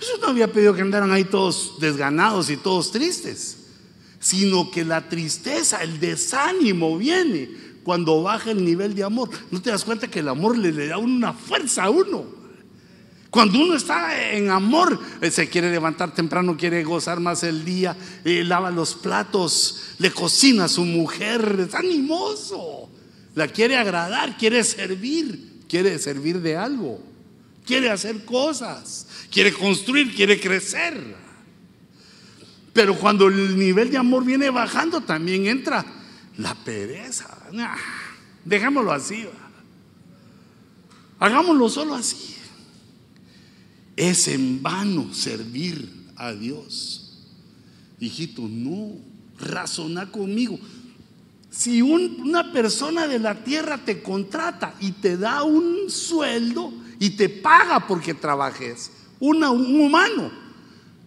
Eso 0.00 0.12
no 0.20 0.28
había 0.28 0.52
pedido 0.52 0.74
que 0.74 0.82
andaran 0.82 1.10
ahí 1.10 1.24
todos 1.24 1.74
desganados 1.80 2.50
y 2.50 2.56
todos 2.56 2.92
tristes, 2.92 3.56
sino 4.20 4.70
que 4.70 4.84
la 4.84 5.08
tristeza, 5.08 5.82
el 5.82 5.98
desánimo 6.00 6.98
viene 6.98 7.50
cuando 7.82 8.22
baja 8.22 8.50
el 8.50 8.64
nivel 8.64 8.94
de 8.94 9.04
amor. 9.04 9.30
¿No 9.50 9.62
te 9.62 9.70
das 9.70 9.84
cuenta 9.84 10.08
que 10.08 10.18
el 10.18 10.28
amor 10.28 10.58
le, 10.58 10.88
da 10.88 10.98
una 10.98 11.32
fuerza 11.32 11.84
a 11.84 11.90
uno? 11.90 12.24
Cuando 13.30 13.58
uno 13.58 13.74
está 13.76 14.32
en 14.32 14.50
amor, 14.50 14.98
eh, 15.20 15.30
se 15.30 15.48
quiere 15.48 15.70
levantar 15.70 16.14
temprano, 16.14 16.56
quiere 16.56 16.84
gozar 16.84 17.20
más 17.20 17.42
el 17.42 17.64
día, 17.64 17.96
eh, 18.24 18.44
lava 18.44 18.70
los 18.70 18.94
platos, 18.94 19.94
le 19.98 20.10
cocina 20.10 20.64
a 20.64 20.68
su 20.68 20.84
mujer, 20.84 21.66
es 21.68 21.74
animoso. 21.74 22.88
La 23.36 23.46
quiere 23.48 23.76
agradar, 23.76 24.38
quiere 24.38 24.64
servir, 24.64 25.60
quiere 25.68 25.98
servir 25.98 26.40
de 26.40 26.56
algo, 26.56 27.04
quiere 27.66 27.90
hacer 27.90 28.24
cosas, 28.24 29.06
quiere 29.30 29.52
construir, 29.52 30.14
quiere 30.14 30.40
crecer. 30.40 31.14
Pero 32.72 32.98
cuando 32.98 33.28
el 33.28 33.58
nivel 33.58 33.90
de 33.90 33.98
amor 33.98 34.24
viene 34.24 34.48
bajando, 34.48 35.02
también 35.02 35.46
entra 35.46 35.84
la 36.38 36.54
pereza. 36.54 37.28
dejémoslo 38.42 38.90
así. 38.90 39.26
Hagámoslo 41.18 41.68
solo 41.68 41.94
así. 41.94 42.36
Es 43.96 44.28
en 44.28 44.62
vano 44.62 45.12
servir 45.12 46.06
a 46.16 46.32
Dios. 46.32 47.22
Hijito, 48.00 48.48
no, 48.48 48.92
razona 49.38 50.10
conmigo. 50.10 50.58
Si 51.56 51.80
una 51.80 52.52
persona 52.52 53.06
de 53.06 53.18
la 53.18 53.42
tierra 53.42 53.78
te 53.78 54.02
contrata 54.02 54.74
y 54.78 54.92
te 54.92 55.16
da 55.16 55.42
un 55.42 55.88
sueldo 55.88 56.70
y 56.98 57.10
te 57.10 57.30
paga 57.30 57.86
porque 57.86 58.12
trabajes, 58.12 58.90
un 59.20 59.42
humano, 59.42 60.30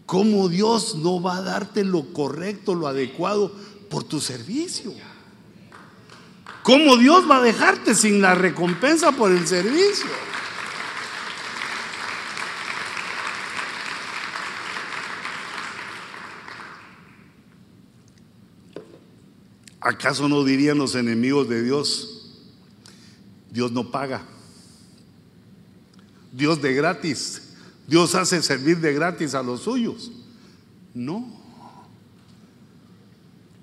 ¿cómo 0.08 0.50
Dios 0.50 0.96
no 0.96 1.22
va 1.22 1.38
a 1.38 1.42
darte 1.44 1.84
lo 1.84 2.12
correcto, 2.14 2.74
lo 2.74 2.88
adecuado 2.88 3.52
por 3.92 4.06
tu 4.06 4.20
servicio? 4.20 4.92
¿Cómo 6.64 6.98
Dios 6.98 7.30
va 7.30 7.38
a 7.38 7.44
dejarte 7.44 7.94
sin 7.94 8.20
la 8.20 8.34
recompensa 8.34 9.12
por 9.12 9.32
el 9.32 9.46
servicio? 9.48 10.10
¿Acaso 19.90 20.30
no 20.30 20.44
dirían 20.44 20.78
los 20.78 20.94
enemigos 20.94 21.50
de 21.50 21.64
Dios, 21.64 22.30
Dios 23.50 23.72
no 23.72 23.90
paga? 23.90 24.22
Dios 26.32 26.62
de 26.62 26.76
gratis, 26.76 27.42
Dios 27.88 28.14
hace 28.14 28.44
servir 28.44 28.78
de 28.82 28.94
gratis 28.94 29.34
a 29.34 29.42
los 29.42 29.62
suyos. 29.62 30.12
No. 30.94 31.28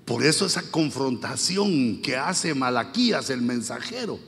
Por 0.03 0.25
eso 0.25 0.45
esa 0.45 0.69
confrontación 0.69 2.01
que 2.01 2.17
hace 2.17 2.53
Malaquías, 2.53 3.29
el 3.29 3.41
mensajero, 3.41 4.19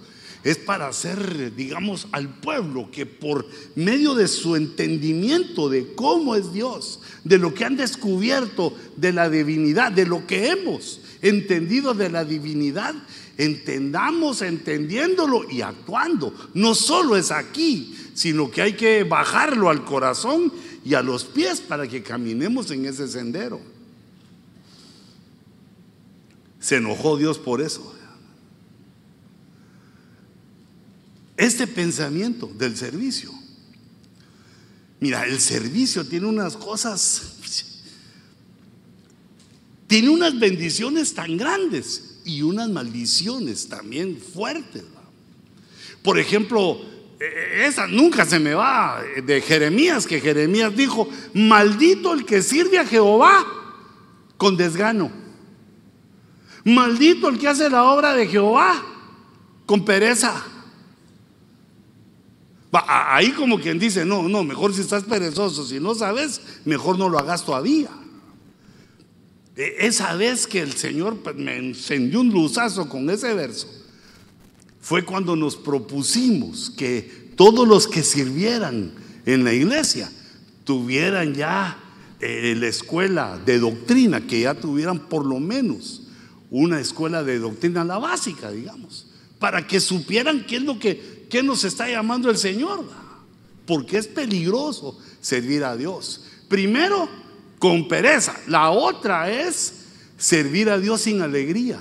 es 0.46 0.58
para 0.58 0.88
hacer, 0.88 1.54
digamos, 1.54 2.08
al 2.14 2.30
pueblo 2.30 2.90
que 2.92 3.06
por 3.06 3.46
medio 3.76 4.16
de 4.16 4.30
su 4.30 4.56
entendimiento 4.56 5.68
de 5.68 5.94
cómo 5.96 6.36
es 6.36 6.54
Dios, 6.54 7.02
de 7.26 7.38
lo 7.38 7.54
que 7.54 7.66
han 7.66 7.76
descubierto 7.76 8.74
de 8.96 9.12
la 9.12 9.30
divinidad, 9.30 9.92
de 9.92 10.06
lo 10.06 10.26
que 10.26 10.52
hemos 10.52 11.02
entendido 11.22 11.94
de 11.94 12.10
la 12.10 12.26
divinidad, 12.26 12.96
entendamos 13.38 14.42
entendiéndolo 14.42 15.50
y 15.50 15.62
actuando. 15.62 16.34
No 16.54 16.76
solo 16.76 17.16
es 17.16 17.32
aquí, 17.32 17.96
sino 18.14 18.52
que 18.52 18.62
hay 18.62 18.74
que 18.74 19.04
bajarlo 19.04 19.70
al 19.70 19.86
corazón 19.86 20.52
y 20.84 20.94
a 20.94 21.02
los 21.02 21.26
pies 21.26 21.62
para 21.62 21.88
que 21.88 22.04
caminemos 22.04 22.72
en 22.72 22.86
ese 22.86 23.08
sendero. 23.08 23.62
Se 26.60 26.78
enojó 26.78 27.18
Dios 27.18 27.40
por 27.40 27.62
eso. 27.62 27.96
Este 31.38 31.68
pensamiento 31.68 32.52
del 32.58 32.76
servicio. 32.76 33.32
Mira, 35.00 35.26
el 35.26 35.40
servicio 35.40 36.06
tiene 36.06 36.28
unas 36.28 36.58
cosas 36.58 37.38
tiene 39.90 40.10
unas 40.10 40.40
bendiciones 40.40 41.16
tan 41.16 41.36
grandes 41.36 42.20
y 42.24 42.44
unas 42.44 42.70
maldiciones 42.70 43.68
también 43.68 44.22
fuertes. 44.22 44.84
Por 46.04 46.20
ejemplo, 46.20 46.80
e, 47.20 47.26
e, 47.26 47.66
esa 47.66 47.88
nunca 47.88 48.24
se 48.24 48.38
me 48.38 48.54
va 48.54 49.02
de 49.26 49.42
Jeremías, 49.42 50.06
que 50.06 50.22
Jeremías 50.22 50.76
dijo, 50.76 51.10
maldito 51.34 52.14
el 52.14 52.24
que 52.24 52.44
sirve 52.44 52.78
a 52.78 52.86
Jehová 52.86 53.44
con 54.38 54.56
desgano. 54.56 55.12
Maldito 56.64 57.28
el 57.28 57.40
que 57.40 57.48
hace 57.48 57.68
la 57.68 57.86
obra 57.86 58.14
de 58.14 58.28
Jehová 58.28 58.86
con 59.66 59.84
pereza. 59.86 60.46
Ahí 62.72 63.32
como 63.32 63.60
quien 63.60 63.80
dice, 63.80 64.06
no, 64.06 64.30
no, 64.30 64.44
mejor 64.44 64.72
si 64.72 64.82
estás 64.82 65.04
perezoso, 65.04 65.66
si 65.66 65.80
no 65.80 65.96
sabes, 65.96 66.42
mejor 66.64 67.00
no 67.00 67.10
lo 67.10 67.18
hagas 67.18 67.44
todavía. 67.44 67.90
Esa 69.60 70.16
vez 70.16 70.48
que 70.48 70.62
el 70.62 70.74
Señor 70.74 71.18
pues, 71.18 71.36
me 71.36 71.58
encendió 71.58 72.22
un 72.22 72.30
luzazo 72.30 72.88
con 72.88 73.10
ese 73.10 73.34
verso, 73.34 73.68
fue 74.80 75.04
cuando 75.04 75.36
nos 75.36 75.56
propusimos 75.58 76.70
que 76.70 77.32
todos 77.36 77.68
los 77.68 77.88
que 77.88 78.04
sirvieran 78.04 78.94
en 79.26 79.44
la 79.44 79.54
iglesia 79.54 80.10
tuvieran 80.64 81.34
ya 81.34 81.78
eh, 82.22 82.56
la 82.58 82.68
escuela 82.68 83.40
de 83.46 83.60
doctrina, 83.60 84.26
que 84.26 84.42
ya 84.42 84.54
tuvieran 84.54 85.10
por 85.10 85.26
lo 85.26 85.40
menos 85.40 86.04
una 86.50 86.80
escuela 86.80 87.24
de 87.24 87.40
doctrina, 87.40 87.84
la 87.84 87.98
básica, 87.98 88.52
digamos, 88.52 89.08
para 89.40 89.68
que 89.68 89.80
supieran 89.80 90.46
qué 90.46 90.58
es 90.58 90.64
lo 90.64 90.80
que 90.80 91.20
qué 91.30 91.44
nos 91.44 91.64
está 91.64 91.90
llamando 91.90 92.30
el 92.30 92.38
Señor, 92.38 92.84
porque 93.66 93.98
es 93.98 94.08
peligroso 94.08 94.98
servir 95.22 95.64
a 95.64 95.78
Dios. 95.78 96.26
Primero, 96.48 97.08
con 97.60 97.88
pereza. 97.88 98.36
La 98.48 98.72
otra 98.72 99.30
es 99.30 99.74
servir 100.18 100.70
a 100.70 100.80
Dios 100.80 101.02
sin 101.02 101.22
alegría. 101.22 101.80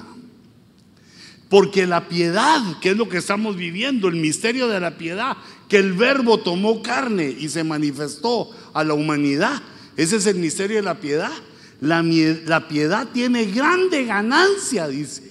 Porque 1.49 1.87
la 1.87 2.09
piedad, 2.09 2.61
que 2.81 2.91
es 2.91 2.97
lo 2.97 3.09
que 3.09 3.17
estamos 3.17 3.57
viviendo, 3.57 4.09
el 4.09 4.17
misterio 4.17 4.69
de 4.69 4.81
la 4.81 4.99
piedad, 4.99 5.37
que 5.69 5.79
el 5.79 5.95
verbo 5.95 6.39
tomó 6.41 6.83
carne 6.83 7.29
y 7.31 7.49
se 7.49 7.65
manifestó 7.65 8.51
a 8.75 8.85
la 8.85 8.93
humanidad, 8.93 9.63
ese 9.97 10.17
es 10.17 10.27
el 10.27 10.37
misterio 10.37 10.77
de 10.77 10.83
la 10.83 11.01
piedad. 11.01 11.33
La, 11.81 12.03
la 12.03 12.69
piedad 12.69 13.09
tiene 13.13 13.47
grande 13.47 14.05
ganancia, 14.05 14.89
dice. 14.89 15.23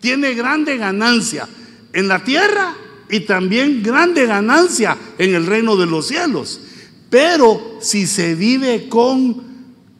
Tiene 0.00 0.34
grande 0.34 0.76
ganancia 0.76 1.48
en 1.92 2.08
la 2.08 2.24
tierra 2.24 2.74
y 3.08 3.20
también 3.20 3.82
grande 3.82 4.26
ganancia 4.26 4.96
en 5.18 5.34
el 5.34 5.46
reino 5.46 5.76
de 5.76 5.86
los 5.86 6.08
cielos. 6.08 6.60
Pero 7.08 7.78
si 7.80 8.06
se 8.06 8.34
vive 8.34 8.88
con 8.88 9.46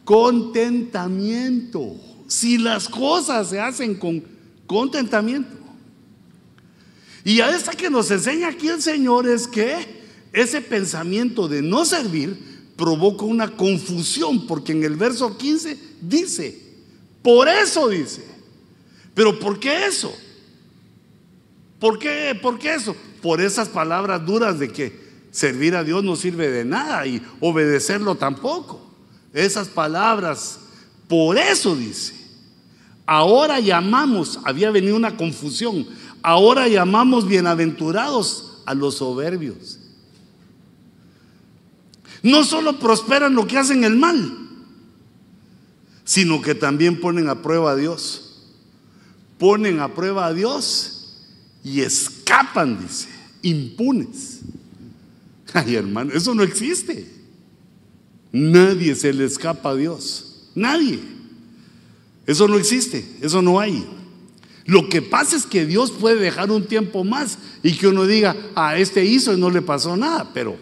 contentamiento. 0.07 1.97
Si 2.27 2.57
las 2.57 2.87
cosas 2.87 3.49
se 3.49 3.59
hacen 3.59 3.93
con 3.95 4.23
contentamiento. 4.65 5.53
Y 7.25 7.41
a 7.41 7.53
esta 7.53 7.73
que 7.73 7.89
nos 7.89 8.09
enseña 8.09 8.47
aquí 8.47 8.69
el 8.69 8.81
Señor 8.81 9.27
es 9.27 9.47
que 9.47 9.75
ese 10.31 10.61
pensamiento 10.61 11.49
de 11.49 11.61
no 11.61 11.83
servir 11.83 12.71
provoca 12.77 13.25
una 13.25 13.57
confusión, 13.57 14.47
porque 14.47 14.71
en 14.71 14.85
el 14.85 14.95
verso 14.95 15.37
15 15.37 15.77
dice, 15.99 16.57
por 17.21 17.49
eso 17.49 17.89
dice, 17.89 18.23
pero 19.13 19.37
¿por 19.37 19.59
qué 19.59 19.87
eso? 19.87 20.15
¿Por 21.81 21.99
qué, 21.99 22.33
¿Por 22.41 22.57
qué 22.57 22.75
eso? 22.75 22.95
Por 23.21 23.41
esas 23.41 23.67
palabras 23.67 24.25
duras 24.25 24.57
de 24.57 24.71
que 24.71 24.97
servir 25.31 25.75
a 25.75 25.83
Dios 25.83 26.01
no 26.01 26.15
sirve 26.15 26.49
de 26.49 26.63
nada 26.63 27.05
y 27.05 27.21
obedecerlo 27.41 28.15
tampoco 28.15 28.86
esas 29.45 29.67
palabras. 29.67 30.59
Por 31.07 31.37
eso 31.37 31.75
dice, 31.75 32.17
Ahora 33.07 33.61
llamamos, 33.61 34.37
había 34.43 34.69
venido 34.69 34.97
una 34.97 35.15
confusión, 35.15 35.87
ahora 36.21 36.67
llamamos 36.67 37.25
bienaventurados 37.25 38.61
a 38.65 38.73
los 38.73 38.95
soberbios. 38.95 39.79
No 42.21 42.43
solo 42.43 42.79
prosperan 42.79 43.33
lo 43.33 43.47
que 43.47 43.57
hacen 43.57 43.85
el 43.85 43.95
mal, 43.95 44.37
sino 46.03 46.41
que 46.41 46.53
también 46.53 46.99
ponen 46.99 47.29
a 47.29 47.41
prueba 47.41 47.71
a 47.71 47.75
Dios. 47.77 48.43
Ponen 49.39 49.79
a 49.79 49.93
prueba 49.93 50.25
a 50.25 50.33
Dios 50.33 51.13
y 51.63 51.81
escapan, 51.81 52.77
dice, 52.81 53.07
impunes. 53.41 54.41
Ay, 55.53 55.75
hermano, 55.75 56.11
eso 56.11 56.35
no 56.35 56.43
existe. 56.43 57.07
Nadie 58.31 58.95
se 58.95 59.13
le 59.13 59.25
escapa 59.25 59.69
a 59.69 59.75
Dios. 59.75 60.49
Nadie. 60.55 60.99
Eso 62.25 62.47
no 62.47 62.57
existe, 62.57 63.05
eso 63.21 63.41
no 63.41 63.59
hay. 63.59 63.85
Lo 64.65 64.89
que 64.89 65.01
pasa 65.01 65.37
es 65.37 65.45
que 65.45 65.65
Dios 65.65 65.91
puede 65.91 66.17
dejar 66.17 66.51
un 66.51 66.65
tiempo 66.65 67.05
más 67.05 67.37
y 67.63 67.73
que 67.73 67.87
uno 67.87 68.05
diga, 68.05 68.35
ah, 68.53 68.77
este 68.77 69.05
hizo 69.05 69.33
y 69.33 69.39
no 69.39 69.49
le 69.49 69.61
pasó 69.61 69.95
nada, 69.95 70.29
pero 70.33 70.57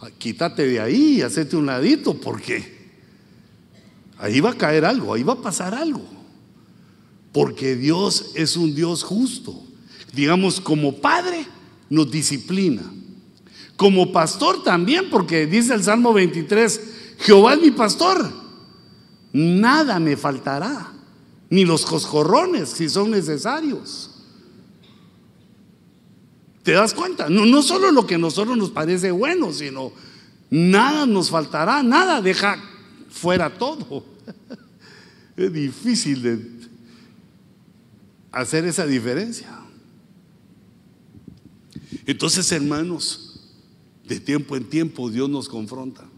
ah, 0.00 0.10
quítate 0.18 0.66
de 0.66 0.78
ahí 0.78 1.16
y 1.16 1.22
hacete 1.22 1.56
un 1.56 1.64
ladito 1.64 2.12
porque 2.12 2.90
ahí 4.18 4.40
va 4.40 4.50
a 4.50 4.58
caer 4.58 4.84
algo, 4.84 5.14
ahí 5.14 5.22
va 5.22 5.32
a 5.32 5.42
pasar 5.42 5.74
algo. 5.74 6.04
Porque 7.32 7.76
Dios 7.76 8.32
es 8.34 8.56
un 8.58 8.74
Dios 8.74 9.04
justo. 9.04 9.62
Digamos, 10.12 10.60
como 10.60 11.00
padre 11.00 11.46
nos 11.88 12.10
disciplina. 12.10 12.82
Como 13.76 14.12
pastor 14.12 14.62
también, 14.62 15.08
porque 15.08 15.46
dice 15.46 15.72
el 15.72 15.82
Salmo 15.82 16.12
23, 16.12 16.80
Jehová 17.20 17.54
es 17.54 17.60
mi 17.60 17.70
pastor, 17.70 18.30
nada 19.32 20.00
me 20.00 20.16
faltará, 20.16 20.92
ni 21.50 21.64
los 21.64 21.84
coscorrones 21.84 22.70
si 22.70 22.88
son 22.88 23.10
necesarios. 23.10 24.10
¿Te 26.62 26.72
das 26.72 26.94
cuenta? 26.94 27.28
No, 27.28 27.46
no 27.46 27.62
solo 27.62 27.90
lo 27.90 28.06
que 28.06 28.14
a 28.14 28.18
nosotros 28.18 28.56
nos 28.56 28.70
parece 28.70 29.10
bueno, 29.10 29.52
sino 29.52 29.92
nada 30.50 31.06
nos 31.06 31.30
faltará, 31.30 31.82
nada 31.82 32.20
deja 32.22 32.56
fuera 33.10 33.50
todo. 33.50 34.04
Es 35.36 35.50
difícil 35.54 36.22
de 36.22 36.68
hacer 38.30 38.66
esa 38.66 38.84
diferencia. 38.84 39.48
Entonces, 42.04 42.52
hermanos, 42.52 43.40
de 44.06 44.20
tiempo 44.20 44.54
en 44.54 44.68
tiempo 44.68 45.08
Dios 45.08 45.30
nos 45.30 45.48
confronta. 45.48 46.09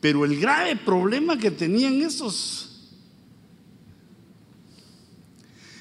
Pero 0.00 0.24
el 0.24 0.38
grave 0.40 0.76
problema 0.76 1.38
que 1.38 1.50
tenían 1.50 2.02
estos 2.02 2.68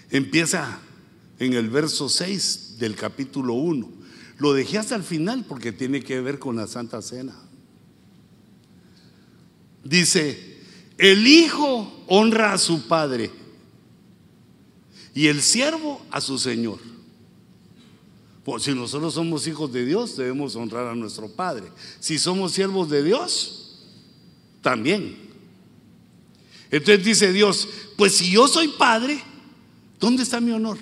empieza 0.09 0.79
en 1.39 1.53
el 1.53 1.69
verso 1.69 2.09
6 2.09 2.77
del 2.79 2.95
capítulo 2.95 3.53
1. 3.53 3.89
Lo 4.39 4.53
dejé 4.53 4.77
hasta 4.77 4.95
el 4.95 5.03
final 5.03 5.45
porque 5.47 5.71
tiene 5.71 6.01
que 6.01 6.21
ver 6.21 6.39
con 6.39 6.55
la 6.55 6.67
Santa 6.67 7.01
Cena. 7.01 7.35
Dice, 9.83 10.57
el 10.97 11.27
hijo 11.27 12.03
honra 12.07 12.53
a 12.53 12.57
su 12.57 12.87
padre 12.87 13.31
y 15.13 15.27
el 15.27 15.41
siervo 15.41 16.01
a 16.11 16.21
su 16.21 16.37
señor. 16.37 16.79
Pues 18.43 18.63
si 18.63 18.73
nosotros 18.73 19.13
somos 19.13 19.45
hijos 19.47 19.73
de 19.73 19.85
Dios, 19.85 20.15
debemos 20.15 20.55
honrar 20.55 20.87
a 20.87 20.95
nuestro 20.95 21.27
Padre. 21.27 21.67
Si 21.99 22.17
somos 22.17 22.53
siervos 22.53 22.89
de 22.89 23.03
Dios, 23.03 23.56
también. 24.67 25.15
Entonces 26.69 27.05
dice 27.05 27.31
Dios, 27.31 27.69
pues 27.95 28.17
si 28.17 28.31
yo 28.31 28.49
soy 28.49 28.67
Padre, 28.67 29.17
¿dónde 29.97 30.23
está 30.23 30.41
mi 30.41 30.51
honor? 30.51 30.77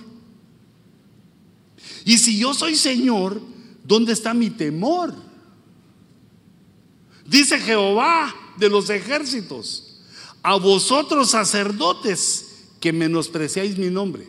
Y 2.03 2.17
si 2.17 2.39
yo 2.39 2.55
soy 2.55 2.75
Señor, 2.75 3.39
¿dónde 3.83 4.13
está 4.13 4.33
mi 4.33 4.49
temor? 4.49 5.13
Dice 7.27 7.59
Jehová 7.59 8.33
de 8.57 8.71
los 8.71 8.89
ejércitos, 8.89 9.99
a 10.41 10.55
vosotros 10.55 11.29
sacerdotes 11.29 12.63
que 12.79 12.91
menospreciáis 12.91 13.77
mi 13.77 13.91
nombre. 13.91 14.27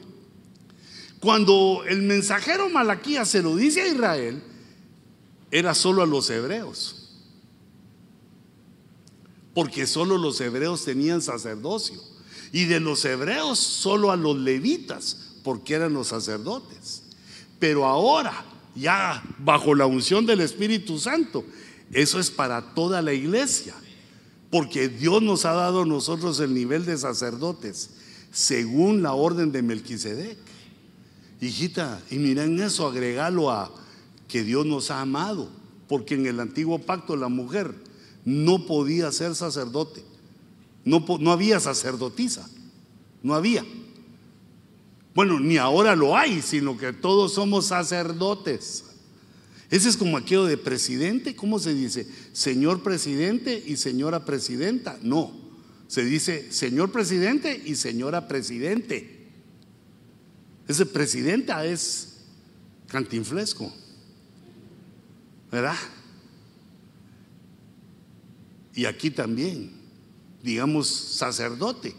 Cuando 1.18 1.82
el 1.88 2.02
mensajero 2.02 2.68
Malaquías 2.68 3.30
se 3.30 3.40
lo 3.40 3.56
dice 3.56 3.80
a 3.80 3.88
Israel, 3.88 4.42
era 5.50 5.74
solo 5.74 6.02
a 6.02 6.06
los 6.06 6.28
hebreos. 6.28 7.05
Porque 9.56 9.86
solo 9.86 10.18
los 10.18 10.38
hebreos 10.42 10.84
tenían 10.84 11.22
sacerdocio. 11.22 11.98
Y 12.52 12.66
de 12.66 12.78
los 12.78 13.02
hebreos 13.06 13.58
solo 13.58 14.12
a 14.12 14.16
los 14.16 14.36
levitas, 14.36 15.16
porque 15.42 15.72
eran 15.72 15.94
los 15.94 16.08
sacerdotes. 16.08 17.04
Pero 17.58 17.86
ahora, 17.86 18.44
ya 18.74 19.24
bajo 19.38 19.74
la 19.74 19.86
unción 19.86 20.26
del 20.26 20.42
Espíritu 20.42 20.98
Santo, 20.98 21.42
eso 21.90 22.20
es 22.20 22.30
para 22.30 22.74
toda 22.74 23.00
la 23.00 23.14
iglesia. 23.14 23.74
Porque 24.50 24.90
Dios 24.90 25.22
nos 25.22 25.46
ha 25.46 25.52
dado 25.52 25.84
a 25.84 25.86
nosotros 25.86 26.38
el 26.40 26.52
nivel 26.52 26.84
de 26.84 26.98
sacerdotes 26.98 27.88
según 28.32 29.02
la 29.02 29.14
orden 29.14 29.52
de 29.52 29.62
Melquisedec. 29.62 30.36
Hijita, 31.40 32.02
y 32.10 32.18
miren 32.18 32.60
eso, 32.60 32.86
agregalo 32.86 33.50
a 33.50 33.72
que 34.28 34.44
Dios 34.44 34.66
nos 34.66 34.90
ha 34.90 35.00
amado, 35.00 35.48
porque 35.88 36.14
en 36.14 36.26
el 36.26 36.40
antiguo 36.40 36.78
pacto 36.78 37.16
la 37.16 37.28
mujer 37.28 37.85
no 38.26 38.66
podía 38.66 39.10
ser 39.12 39.34
sacerdote, 39.34 40.02
no, 40.84 41.02
no 41.20 41.32
había 41.32 41.60
sacerdotisa, 41.60 42.46
no 43.22 43.34
había. 43.34 43.64
Bueno, 45.14 45.40
ni 45.40 45.56
ahora 45.56 45.96
lo 45.96 46.14
hay, 46.14 46.42
sino 46.42 46.76
que 46.76 46.92
todos 46.92 47.32
somos 47.32 47.66
sacerdotes. 47.66 48.84
Ese 49.70 49.88
es 49.88 49.96
como 49.96 50.16
aquello 50.16 50.44
de 50.44 50.58
presidente, 50.58 51.34
¿cómo 51.34 51.58
se 51.58 51.72
dice? 51.72 52.06
Señor 52.32 52.82
presidente 52.82 53.62
y 53.64 53.76
señora 53.76 54.24
presidenta. 54.24 54.98
No, 55.02 55.32
se 55.86 56.04
dice 56.04 56.52
señor 56.52 56.90
presidente 56.90 57.62
y 57.64 57.76
señora 57.76 58.26
presidente. 58.26 59.28
Ese 60.66 60.84
presidenta 60.84 61.64
es 61.64 62.24
cantinflesco, 62.88 63.72
¿verdad? 65.50 65.76
Y 68.76 68.84
aquí 68.84 69.10
también, 69.10 69.72
digamos, 70.44 70.86
sacerdote. 70.86 71.94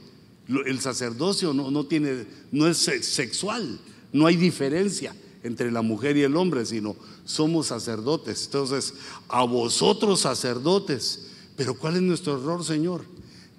El 0.66 0.80
sacerdocio 0.80 1.54
no, 1.54 1.70
no 1.70 1.86
tiene, 1.86 2.26
no 2.54 2.68
es 2.68 2.78
sexual, 2.78 3.80
no 4.14 4.26
hay 4.26 4.38
diferencia 4.38 5.14
entre 5.44 5.72
la 5.72 5.82
mujer 5.82 6.16
y 6.16 6.22
el 6.22 6.38
hombre, 6.38 6.66
sino 6.66 6.96
somos 7.26 7.68
sacerdotes. 7.68 8.46
Entonces, 8.46 8.94
a 9.28 9.44
vosotros 9.44 10.22
sacerdotes, 10.22 11.28
pero 11.58 11.78
¿cuál 11.78 11.98
es 11.98 12.02
nuestro 12.02 12.38
error, 12.38 12.64
Señor? 12.64 13.04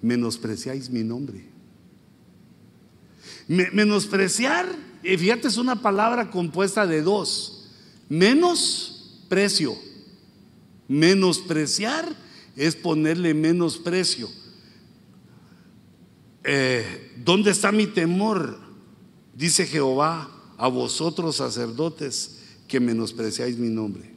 Menospreciáis 0.01 0.89
mi 0.89 1.03
nombre. 1.03 1.45
Menospreciar 3.47 4.89
fíjate, 5.03 5.47
es 5.47 5.57
una 5.57 5.81
palabra 5.81 6.29
compuesta 6.29 6.85
de 6.85 7.01
dos. 7.01 7.65
Menos 8.09 9.23
precio. 9.27 9.75
Menospreciar 10.87 12.15
es 12.59 12.75
ponerle 12.75 13.33
menos 13.33 13.77
precio. 13.77 14.29
Eh, 16.43 17.13
¿Dónde 17.23 17.51
está 17.51 17.71
mi 17.71 17.87
temor? 17.87 18.59
Dice 19.33 19.65
Jehová 19.65 20.29
a 20.57 20.67
vosotros 20.67 21.37
sacerdotes 21.37 22.39
que 22.67 22.81
menospreciáis 22.81 23.57
mi 23.57 23.69
nombre. 23.69 24.13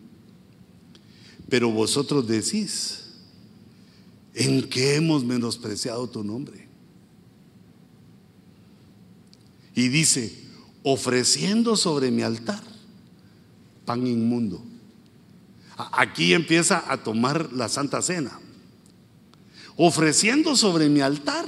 Pero 1.48 1.70
vosotros 1.70 2.26
decís, 2.26 3.12
¿en 4.34 4.68
qué 4.68 4.96
hemos 4.96 5.22
menospreciado 5.22 6.08
tu 6.08 6.24
nombre? 6.24 6.66
Y 9.76 9.86
dice, 9.86 10.34
ofreciendo 10.82 11.76
sobre 11.76 12.10
mi 12.10 12.22
altar 12.22 12.62
pan 13.84 14.04
inmundo. 14.04 14.71
Aquí 15.92 16.34
empieza 16.34 16.84
a 16.86 16.98
tomar 16.98 17.52
la 17.52 17.68
Santa 17.68 18.02
Cena. 18.02 18.38
Ofreciendo 19.76 20.54
sobre 20.54 20.88
mi 20.88 21.00
altar. 21.00 21.46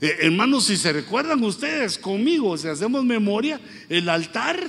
Eh, 0.00 0.16
hermanos, 0.22 0.64
si 0.64 0.76
se 0.76 0.92
recuerdan 0.92 1.42
ustedes 1.44 1.96
conmigo, 1.96 2.58
si 2.58 2.68
hacemos 2.68 3.04
memoria, 3.04 3.60
el 3.88 4.08
altar 4.08 4.68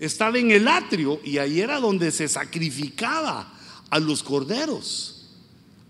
estaba 0.00 0.38
en 0.38 0.50
el 0.50 0.66
atrio 0.66 1.20
y 1.22 1.38
ahí 1.38 1.60
era 1.60 1.78
donde 1.78 2.10
se 2.10 2.28
sacrificaba 2.28 3.52
a 3.90 3.98
los 3.98 4.22
corderos. 4.22 5.28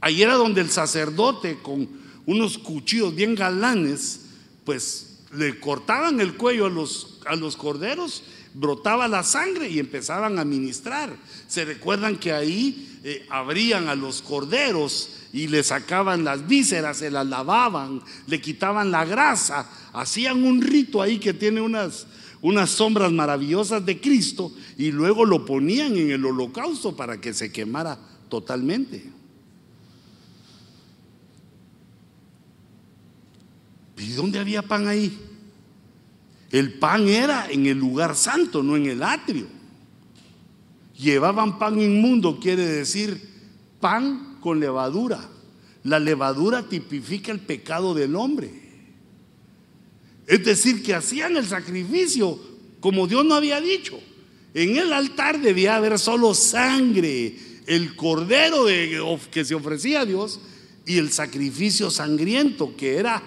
Ahí 0.00 0.22
era 0.22 0.34
donde 0.34 0.60
el 0.60 0.70
sacerdote 0.70 1.58
con 1.62 1.88
unos 2.26 2.58
cuchillos 2.58 3.14
bien 3.14 3.34
galanes, 3.34 4.22
pues 4.64 5.20
le 5.32 5.60
cortaban 5.60 6.20
el 6.20 6.36
cuello 6.36 6.66
a 6.66 6.70
los, 6.70 7.20
a 7.26 7.36
los 7.36 7.56
corderos, 7.56 8.24
brotaba 8.54 9.08
la 9.08 9.22
sangre 9.22 9.68
y 9.68 9.78
empezaban 9.78 10.38
a 10.38 10.44
ministrar. 10.44 11.14
Se 11.46 11.64
recuerdan 11.64 12.16
que 12.16 12.32
ahí 12.32 12.98
eh, 13.04 13.26
abrían 13.30 13.88
a 13.88 13.94
los 13.94 14.22
corderos 14.22 15.10
y 15.32 15.48
le 15.48 15.62
sacaban 15.62 16.24
las 16.24 16.46
vísceras, 16.46 16.98
se 16.98 17.10
las 17.10 17.26
lavaban, 17.26 18.02
le 18.26 18.40
quitaban 18.40 18.90
la 18.90 19.04
grasa, 19.04 19.70
hacían 19.92 20.44
un 20.44 20.60
rito 20.60 21.00
ahí 21.00 21.18
que 21.18 21.32
tiene 21.32 21.60
unas, 21.60 22.06
unas 22.42 22.70
sombras 22.70 23.12
maravillosas 23.12 23.84
de 23.86 24.00
Cristo 24.00 24.52
y 24.76 24.90
luego 24.90 25.24
lo 25.24 25.44
ponían 25.44 25.96
en 25.96 26.10
el 26.10 26.24
holocausto 26.24 26.96
para 26.96 27.20
que 27.20 27.32
se 27.32 27.52
quemara 27.52 27.98
totalmente. 28.28 29.10
¿Y 33.96 34.12
dónde 34.12 34.38
había 34.38 34.62
pan 34.62 34.88
ahí? 34.88 35.29
El 36.50 36.74
pan 36.74 37.08
era 37.08 37.50
en 37.50 37.66
el 37.66 37.78
lugar 37.78 38.16
santo, 38.16 38.62
no 38.62 38.76
en 38.76 38.86
el 38.86 39.02
atrio. 39.02 39.46
Llevaban 40.98 41.58
pan 41.58 41.80
inmundo, 41.80 42.38
quiere 42.40 42.66
decir 42.66 43.20
pan 43.80 44.38
con 44.40 44.60
levadura. 44.60 45.28
La 45.84 45.98
levadura 45.98 46.68
tipifica 46.68 47.32
el 47.32 47.40
pecado 47.40 47.94
del 47.94 48.16
hombre. 48.16 48.50
Es 50.26 50.44
decir, 50.44 50.82
que 50.82 50.94
hacían 50.94 51.36
el 51.36 51.46
sacrificio 51.46 52.38
como 52.80 53.06
Dios 53.06 53.24
no 53.24 53.34
había 53.34 53.60
dicho. 53.60 53.98
En 54.54 54.76
el 54.76 54.92
altar 54.92 55.40
debía 55.40 55.76
haber 55.76 55.98
solo 55.98 56.34
sangre, 56.34 57.36
el 57.66 57.94
cordero 57.94 58.64
que 59.30 59.44
se 59.44 59.54
ofrecía 59.54 60.00
a 60.00 60.06
Dios 60.06 60.40
y 60.86 60.98
el 60.98 61.12
sacrificio 61.12 61.90
sangriento, 61.90 62.74
que 62.76 62.96
era 62.96 63.22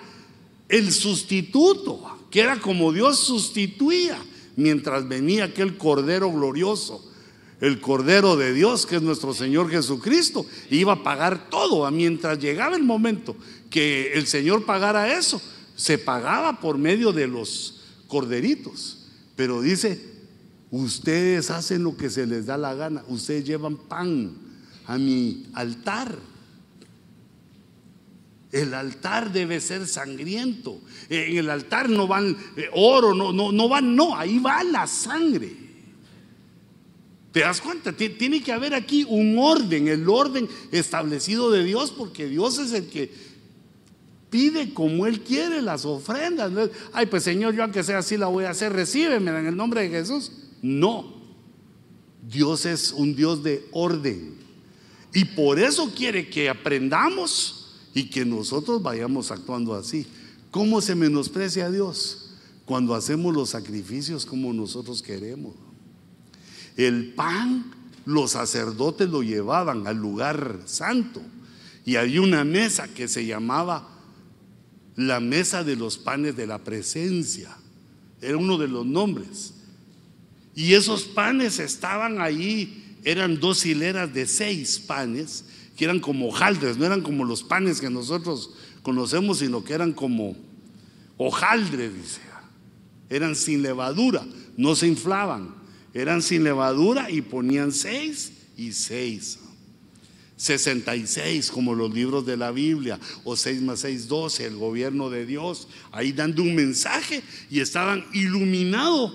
el 0.67 0.91
sustituto, 0.91 2.19
que 2.33 2.41
era 2.41 2.59
como 2.59 2.91
Dios 2.91 3.19
sustituía 3.19 4.17
mientras 4.55 5.07
venía 5.07 5.43
aquel 5.43 5.77
cordero 5.77 6.31
glorioso, 6.31 7.07
el 7.61 7.79
cordero 7.79 8.35
de 8.35 8.53
Dios, 8.53 8.87
que 8.87 8.95
es 8.95 9.03
nuestro 9.03 9.35
Señor 9.35 9.69
Jesucristo, 9.69 10.43
iba 10.71 10.93
a 10.93 11.03
pagar 11.03 11.51
todo. 11.51 11.89
Mientras 11.91 12.39
llegaba 12.39 12.75
el 12.75 12.81
momento 12.81 13.35
que 13.69 14.13
el 14.13 14.25
Señor 14.25 14.65
pagara 14.65 15.15
eso, 15.15 15.39
se 15.75 15.99
pagaba 15.99 16.59
por 16.59 16.79
medio 16.79 17.11
de 17.11 17.27
los 17.27 17.81
corderitos. 18.07 19.05
Pero 19.35 19.61
dice, 19.61 20.03
ustedes 20.71 21.51
hacen 21.51 21.83
lo 21.83 21.95
que 21.95 22.09
se 22.09 22.25
les 22.25 22.47
da 22.47 22.57
la 22.57 22.73
gana, 22.73 23.03
ustedes 23.09 23.45
llevan 23.45 23.77
pan 23.77 24.33
a 24.87 24.97
mi 24.97 25.45
altar. 25.53 26.17
El 28.53 28.75
altar 28.75 29.33
debe 29.33 29.59
ser 29.59 29.87
sangriento. 29.87 30.79
En 31.09 31.37
el 31.37 31.49
altar 31.49 31.89
no 31.89 32.07
van 32.07 32.37
eh, 32.55 32.69
oro, 32.71 33.15
no, 33.15 33.33
no, 33.33 33.51
no 33.51 33.67
van, 33.67 33.95
no, 33.95 34.15
ahí 34.15 34.37
va 34.37 34.63
la 34.63 34.85
sangre. 34.85 35.51
¿Te 37.31 37.39
das 37.39 37.59
cuenta? 37.59 37.91
Tiene 37.93 38.43
que 38.43 38.51
haber 38.51 38.75
aquí 38.75 39.07
un 39.09 39.39
orden, 39.39 39.87
el 39.87 40.07
orden 40.07 40.47
establecido 40.71 41.49
de 41.49 41.63
Dios, 41.63 41.91
porque 41.91 42.27
Dios 42.27 42.59
es 42.59 42.73
el 42.73 42.89
que 42.89 43.11
pide 44.29 44.71
como 44.71 45.07
Él 45.07 45.21
quiere 45.21 45.59
las 45.63 45.83
ofrendas. 45.83 46.51
Ay, 46.93 47.07
pues 47.07 47.23
Señor, 47.23 47.55
yo 47.55 47.63
aunque 47.63 47.83
sea 47.83 47.97
así 47.97 48.17
la 48.17 48.27
voy 48.27 48.45
a 48.45 48.51
hacer, 48.51 48.71
recíbeme 48.71 49.31
en 49.31 49.47
el 49.47 49.57
nombre 49.57 49.81
de 49.81 49.89
Jesús. 49.89 50.31
No, 50.61 51.11
Dios 52.21 52.67
es 52.67 52.91
un 52.91 53.15
Dios 53.15 53.41
de 53.41 53.67
orden. 53.71 54.35
Y 55.11 55.25
por 55.25 55.59
eso 55.59 55.91
quiere 55.95 56.29
que 56.29 56.49
aprendamos 56.49 57.62
y 57.93 58.09
que 58.09 58.25
nosotros 58.25 58.81
vayamos 58.81 59.31
actuando 59.31 59.75
así. 59.75 60.07
¿Cómo 60.51 60.81
se 60.81 60.95
menosprecia 60.95 61.65
a 61.65 61.71
Dios? 61.71 62.31
Cuando 62.65 62.95
hacemos 62.95 63.33
los 63.33 63.49
sacrificios 63.49 64.25
como 64.25 64.53
nosotros 64.53 65.01
queremos. 65.01 65.53
El 66.75 67.13
pan 67.13 67.71
los 68.05 68.31
sacerdotes 68.31 69.09
lo 69.09 69.23
llevaban 69.23 69.87
al 69.87 69.97
lugar 69.97 70.61
santo 70.65 71.21
y 71.85 71.95
había 71.95 72.21
una 72.21 72.43
mesa 72.43 72.87
que 72.87 73.07
se 73.07 73.25
llamaba 73.25 73.89
la 74.95 75.19
mesa 75.19 75.63
de 75.63 75.75
los 75.75 75.97
panes 75.97 76.35
de 76.35 76.47
la 76.47 76.63
presencia. 76.63 77.55
Era 78.21 78.37
uno 78.37 78.57
de 78.57 78.67
los 78.67 78.85
nombres. 78.85 79.53
Y 80.55 80.73
esos 80.73 81.03
panes 81.03 81.59
estaban 81.59 82.21
ahí, 82.21 82.97
eran 83.03 83.39
dos 83.39 83.65
hileras 83.65 84.13
de 84.13 84.27
seis 84.27 84.79
panes 84.79 85.45
que 85.75 85.85
eran 85.85 85.99
como 85.99 86.27
hojaldres, 86.27 86.77
no 86.77 86.85
eran 86.85 87.01
como 87.01 87.25
los 87.25 87.43
panes 87.43 87.81
que 87.81 87.89
nosotros 87.89 88.51
conocemos, 88.81 89.39
sino 89.39 89.63
que 89.63 89.73
eran 89.73 89.93
como 89.93 90.35
hojaldres, 91.17 91.93
dice. 91.93 92.21
Eran 93.09 93.35
sin 93.35 93.61
levadura, 93.61 94.25
no 94.57 94.75
se 94.75 94.87
inflaban, 94.87 95.53
eran 95.93 96.21
sin 96.21 96.43
levadura 96.43 97.11
y 97.11 97.21
ponían 97.21 97.71
seis 97.71 98.33
y 98.57 98.71
seis. 98.71 99.39
66 100.35 101.51
como 101.51 101.73
los 101.73 101.93
libros 101.93 102.25
de 102.25 102.35
la 102.35 102.51
Biblia, 102.51 102.99
o 103.23 103.37
6 103.37 103.61
más 103.61 103.79
6, 103.79 104.07
12, 104.09 104.45
el 104.47 104.57
gobierno 104.57 105.09
de 105.09 105.25
Dios, 105.25 105.69
ahí 105.91 106.11
dando 106.11 106.41
un 106.41 106.53
mensaje 106.53 107.23
y 107.49 107.61
estaban 107.61 108.03
iluminados 108.13 109.13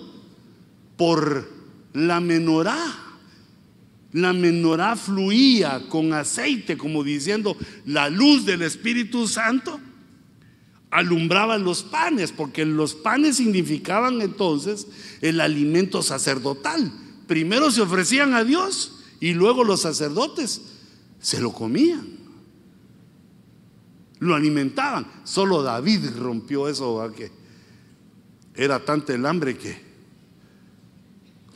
por 0.96 1.46
la 1.92 2.20
menorá 2.20 3.07
la 4.12 4.32
menorá 4.32 4.96
fluía 4.96 5.82
con 5.88 6.12
aceite, 6.12 6.78
como 6.78 7.04
diciendo, 7.04 7.56
la 7.84 8.09
luz 8.09 8.44
del 8.46 8.62
Espíritu 8.62 9.28
Santo 9.28 9.80
alumbraba 10.90 11.59
los 11.59 11.82
panes, 11.82 12.32
porque 12.32 12.64
los 12.64 12.94
panes 12.94 13.36
significaban 13.36 14.22
entonces 14.22 14.86
el 15.20 15.40
alimento 15.40 16.02
sacerdotal. 16.02 16.90
Primero 17.26 17.70
se 17.70 17.82
ofrecían 17.82 18.32
a 18.34 18.44
Dios 18.44 19.04
y 19.20 19.34
luego 19.34 19.64
los 19.64 19.82
sacerdotes 19.82 20.62
se 21.20 21.40
lo 21.40 21.52
comían. 21.52 22.16
Lo 24.20 24.34
alimentaban. 24.34 25.06
Solo 25.24 25.62
David 25.62 26.09
rompió 26.18 26.68
eso, 26.68 27.12
que 27.14 27.30
era 28.54 28.84
tanto 28.84 29.12
el 29.12 29.26
hambre 29.26 29.56
que 29.59 29.88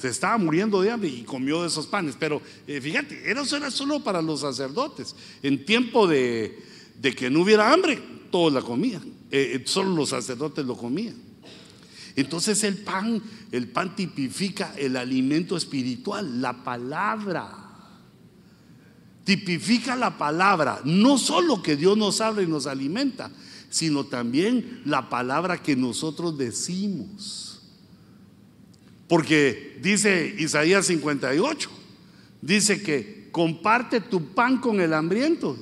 se 0.02 0.08
estaba 0.08 0.36
muriendo 0.36 0.82
de 0.82 0.90
hambre 0.90 1.08
y 1.08 1.22
comió 1.22 1.62
de 1.62 1.68
esos 1.68 1.86
panes. 1.86 2.16
Pero 2.18 2.42
eh, 2.66 2.80
fíjate, 2.80 3.30
eso 3.30 3.56
era 3.56 3.70
solo 3.70 4.02
para 4.02 4.20
los 4.20 4.40
sacerdotes. 4.40 5.14
En 5.44 5.64
tiempo 5.64 6.08
de, 6.08 6.60
que 7.16 7.30
no 7.30 7.42
hubiera 7.42 7.72
hambre, 7.72 8.02
todos 8.32 8.52
la 8.52 8.62
comían. 8.62 9.04
Eh, 9.30 9.52
eh, 9.54 9.62
solo 9.64 9.94
los 9.94 10.08
sacerdotes 10.08 10.66
lo 10.66 10.76
comían. 10.76 11.14
Entonces 12.16 12.64
el 12.64 12.78
pan, 12.78 13.22
el 13.52 13.68
pan 13.68 13.94
tipifica 13.94 14.74
el 14.76 14.96
alimento 14.96 15.56
espiritual, 15.56 16.42
la 16.42 16.64
palabra. 16.64 17.58
Tipifica 19.22 19.94
la 19.94 20.18
palabra, 20.18 20.80
no 20.84 21.16
solo 21.16 21.62
que 21.62 21.76
Dios 21.76 21.96
nos 21.96 22.20
habla 22.20 22.42
y 22.42 22.48
nos 22.48 22.66
alimenta, 22.66 23.30
sino 23.70 24.02
también 24.02 24.82
la 24.84 25.08
palabra 25.08 25.62
que 25.62 25.76
nosotros 25.76 26.36
decimos. 26.36 27.51
Porque 29.08 29.78
dice 29.82 30.34
Isaías 30.38 30.86
58, 30.86 31.70
dice 32.40 32.82
que 32.82 33.28
comparte 33.32 34.00
tu 34.00 34.32
pan 34.34 34.58
con 34.58 34.80
el 34.80 34.92
hambriento. 34.92 35.56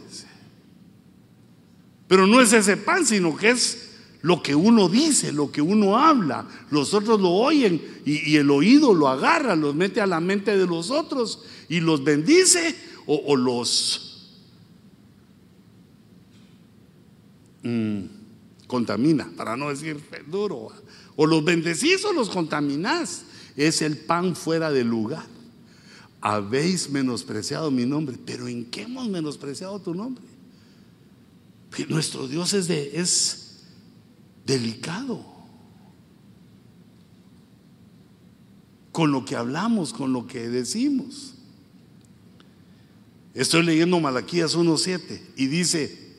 Pero 2.09 2.27
no 2.27 2.41
es 2.41 2.53
ese 2.53 2.77
pan, 2.77 3.07
sino 3.07 3.37
que 3.37 3.51
es 3.51 3.91
lo 4.23 4.43
que 4.43 4.55
uno 4.55 4.89
dice, 4.89 5.33
lo 5.33 5.51
que 5.51 5.63
uno 5.63 5.97
habla. 5.97 6.47
Los 6.71 6.93
otros 6.93 7.21
lo 7.21 7.31
oyen 7.31 7.81
y, 8.05 8.37
el 8.37 8.51
oído 8.51 8.93
lo 8.93 9.09
agarra, 9.09 9.57
los 9.57 9.75
mete 9.75 10.01
a 10.01 10.07
la 10.07 10.21
mente 10.21 10.57
de 10.57 10.67
los 10.67 10.91
otros 10.91 11.45
y 11.69 11.81
los 11.81 12.05
bendice 12.05 12.75
o, 13.07 13.37
los 13.37 14.37
mm, 17.63 18.01
contamina, 18.67 19.31
para 19.37 19.57
no 19.57 19.71
decir 19.71 20.01
duro. 20.27 20.69
O 21.17 21.27
los 21.27 21.45
bendecís 21.45 22.05
o 22.05 22.13
los 22.13 22.29
contaminás 22.29 23.25
es 23.67 23.83
el 23.83 23.99
pan 23.99 24.35
fuera 24.35 24.71
de 24.71 24.85
lugar. 24.85 25.27
Habéis 26.23 26.89
menospreciado 26.89 27.71
mi 27.71 27.85
nombre, 27.85 28.17
pero 28.25 28.49
¿en 28.49 28.65
qué 28.65 28.83
hemos 28.83 29.09
menospreciado 29.09 29.79
tu 29.81 29.95
nombre? 29.95 30.25
nuestro 31.89 32.27
Dios 32.27 32.53
es, 32.53 32.67
de, 32.69 33.07
delicado. 34.45 35.25
Con 38.93 39.13
lo 39.13 39.25
que 39.25 39.37
hablamos, 39.37 39.93
con 39.93 40.13
lo 40.13 40.27
que 40.27 40.49
decimos. 40.49 41.35
Estoy 43.35 43.63
leyendo 43.63 44.01
Malaquías 44.01 44.57
1.7 44.57 45.21
y 45.37 45.47
dice, 45.47 46.17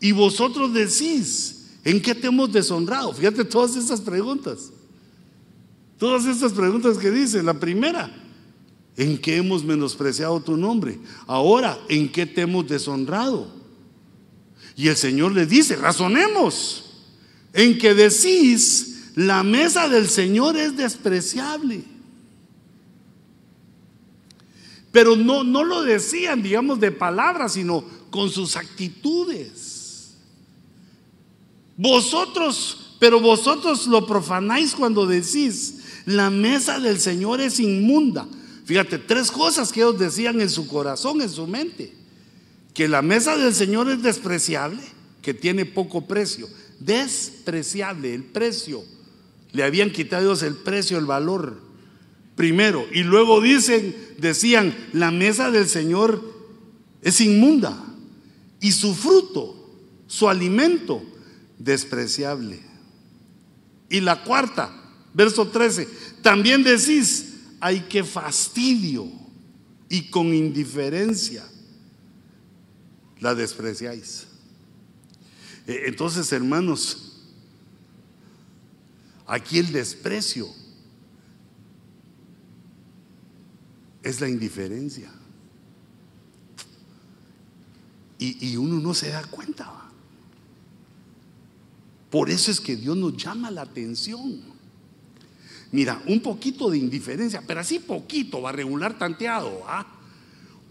y 0.00 0.12
vosotros 0.12 0.72
decís, 0.72 1.70
¿en 1.84 2.00
qué 2.00 2.14
te 2.14 2.28
hemos 2.28 2.52
deshonrado? 2.52 3.12
Fíjate 3.12 3.44
todas 3.44 3.76
estas 3.76 4.00
preguntas. 4.00 4.70
Todas 6.02 6.26
estas 6.26 6.52
preguntas 6.52 6.98
que 6.98 7.12
dice, 7.12 7.44
la 7.44 7.54
primera, 7.54 8.10
¿en 8.96 9.16
qué 9.18 9.36
hemos 9.36 9.62
menospreciado 9.62 10.40
tu 10.40 10.56
nombre? 10.56 10.98
Ahora, 11.28 11.78
¿en 11.88 12.10
qué 12.10 12.26
te 12.26 12.40
hemos 12.40 12.66
deshonrado? 12.66 13.46
Y 14.74 14.88
el 14.88 14.96
Señor 14.96 15.30
le 15.30 15.46
dice, 15.46 15.76
razonemos, 15.76 16.90
en 17.52 17.78
que 17.78 17.94
decís, 17.94 19.12
la 19.14 19.44
mesa 19.44 19.88
del 19.88 20.08
Señor 20.08 20.56
es 20.56 20.76
despreciable. 20.76 21.84
Pero 24.90 25.14
no, 25.14 25.44
no 25.44 25.62
lo 25.62 25.84
decían, 25.84 26.42
digamos, 26.42 26.80
de 26.80 26.90
palabras, 26.90 27.52
sino 27.52 27.84
con 28.10 28.28
sus 28.28 28.56
actitudes. 28.56 30.16
Vosotros, 31.76 32.96
pero 32.98 33.20
vosotros 33.20 33.86
lo 33.86 34.04
profanáis 34.04 34.74
cuando 34.74 35.06
decís, 35.06 35.78
la 36.04 36.30
mesa 36.30 36.78
del 36.80 36.98
Señor 36.98 37.40
es 37.40 37.60
inmunda. 37.60 38.26
Fíjate, 38.64 38.98
tres 38.98 39.30
cosas 39.30 39.72
que 39.72 39.80
ellos 39.80 39.98
decían 39.98 40.40
en 40.40 40.50
su 40.50 40.66
corazón, 40.66 41.20
en 41.20 41.28
su 41.28 41.46
mente. 41.46 41.92
Que 42.74 42.88
la 42.88 43.02
mesa 43.02 43.36
del 43.36 43.54
Señor 43.54 43.90
es 43.90 44.02
despreciable, 44.02 44.80
que 45.20 45.34
tiene 45.34 45.66
poco 45.66 46.06
precio. 46.06 46.48
Despreciable, 46.80 48.14
el 48.14 48.24
precio. 48.24 48.82
Le 49.52 49.62
habían 49.62 49.90
quitado 49.90 50.22
Dios 50.22 50.42
el 50.42 50.56
precio, 50.56 50.98
el 50.98 51.06
valor. 51.06 51.60
Primero. 52.34 52.86
Y 52.92 53.02
luego 53.02 53.40
dicen, 53.40 53.94
decían, 54.18 54.74
la 54.92 55.10
mesa 55.10 55.50
del 55.50 55.68
Señor 55.68 56.22
es 57.02 57.20
inmunda. 57.20 57.76
Y 58.60 58.72
su 58.72 58.94
fruto, 58.94 59.70
su 60.06 60.28
alimento, 60.28 61.02
despreciable. 61.58 62.60
Y 63.90 64.00
la 64.00 64.24
cuarta, 64.24 64.81
verso 65.14 65.48
13, 65.48 65.88
también 66.22 66.62
decís, 66.62 67.34
hay 67.60 67.80
que 67.82 68.02
fastidio 68.04 69.08
y 69.88 70.10
con 70.10 70.32
indiferencia 70.32 71.44
la 73.20 73.34
despreciáis. 73.34 74.26
Eh, 75.66 75.84
entonces, 75.86 76.32
hermanos, 76.32 77.12
aquí 79.26 79.58
el 79.58 79.72
desprecio 79.72 80.48
es 84.02 84.20
la 84.20 84.28
indiferencia. 84.28 85.10
Y, 88.18 88.56
uno 88.56 88.78
no 88.78 88.94
se 88.94 89.08
da 89.08 89.24
cuenta. 89.24 89.68
Por 92.08 92.30
eso 92.30 92.52
es 92.52 92.60
que 92.60 92.76
Dios 92.76 92.96
nos 92.96 93.16
llama 93.16 93.50
la 93.50 93.62
atención. 93.62 94.51
Mira, 95.72 96.02
un 96.06 96.20
poquito 96.20 96.70
de 96.70 96.76
indiferencia, 96.76 97.42
pero 97.46 97.60
así 97.60 97.78
poquito, 97.78 98.42
va 98.42 98.50
a 98.50 98.52
regular 98.52 98.98
tanteado. 98.98 99.62
¿ah? 99.66 99.86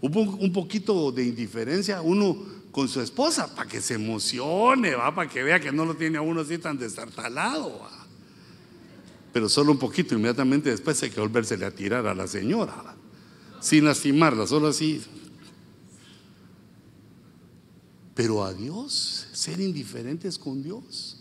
Un, 0.00 0.16
un 0.16 0.52
poquito 0.52 1.10
de 1.10 1.24
indiferencia, 1.24 2.00
uno 2.00 2.38
con 2.70 2.88
su 2.88 3.00
esposa, 3.00 3.54
para 3.54 3.68
que 3.68 3.80
se 3.80 3.94
emocione, 3.94 4.94
¿va? 4.94 5.14
para 5.14 5.28
que 5.28 5.42
vea 5.42 5.60
que 5.60 5.72
no 5.72 5.84
lo 5.84 5.94
tiene 5.94 6.18
a 6.18 6.22
uno 6.22 6.40
así 6.40 6.56
tan 6.56 6.78
destartalado. 6.78 7.80
Pero 9.32 9.48
solo 9.48 9.72
un 9.72 9.78
poquito, 9.78 10.14
inmediatamente 10.14 10.70
después 10.70 11.02
hay 11.02 11.10
que 11.10 11.20
volvérsele 11.20 11.66
a 11.66 11.70
tirar 11.70 12.06
a 12.06 12.14
la 12.14 12.26
señora, 12.28 12.94
sin 13.60 13.84
lastimarla, 13.84 14.46
solo 14.46 14.68
así. 14.68 15.02
Pero 18.14 18.44
a 18.44 18.52
Dios, 18.52 19.26
ser 19.32 19.60
indiferentes 19.60 20.38
con 20.38 20.62
Dios, 20.62 21.18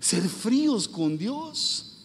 ser 0.00 0.28
fríos 0.28 0.86
con 0.86 1.16
Dios. 1.16 1.95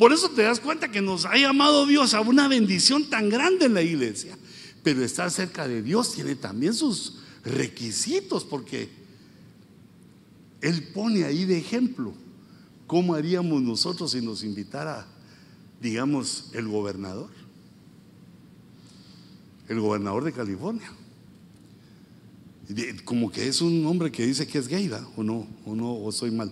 Por 0.00 0.14
eso 0.14 0.30
te 0.30 0.40
das 0.40 0.60
cuenta 0.60 0.90
que 0.90 1.02
nos 1.02 1.26
ha 1.26 1.36
llamado 1.36 1.84
Dios 1.84 2.14
a 2.14 2.22
una 2.22 2.48
bendición 2.48 3.10
tan 3.10 3.28
grande 3.28 3.66
en 3.66 3.74
la 3.74 3.82
iglesia. 3.82 4.34
Pero 4.82 5.04
estar 5.04 5.30
cerca 5.30 5.68
de 5.68 5.82
Dios 5.82 6.14
tiene 6.14 6.36
también 6.36 6.72
sus 6.72 7.18
requisitos, 7.44 8.44
porque 8.44 8.88
Él 10.62 10.84
pone 10.94 11.24
ahí 11.24 11.44
de 11.44 11.58
ejemplo 11.58 12.14
cómo 12.86 13.14
haríamos 13.14 13.60
nosotros 13.60 14.12
si 14.12 14.22
nos 14.22 14.42
invitara, 14.42 15.06
digamos, 15.82 16.48
el 16.54 16.66
gobernador, 16.66 17.28
el 19.68 19.80
gobernador 19.80 20.24
de 20.24 20.32
California. 20.32 20.90
Como 23.04 23.30
que 23.30 23.48
es 23.48 23.60
un 23.60 23.84
hombre 23.84 24.10
que 24.10 24.24
dice 24.24 24.46
que 24.46 24.56
es 24.56 24.66
gay, 24.66 24.90
o 25.14 25.22
no, 25.22 25.46
o 25.66 25.74
no, 25.74 25.94
o 25.94 26.10
soy 26.10 26.30
mal. 26.30 26.50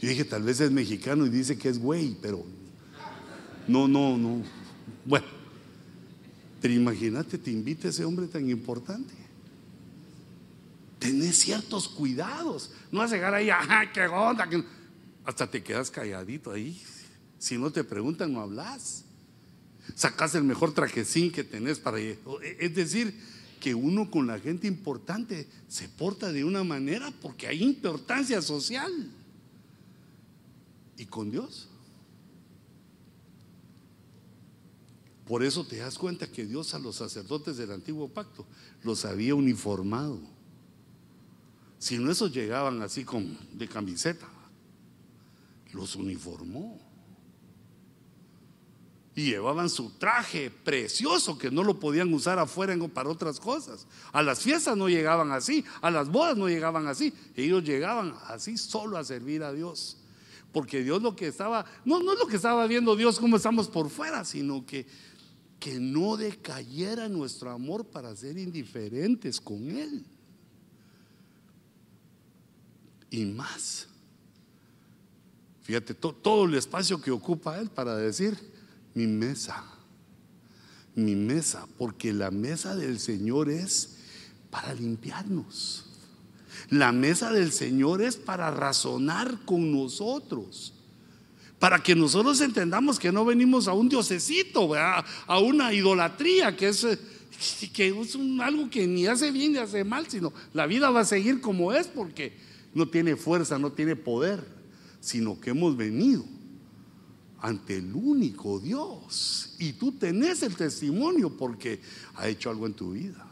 Yo 0.00 0.08
dije, 0.08 0.24
tal 0.24 0.42
vez 0.42 0.60
es 0.60 0.70
mexicano 0.70 1.26
y 1.26 1.28
dice 1.28 1.58
que 1.58 1.68
es 1.68 1.78
güey, 1.78 2.16
pero 2.22 2.44
no, 3.66 3.88
no, 3.88 4.16
no. 4.16 4.42
Bueno, 5.04 5.26
pero 6.60 6.74
imagínate, 6.74 7.38
te 7.38 7.50
invita 7.50 7.88
ese 7.88 8.04
hombre 8.04 8.26
tan 8.26 8.48
importante. 8.48 9.14
Tenés 10.98 11.38
ciertos 11.38 11.88
cuidados. 11.88 12.70
No 12.90 13.00
vas 13.00 13.12
a 13.12 13.16
llegar 13.16 13.34
ahí, 13.34 13.50
ajá, 13.50 13.92
qué 13.92 14.06
onda. 14.06 14.48
Hasta 15.24 15.50
te 15.50 15.62
quedas 15.62 15.90
calladito 15.90 16.50
ahí. 16.50 16.80
Si 17.38 17.58
no 17.58 17.70
te 17.70 17.84
preguntan, 17.84 18.32
no 18.32 18.40
hablas. 18.40 19.04
Sacas 19.94 20.34
el 20.34 20.44
mejor 20.44 20.74
trajecín 20.74 21.30
que 21.30 21.44
tenés 21.44 21.78
para 21.78 22.00
ir. 22.00 22.18
Es 22.58 22.74
decir, 22.74 23.18
que 23.60 23.74
uno 23.74 24.10
con 24.10 24.26
la 24.26 24.38
gente 24.38 24.66
importante 24.66 25.48
se 25.68 25.88
porta 25.88 26.32
de 26.32 26.44
una 26.44 26.64
manera 26.64 27.12
porque 27.22 27.46
hay 27.46 27.62
importancia 27.62 28.40
social. 28.42 28.92
¿Y 30.98 31.06
con 31.06 31.30
Dios? 31.30 31.68
Por 35.26 35.44
eso 35.44 35.64
te 35.64 35.76
das 35.76 35.96
cuenta 35.96 36.30
que 36.30 36.44
Dios 36.44 36.74
a 36.74 36.78
los 36.78 36.96
sacerdotes 36.96 37.56
del 37.56 37.70
antiguo 37.70 38.08
pacto 38.08 38.44
los 38.82 39.04
había 39.04 39.34
uniformado. 39.34 40.18
Si 41.78 41.98
no, 41.98 42.10
esos 42.10 42.32
llegaban 42.32 42.82
así 42.82 43.04
con, 43.04 43.38
de 43.52 43.68
camiseta. 43.68 44.26
Los 45.72 45.94
uniformó. 45.94 46.80
Y 49.14 49.26
llevaban 49.26 49.68
su 49.68 49.90
traje 49.98 50.50
precioso 50.50 51.38
que 51.38 51.50
no 51.50 51.62
lo 51.62 51.78
podían 51.78 52.12
usar 52.12 52.38
afuera 52.40 52.74
para 52.88 53.10
otras 53.10 53.38
cosas. 53.38 53.86
A 54.12 54.22
las 54.22 54.40
fiestas 54.40 54.76
no 54.76 54.88
llegaban 54.88 55.30
así, 55.30 55.64
a 55.80 55.90
las 55.90 56.08
bodas 56.08 56.36
no 56.36 56.48
llegaban 56.48 56.88
así. 56.88 57.12
Ellos 57.36 57.62
llegaban 57.62 58.14
así 58.26 58.56
solo 58.56 58.96
a 58.96 59.04
servir 59.04 59.44
a 59.44 59.52
Dios. 59.52 59.97
Porque 60.58 60.82
Dios 60.82 61.00
lo 61.00 61.14
que 61.14 61.28
estaba, 61.28 61.64
no, 61.84 62.02
no 62.02 62.14
es 62.14 62.18
lo 62.18 62.26
que 62.26 62.34
estaba 62.34 62.66
viendo 62.66 62.96
Dios 62.96 63.20
como 63.20 63.36
estamos 63.36 63.68
por 63.68 63.88
fuera, 63.90 64.24
sino 64.24 64.66
que, 64.66 64.88
que 65.60 65.78
no 65.78 66.16
decayera 66.16 67.08
nuestro 67.08 67.52
amor 67.52 67.84
para 67.84 68.16
ser 68.16 68.36
indiferentes 68.36 69.40
con 69.40 69.70
Él. 69.70 70.04
Y 73.08 73.24
más. 73.26 73.86
Fíjate, 75.62 75.94
todo 75.94 76.44
el 76.44 76.56
espacio 76.56 77.00
que 77.00 77.12
ocupa 77.12 77.60
Él 77.60 77.70
para 77.70 77.94
decir, 77.94 78.36
mi 78.94 79.06
mesa, 79.06 79.62
mi 80.96 81.14
mesa, 81.14 81.68
porque 81.78 82.12
la 82.12 82.32
mesa 82.32 82.74
del 82.74 82.98
Señor 82.98 83.48
es 83.48 83.98
para 84.50 84.74
limpiarnos. 84.74 85.87
La 86.70 86.92
mesa 86.92 87.32
del 87.32 87.52
Señor 87.52 88.02
es 88.02 88.16
para 88.16 88.50
razonar 88.50 89.38
con 89.44 89.72
nosotros. 89.72 90.74
Para 91.58 91.82
que 91.82 91.94
nosotros 91.94 92.40
entendamos 92.40 92.98
que 92.98 93.10
no 93.10 93.24
venimos 93.24 93.66
a 93.66 93.72
un 93.72 93.88
diosecito, 93.88 94.74
a 94.74 95.38
una 95.40 95.72
idolatría 95.72 96.56
que 96.56 96.68
es, 96.68 96.86
que 97.72 97.88
es 97.88 98.16
algo 98.40 98.70
que 98.70 98.86
ni 98.86 99.06
hace 99.06 99.30
bien 99.30 99.52
ni 99.52 99.58
hace 99.58 99.82
mal, 99.84 100.06
sino 100.08 100.32
la 100.52 100.66
vida 100.66 100.90
va 100.90 101.00
a 101.00 101.04
seguir 101.04 101.40
como 101.40 101.72
es 101.72 101.88
porque 101.88 102.32
no 102.74 102.88
tiene 102.88 103.16
fuerza, 103.16 103.58
no 103.58 103.72
tiene 103.72 103.96
poder, 103.96 104.44
sino 105.00 105.40
que 105.40 105.50
hemos 105.50 105.76
venido 105.76 106.24
ante 107.40 107.76
el 107.76 107.94
único 107.94 108.60
Dios. 108.60 109.54
Y 109.58 109.72
tú 109.72 109.92
tenés 109.92 110.42
el 110.42 110.56
testimonio 110.56 111.36
porque 111.36 111.80
ha 112.14 112.28
hecho 112.28 112.50
algo 112.50 112.66
en 112.66 112.74
tu 112.74 112.92
vida. 112.92 113.26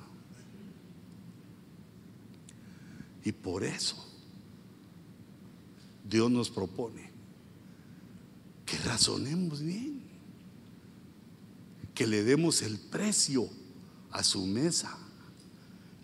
Y 3.26 3.32
por 3.32 3.64
eso 3.64 3.96
Dios 6.08 6.30
nos 6.30 6.48
propone 6.48 7.10
que 8.64 8.78
razonemos 8.78 9.60
bien, 9.62 10.00
que 11.92 12.06
le 12.06 12.22
demos 12.22 12.62
el 12.62 12.78
precio 12.78 13.48
a 14.12 14.22
su 14.22 14.46
mesa, 14.46 14.96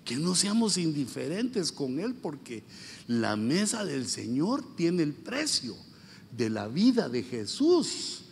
que 0.04 0.16
no 0.16 0.34
seamos 0.34 0.76
indiferentes 0.76 1.70
con 1.70 2.00
Él, 2.00 2.16
porque 2.16 2.64
la 3.06 3.36
mesa 3.36 3.84
del 3.84 4.08
Señor 4.08 4.74
tiene 4.74 5.04
el 5.04 5.12
precio 5.12 5.76
de 6.36 6.50
la 6.50 6.66
vida 6.66 7.08
de 7.08 7.22
Jesús, 7.22 8.24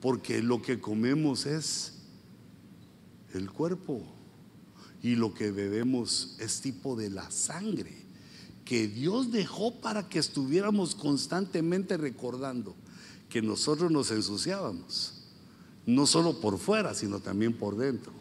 porque 0.00 0.42
lo 0.42 0.62
que 0.62 0.80
comemos 0.80 1.44
es 1.44 1.98
el 3.34 3.50
cuerpo 3.50 4.02
y 5.02 5.16
lo 5.16 5.34
que 5.34 5.50
bebemos 5.50 6.36
es 6.38 6.62
tipo 6.62 6.96
de 6.96 7.10
la 7.10 7.30
sangre 7.30 8.07
que 8.68 8.86
Dios 8.86 9.32
dejó 9.32 9.80
para 9.80 10.10
que 10.10 10.18
estuviéramos 10.18 10.94
constantemente 10.94 11.96
recordando 11.96 12.76
que 13.30 13.40
nosotros 13.40 13.90
nos 13.90 14.10
ensuciábamos, 14.10 15.14
no 15.86 16.04
solo 16.04 16.38
por 16.38 16.58
fuera, 16.58 16.92
sino 16.92 17.18
también 17.18 17.54
por 17.54 17.78
dentro, 17.78 18.12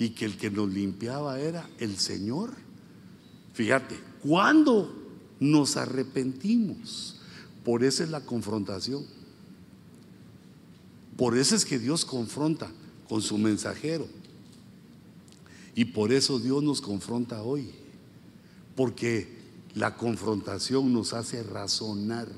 y 0.00 0.10
que 0.10 0.24
el 0.24 0.36
que 0.36 0.50
nos 0.50 0.68
limpiaba 0.68 1.38
era 1.38 1.70
el 1.78 1.96
Señor. 1.98 2.50
Fíjate, 3.54 3.96
cuando 4.24 4.92
nos 5.38 5.76
arrepentimos, 5.76 7.20
por 7.64 7.84
eso 7.84 8.02
es 8.02 8.10
la 8.10 8.22
confrontación. 8.22 9.06
Por 11.16 11.38
eso 11.38 11.54
es 11.54 11.64
que 11.64 11.78
Dios 11.78 12.04
confronta 12.04 12.68
con 13.08 13.22
su 13.22 13.38
mensajero. 13.38 14.08
Y 15.76 15.84
por 15.84 16.12
eso 16.12 16.40
Dios 16.40 16.64
nos 16.64 16.80
confronta 16.80 17.44
hoy. 17.44 17.70
Porque 18.74 19.41
la 19.74 19.96
confrontación 19.96 20.92
nos 20.92 21.12
hace 21.12 21.42
razonar 21.42 22.28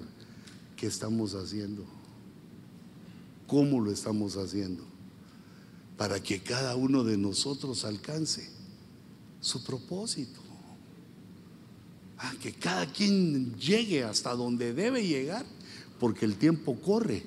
qué 0.77 0.87
estamos 0.87 1.35
haciendo, 1.35 1.85
cómo 3.47 3.81
lo 3.81 3.91
estamos 3.91 4.37
haciendo, 4.37 4.85
para 5.97 6.23
que 6.23 6.43
cada 6.43 6.77
uno 6.77 7.03
de 7.03 7.17
nosotros 7.17 7.85
alcance 7.85 8.49
su 9.41 9.65
propósito. 9.65 10.41
Ah, 12.19 12.33
que 12.41 12.53
cada 12.53 12.87
quien 12.87 13.55
llegue 13.57 14.05
hasta 14.05 14.35
donde 14.35 14.73
debe 14.73 15.07
llegar, 15.07 15.45
porque 15.99 16.25
el 16.25 16.37
tiempo 16.37 16.81
corre 16.81 17.27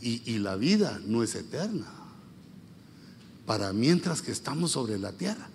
y, 0.00 0.22
y 0.32 0.38
la 0.38 0.56
vida 0.56 1.00
no 1.04 1.22
es 1.22 1.34
eterna. 1.34 1.92
Para 3.44 3.72
mientras 3.72 4.22
que 4.22 4.30
estamos 4.30 4.70
sobre 4.70 4.98
la 4.98 5.12
tierra 5.12 5.49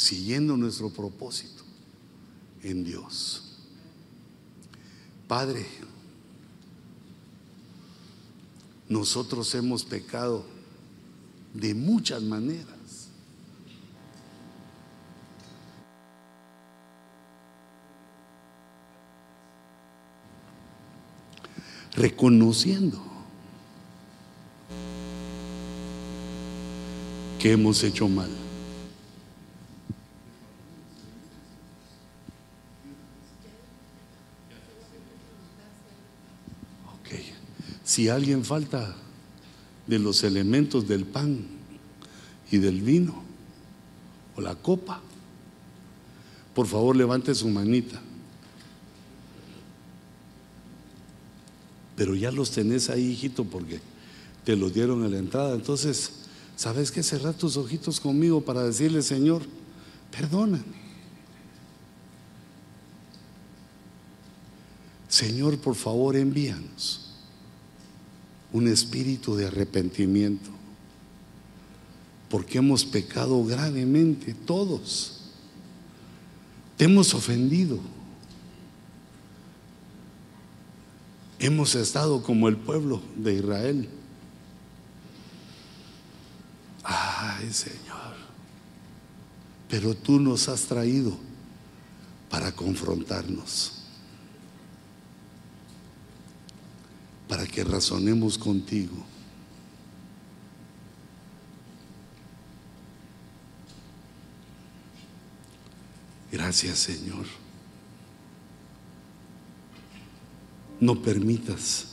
siguiendo 0.00 0.56
nuestro 0.56 0.88
propósito 0.88 1.62
en 2.62 2.84
Dios. 2.84 3.58
Padre, 5.28 5.66
nosotros 8.88 9.54
hemos 9.54 9.84
pecado 9.84 10.42
de 11.52 11.74
muchas 11.74 12.22
maneras. 12.22 13.10
Reconociendo 21.92 22.98
que 27.38 27.52
hemos 27.52 27.84
hecho 27.84 28.08
mal. 28.08 28.39
Si 37.90 38.08
alguien 38.08 38.44
falta 38.44 38.94
de 39.88 39.98
los 39.98 40.22
elementos 40.22 40.86
del 40.86 41.04
pan 41.04 41.44
y 42.48 42.58
del 42.58 42.82
vino 42.82 43.20
o 44.36 44.40
la 44.40 44.54
copa, 44.54 45.00
por 46.54 46.68
favor 46.68 46.94
levante 46.94 47.34
su 47.34 47.48
manita. 47.48 48.00
Pero 51.96 52.14
ya 52.14 52.30
los 52.30 52.52
tenés 52.52 52.90
ahí, 52.90 53.06
hijito, 53.06 53.42
porque 53.42 53.80
te 54.44 54.54
los 54.54 54.72
dieron 54.72 55.02
a 55.02 55.08
la 55.08 55.18
entrada. 55.18 55.56
Entonces, 55.56 56.12
¿sabes 56.54 56.92
qué? 56.92 57.02
Cerrar 57.02 57.34
tus 57.34 57.56
ojitos 57.56 57.98
conmigo 57.98 58.40
para 58.40 58.62
decirle, 58.62 59.02
Señor, 59.02 59.42
perdóname. 60.12 60.62
Señor, 65.08 65.58
por 65.58 65.74
favor, 65.74 66.14
envíanos 66.14 67.09
un 68.52 68.68
espíritu 68.68 69.36
de 69.36 69.46
arrepentimiento, 69.46 70.50
porque 72.28 72.58
hemos 72.58 72.84
pecado 72.84 73.44
gravemente 73.44 74.34
todos, 74.34 75.20
te 76.76 76.84
hemos 76.84 77.14
ofendido, 77.14 77.78
hemos 81.38 81.74
estado 81.74 82.22
como 82.22 82.48
el 82.48 82.56
pueblo 82.56 83.02
de 83.16 83.34
Israel. 83.34 83.88
Ay 86.82 87.52
Señor, 87.52 88.14
pero 89.68 89.94
tú 89.94 90.18
nos 90.18 90.48
has 90.48 90.62
traído 90.62 91.16
para 92.30 92.52
confrontarnos. 92.52 93.79
Para 97.30 97.46
que 97.46 97.62
razonemos 97.62 98.36
contigo. 98.36 98.96
Gracias 106.32 106.80
Señor. 106.80 107.24
No 110.80 111.00
permitas 111.00 111.86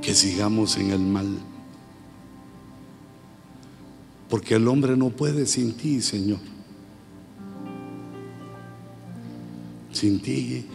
que 0.00 0.14
sigamos 0.14 0.78
en 0.78 0.90
el 0.90 1.00
mal. 1.00 1.38
Porque 4.30 4.54
el 4.54 4.66
hombre 4.68 4.96
no 4.96 5.10
puede 5.10 5.44
sin 5.44 5.76
ti, 5.76 6.00
Señor. 6.00 6.40
Sin 9.92 10.22
ti 10.22 10.66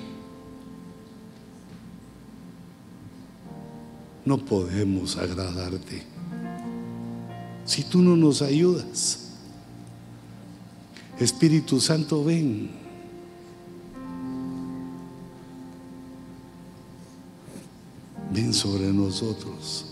no 4.26 4.38
podemos 4.38 5.18
agradarte 5.18 6.12
si 7.66 7.84
tú 7.84 8.02
no 8.02 8.16
nos 8.16 8.42
ayudas. 8.42 9.30
Espíritu 11.20 11.80
Santo, 11.80 12.24
ven. 12.24 12.70
Ven 18.34 18.54
sobre 18.54 18.92
nosotros. 18.92 19.86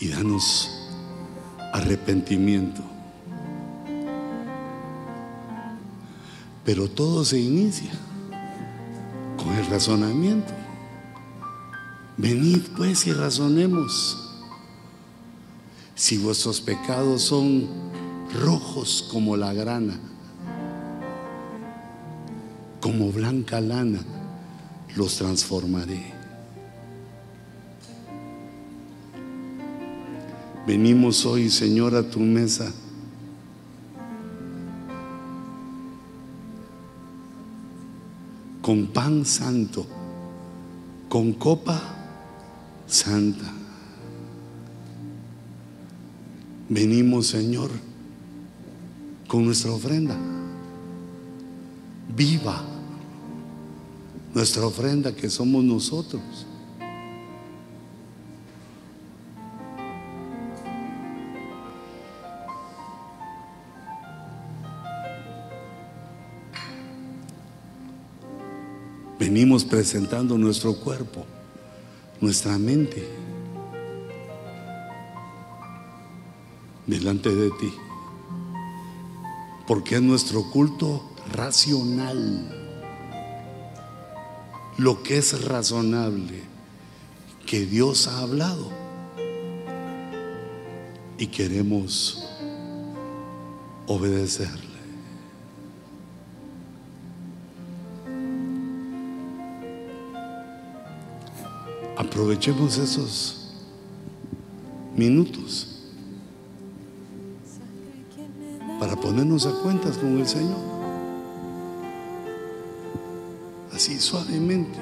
Y 0.00 0.08
danos 0.08 0.68
arrepentimiento. 1.72 2.82
Pero 6.64 6.88
todo 6.88 7.24
se 7.24 7.40
inicia 7.40 7.90
con 9.36 9.52
el 9.54 9.66
razonamiento. 9.66 10.52
Venid 12.16 12.62
pues 12.76 13.06
y 13.06 13.12
razonemos. 13.12 14.18
Si 15.94 16.18
vuestros 16.18 16.60
pecados 16.60 17.22
son 17.22 17.68
rojos 18.40 19.08
como 19.10 19.36
la 19.36 19.52
grana, 19.52 19.98
como 22.80 23.10
blanca 23.10 23.60
lana, 23.60 24.00
los 24.96 25.16
transformaré. 25.16 26.12
Venimos 30.66 31.26
hoy, 31.26 31.50
Señor, 31.50 31.96
a 31.96 32.08
tu 32.08 32.20
mesa 32.20 32.72
con 38.62 38.86
pan 38.86 39.26
santo, 39.26 39.86
con 41.08 41.34
copa 41.34 41.82
santa. 42.86 43.52
Venimos, 46.68 47.26
Señor, 47.26 47.70
con 49.28 49.44
nuestra 49.44 49.72
ofrenda 49.72 50.16
viva, 52.16 52.62
nuestra 54.34 54.66
ofrenda 54.66 55.14
que 55.14 55.30
somos 55.30 55.64
nosotros. 55.64 56.22
Venimos 69.22 69.64
presentando 69.64 70.36
nuestro 70.36 70.74
cuerpo, 70.74 71.24
nuestra 72.20 72.58
mente, 72.58 73.08
delante 76.88 77.32
de 77.32 77.50
ti. 77.50 77.72
Porque 79.68 79.94
es 79.94 80.02
nuestro 80.02 80.50
culto 80.50 81.08
racional. 81.32 82.50
Lo 84.76 85.04
que 85.04 85.18
es 85.18 85.44
razonable, 85.44 86.42
que 87.46 87.64
Dios 87.64 88.08
ha 88.08 88.22
hablado. 88.22 88.72
Y 91.16 91.28
queremos 91.28 92.24
obedecerle. 93.86 94.71
Aprovechemos 102.22 102.78
esos 102.78 103.48
minutos 104.94 105.72
ponernos 109.02 109.44
a 109.46 109.50
cuentas 109.50 109.98
con 109.98 110.16
el 110.20 110.26
Señor. 110.26 110.56
Así 113.74 113.98
suavemente. 113.98 114.78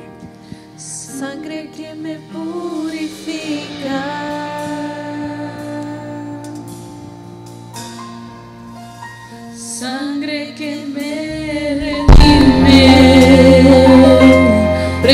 Sangre 0.76 1.70
que 1.74 1.95
me 1.95 2.16
purifica. 2.30 4.20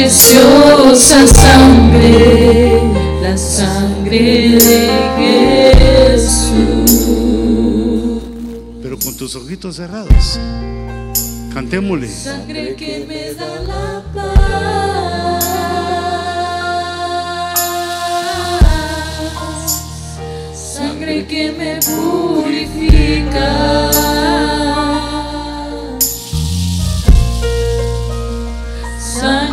Preciosa 0.07 1.27
sangre, 1.27 2.79
la 3.21 3.37
sangre 3.37 4.57
de 4.57 6.15
Jesús. 6.15 7.03
Pero 8.81 9.01
con 9.01 9.17
tus 9.17 9.35
ojitos 9.35 9.75
cerrados. 9.75 10.39
Cantémosle. 11.53 12.09
Sangre 12.09 12.77
que 12.77 13.05
me 13.09 13.35
da 13.35 13.61
la 13.63 14.05
paz. 14.15 15.43
Sangre 20.55 21.27
que 21.27 21.51
me 21.51 21.81
purifica. 21.81 23.96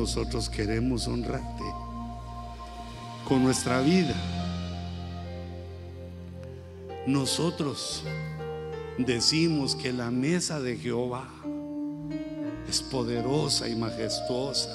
Nosotros 0.00 0.48
queremos 0.48 1.06
honrarte 1.06 1.62
con 3.28 3.44
nuestra 3.44 3.82
vida. 3.82 4.14
Nosotros 7.06 8.02
decimos 8.96 9.76
que 9.76 9.92
la 9.92 10.10
mesa 10.10 10.58
de 10.58 10.78
Jehová 10.78 11.28
es 12.66 12.80
poderosa 12.80 13.68
y 13.68 13.76
majestuosa. 13.76 14.74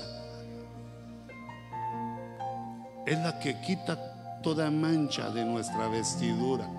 Es 3.07 3.17
la 3.17 3.39
que 3.39 3.59
quita 3.61 4.41
toda 4.43 4.69
mancha 4.69 5.32
de 5.32 5.43
nuestra 5.43 5.88
vestidura. 5.88 6.69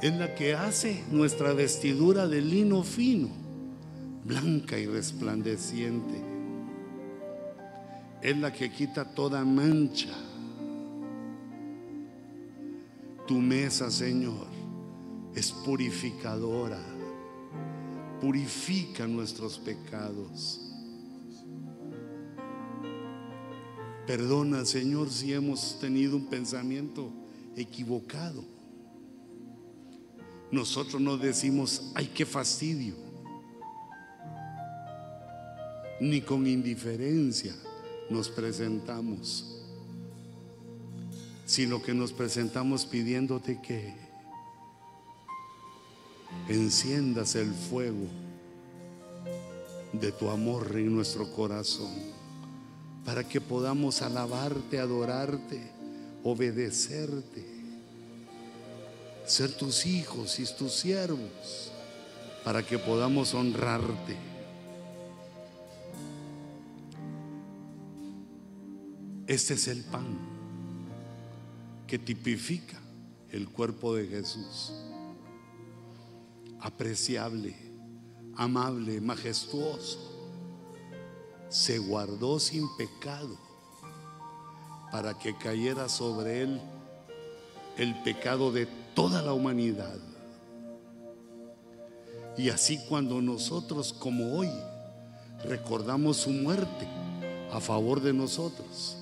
Es 0.00 0.14
la 0.14 0.32
que 0.36 0.54
hace 0.54 1.02
nuestra 1.10 1.52
vestidura 1.52 2.28
de 2.28 2.42
lino 2.42 2.84
fino 2.84 3.41
blanca 4.24 4.78
y 4.78 4.86
resplandeciente. 4.86 6.22
Es 8.22 8.36
la 8.36 8.52
que 8.52 8.70
quita 8.70 9.04
toda 9.04 9.44
mancha. 9.44 10.14
Tu 13.26 13.34
mesa, 13.34 13.90
Señor, 13.90 14.46
es 15.34 15.50
purificadora. 15.50 16.80
Purifica 18.20 19.06
nuestros 19.06 19.58
pecados. 19.58 20.60
Perdona, 24.06 24.64
Señor, 24.64 25.10
si 25.10 25.32
hemos 25.32 25.78
tenido 25.80 26.16
un 26.16 26.26
pensamiento 26.26 27.10
equivocado. 27.56 28.44
Nosotros 30.52 31.00
no 31.00 31.16
decimos, 31.16 31.92
ay, 31.94 32.10
qué 32.14 32.26
fastidio 32.26 33.11
ni 36.02 36.20
con 36.20 36.48
indiferencia 36.48 37.54
nos 38.10 38.28
presentamos, 38.28 39.62
sino 41.46 41.80
que 41.80 41.94
nos 41.94 42.12
presentamos 42.12 42.84
pidiéndote 42.84 43.60
que 43.62 43.94
enciendas 46.48 47.36
el 47.36 47.52
fuego 47.52 48.08
de 49.92 50.10
tu 50.10 50.28
amor 50.28 50.72
en 50.74 50.92
nuestro 50.92 51.32
corazón, 51.32 51.92
para 53.04 53.22
que 53.22 53.40
podamos 53.40 54.02
alabarte, 54.02 54.80
adorarte, 54.80 55.70
obedecerte, 56.24 57.46
ser 59.24 59.52
tus 59.52 59.86
hijos 59.86 60.40
y 60.40 60.46
tus 60.56 60.72
siervos, 60.72 61.70
para 62.42 62.66
que 62.66 62.76
podamos 62.76 63.34
honrarte. 63.34 64.31
Este 69.26 69.54
es 69.54 69.68
el 69.68 69.84
pan 69.84 70.18
que 71.86 71.98
tipifica 71.98 72.78
el 73.30 73.48
cuerpo 73.48 73.94
de 73.94 74.06
Jesús. 74.06 74.72
Apreciable, 76.60 77.54
amable, 78.36 79.00
majestuoso. 79.00 79.98
Se 81.48 81.78
guardó 81.78 82.40
sin 82.40 82.66
pecado 82.76 83.38
para 84.90 85.18
que 85.18 85.36
cayera 85.36 85.88
sobre 85.88 86.42
él 86.42 86.60
el 87.78 87.94
pecado 88.02 88.50
de 88.52 88.66
toda 88.94 89.22
la 89.22 89.32
humanidad. 89.32 89.98
Y 92.36 92.48
así 92.48 92.78
cuando 92.88 93.20
nosotros 93.20 93.92
como 93.92 94.36
hoy 94.36 94.50
recordamos 95.44 96.18
su 96.18 96.30
muerte 96.30 96.88
a 97.52 97.60
favor 97.60 98.00
de 98.00 98.12
nosotros, 98.12 99.01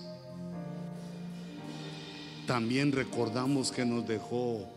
también 2.51 2.91
recordamos 2.91 3.71
que 3.71 3.85
nos 3.85 4.09
dejó 4.09 4.69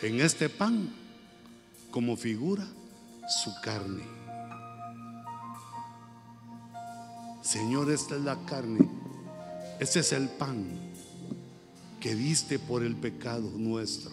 en 0.00 0.20
este 0.20 0.48
pan 0.48 0.94
como 1.90 2.16
figura 2.16 2.64
su 3.42 3.52
carne. 3.64 4.04
Señor, 7.42 7.90
esta 7.90 8.14
es 8.14 8.22
la 8.22 8.36
carne, 8.46 8.88
este 9.80 9.98
es 9.98 10.12
el 10.12 10.28
pan 10.28 10.64
que 11.98 12.14
diste 12.14 12.60
por 12.60 12.84
el 12.84 12.94
pecado 12.94 13.50
nuestro. 13.56 14.12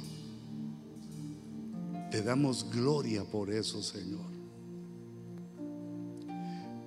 Te 2.09 2.23
damos 2.23 2.67
gloria 2.71 3.23
por 3.25 3.51
eso, 3.51 3.83
Señor. 3.83 4.31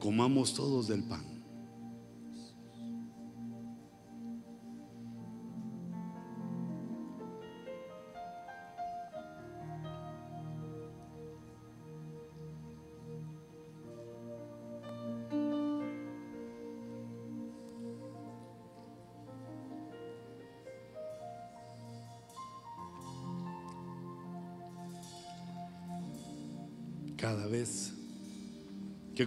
Comamos 0.00 0.54
todos 0.54 0.88
del 0.88 1.04
pan. 1.04 1.31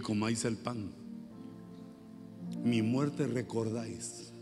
Comáis 0.02 0.44
el 0.44 0.56
pan, 0.56 0.92
mi 2.62 2.82
muerte 2.82 3.26
recordáis 3.26 4.32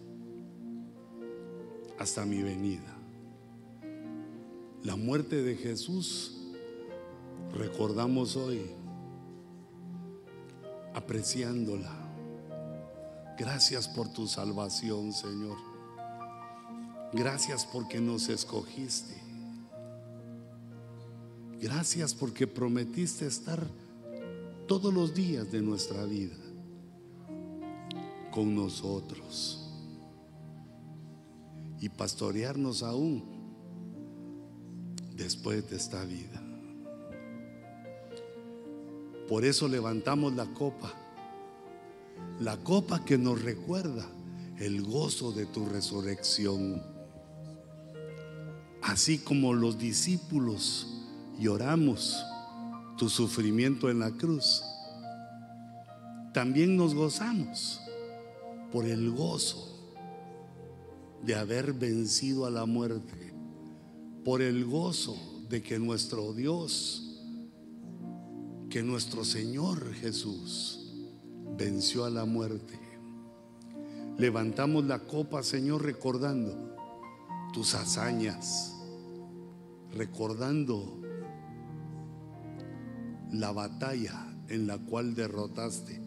hasta 1.99 2.25
mi 2.25 2.43
venida. 2.43 2.97
La 4.83 4.97
muerte 4.97 5.43
de 5.43 5.57
Jesús 5.57 6.37
recordamos 7.55 8.37
hoy, 8.37 8.63
apreciándola. 10.95 11.91
Gracias 13.39 13.89
por 13.89 14.13
tu 14.13 14.27
salvación, 14.27 15.13
Señor. 15.13 15.57
Gracias 17.13 17.65
porque 17.65 18.01
nos 18.01 18.29
escogiste. 18.29 19.15
Gracias 21.61 22.15
porque 22.15 22.47
prometiste 22.47 23.27
estar 23.27 23.67
todos 24.66 24.93
los 24.93 25.15
días 25.15 25.51
de 25.53 25.61
nuestra 25.61 26.05
vida 26.05 26.36
con 28.31 28.55
nosotros 28.55 29.70
y 31.81 31.89
pastorearnos 31.89 32.82
aún 32.82 33.24
después 35.15 35.69
de 35.70 35.77
esta 35.77 36.05
vida. 36.05 36.43
Por 39.28 39.45
eso 39.45 39.69
levantamos 39.69 40.35
la 40.35 40.47
copa, 40.47 40.93
la 42.41 42.57
copa 42.57 43.05
que 43.05 43.19
nos 43.19 43.43
recuerda 43.43 44.07
el 44.59 44.82
gozo 44.82 45.32
de 45.32 45.47
tu 45.47 45.66
resurrección. 45.66 46.82
Así 48.82 49.19
como 49.19 49.55
los 49.55 49.78
discípulos 49.78 50.86
lloramos 51.39 52.24
tu 52.97 53.09
sufrimiento 53.09 53.91
en 53.91 53.99
la 53.99 54.11
cruz, 54.11 54.62
también 56.33 56.77
nos 56.77 56.95
gozamos 56.95 57.81
por 58.73 58.87
el 58.87 59.11
gozo 59.11 59.75
de 61.23 61.35
haber 61.35 61.73
vencido 61.73 62.45
a 62.45 62.51
la 62.51 62.66
muerte, 62.66 63.33
por 64.25 64.43
el 64.43 64.65
gozo 64.65 65.16
de 65.49 65.62
que 65.62 65.79
nuestro 65.79 66.33
Dios, 66.33 67.21
que 68.69 68.83
nuestro 68.83 69.25
Señor 69.25 69.95
Jesús 69.95 70.93
venció 71.57 72.05
a 72.05 72.11
la 72.11 72.25
muerte. 72.25 72.79
Levantamos 74.19 74.85
la 74.85 75.01
copa, 75.01 75.43
Señor, 75.43 75.83
recordando 75.83 76.75
tus 77.53 77.75
hazañas, 77.75 78.75
recordando 79.93 81.04
la 83.40 83.52
batalla 83.52 84.27
en 84.48 84.66
la 84.66 84.78
cual 84.78 85.15
derrotaste 85.15 86.01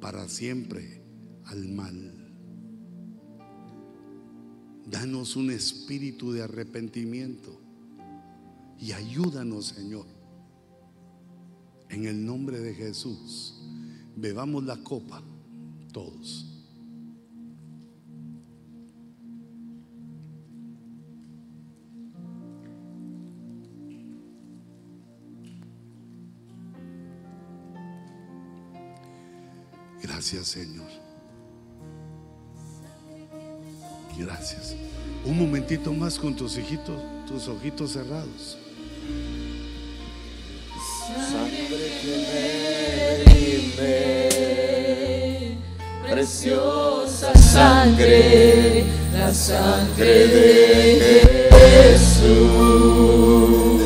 para 0.00 0.28
siempre 0.28 1.02
al 1.44 1.68
mal. 1.68 2.14
Danos 4.86 5.36
un 5.36 5.50
espíritu 5.50 6.32
de 6.32 6.42
arrepentimiento 6.42 7.60
y 8.78 8.92
ayúdanos, 8.92 9.66
Señor. 9.66 10.06
En 11.90 12.06
el 12.06 12.24
nombre 12.24 12.60
de 12.60 12.74
Jesús, 12.74 13.60
bebamos 14.16 14.64
la 14.64 14.76
copa 14.78 15.22
todos. 15.92 16.57
Gracias, 30.18 30.48
Señor. 30.48 30.90
Gracias. 34.18 34.74
Un 35.24 35.38
momentito 35.38 35.92
más 35.92 36.18
con 36.18 36.34
tus 36.34 36.58
hijitos, 36.58 37.00
tus 37.28 37.46
ojitos 37.46 37.92
cerrados. 37.92 38.58
Sangre 41.30 41.92
que 42.02 42.16
me 42.32 42.48
redime, 43.76 44.38
preciosa 46.10 47.32
sangre, 47.36 48.86
la 49.12 49.32
sangre 49.32 50.26
de 50.26 51.48
Jesús. 51.92 53.77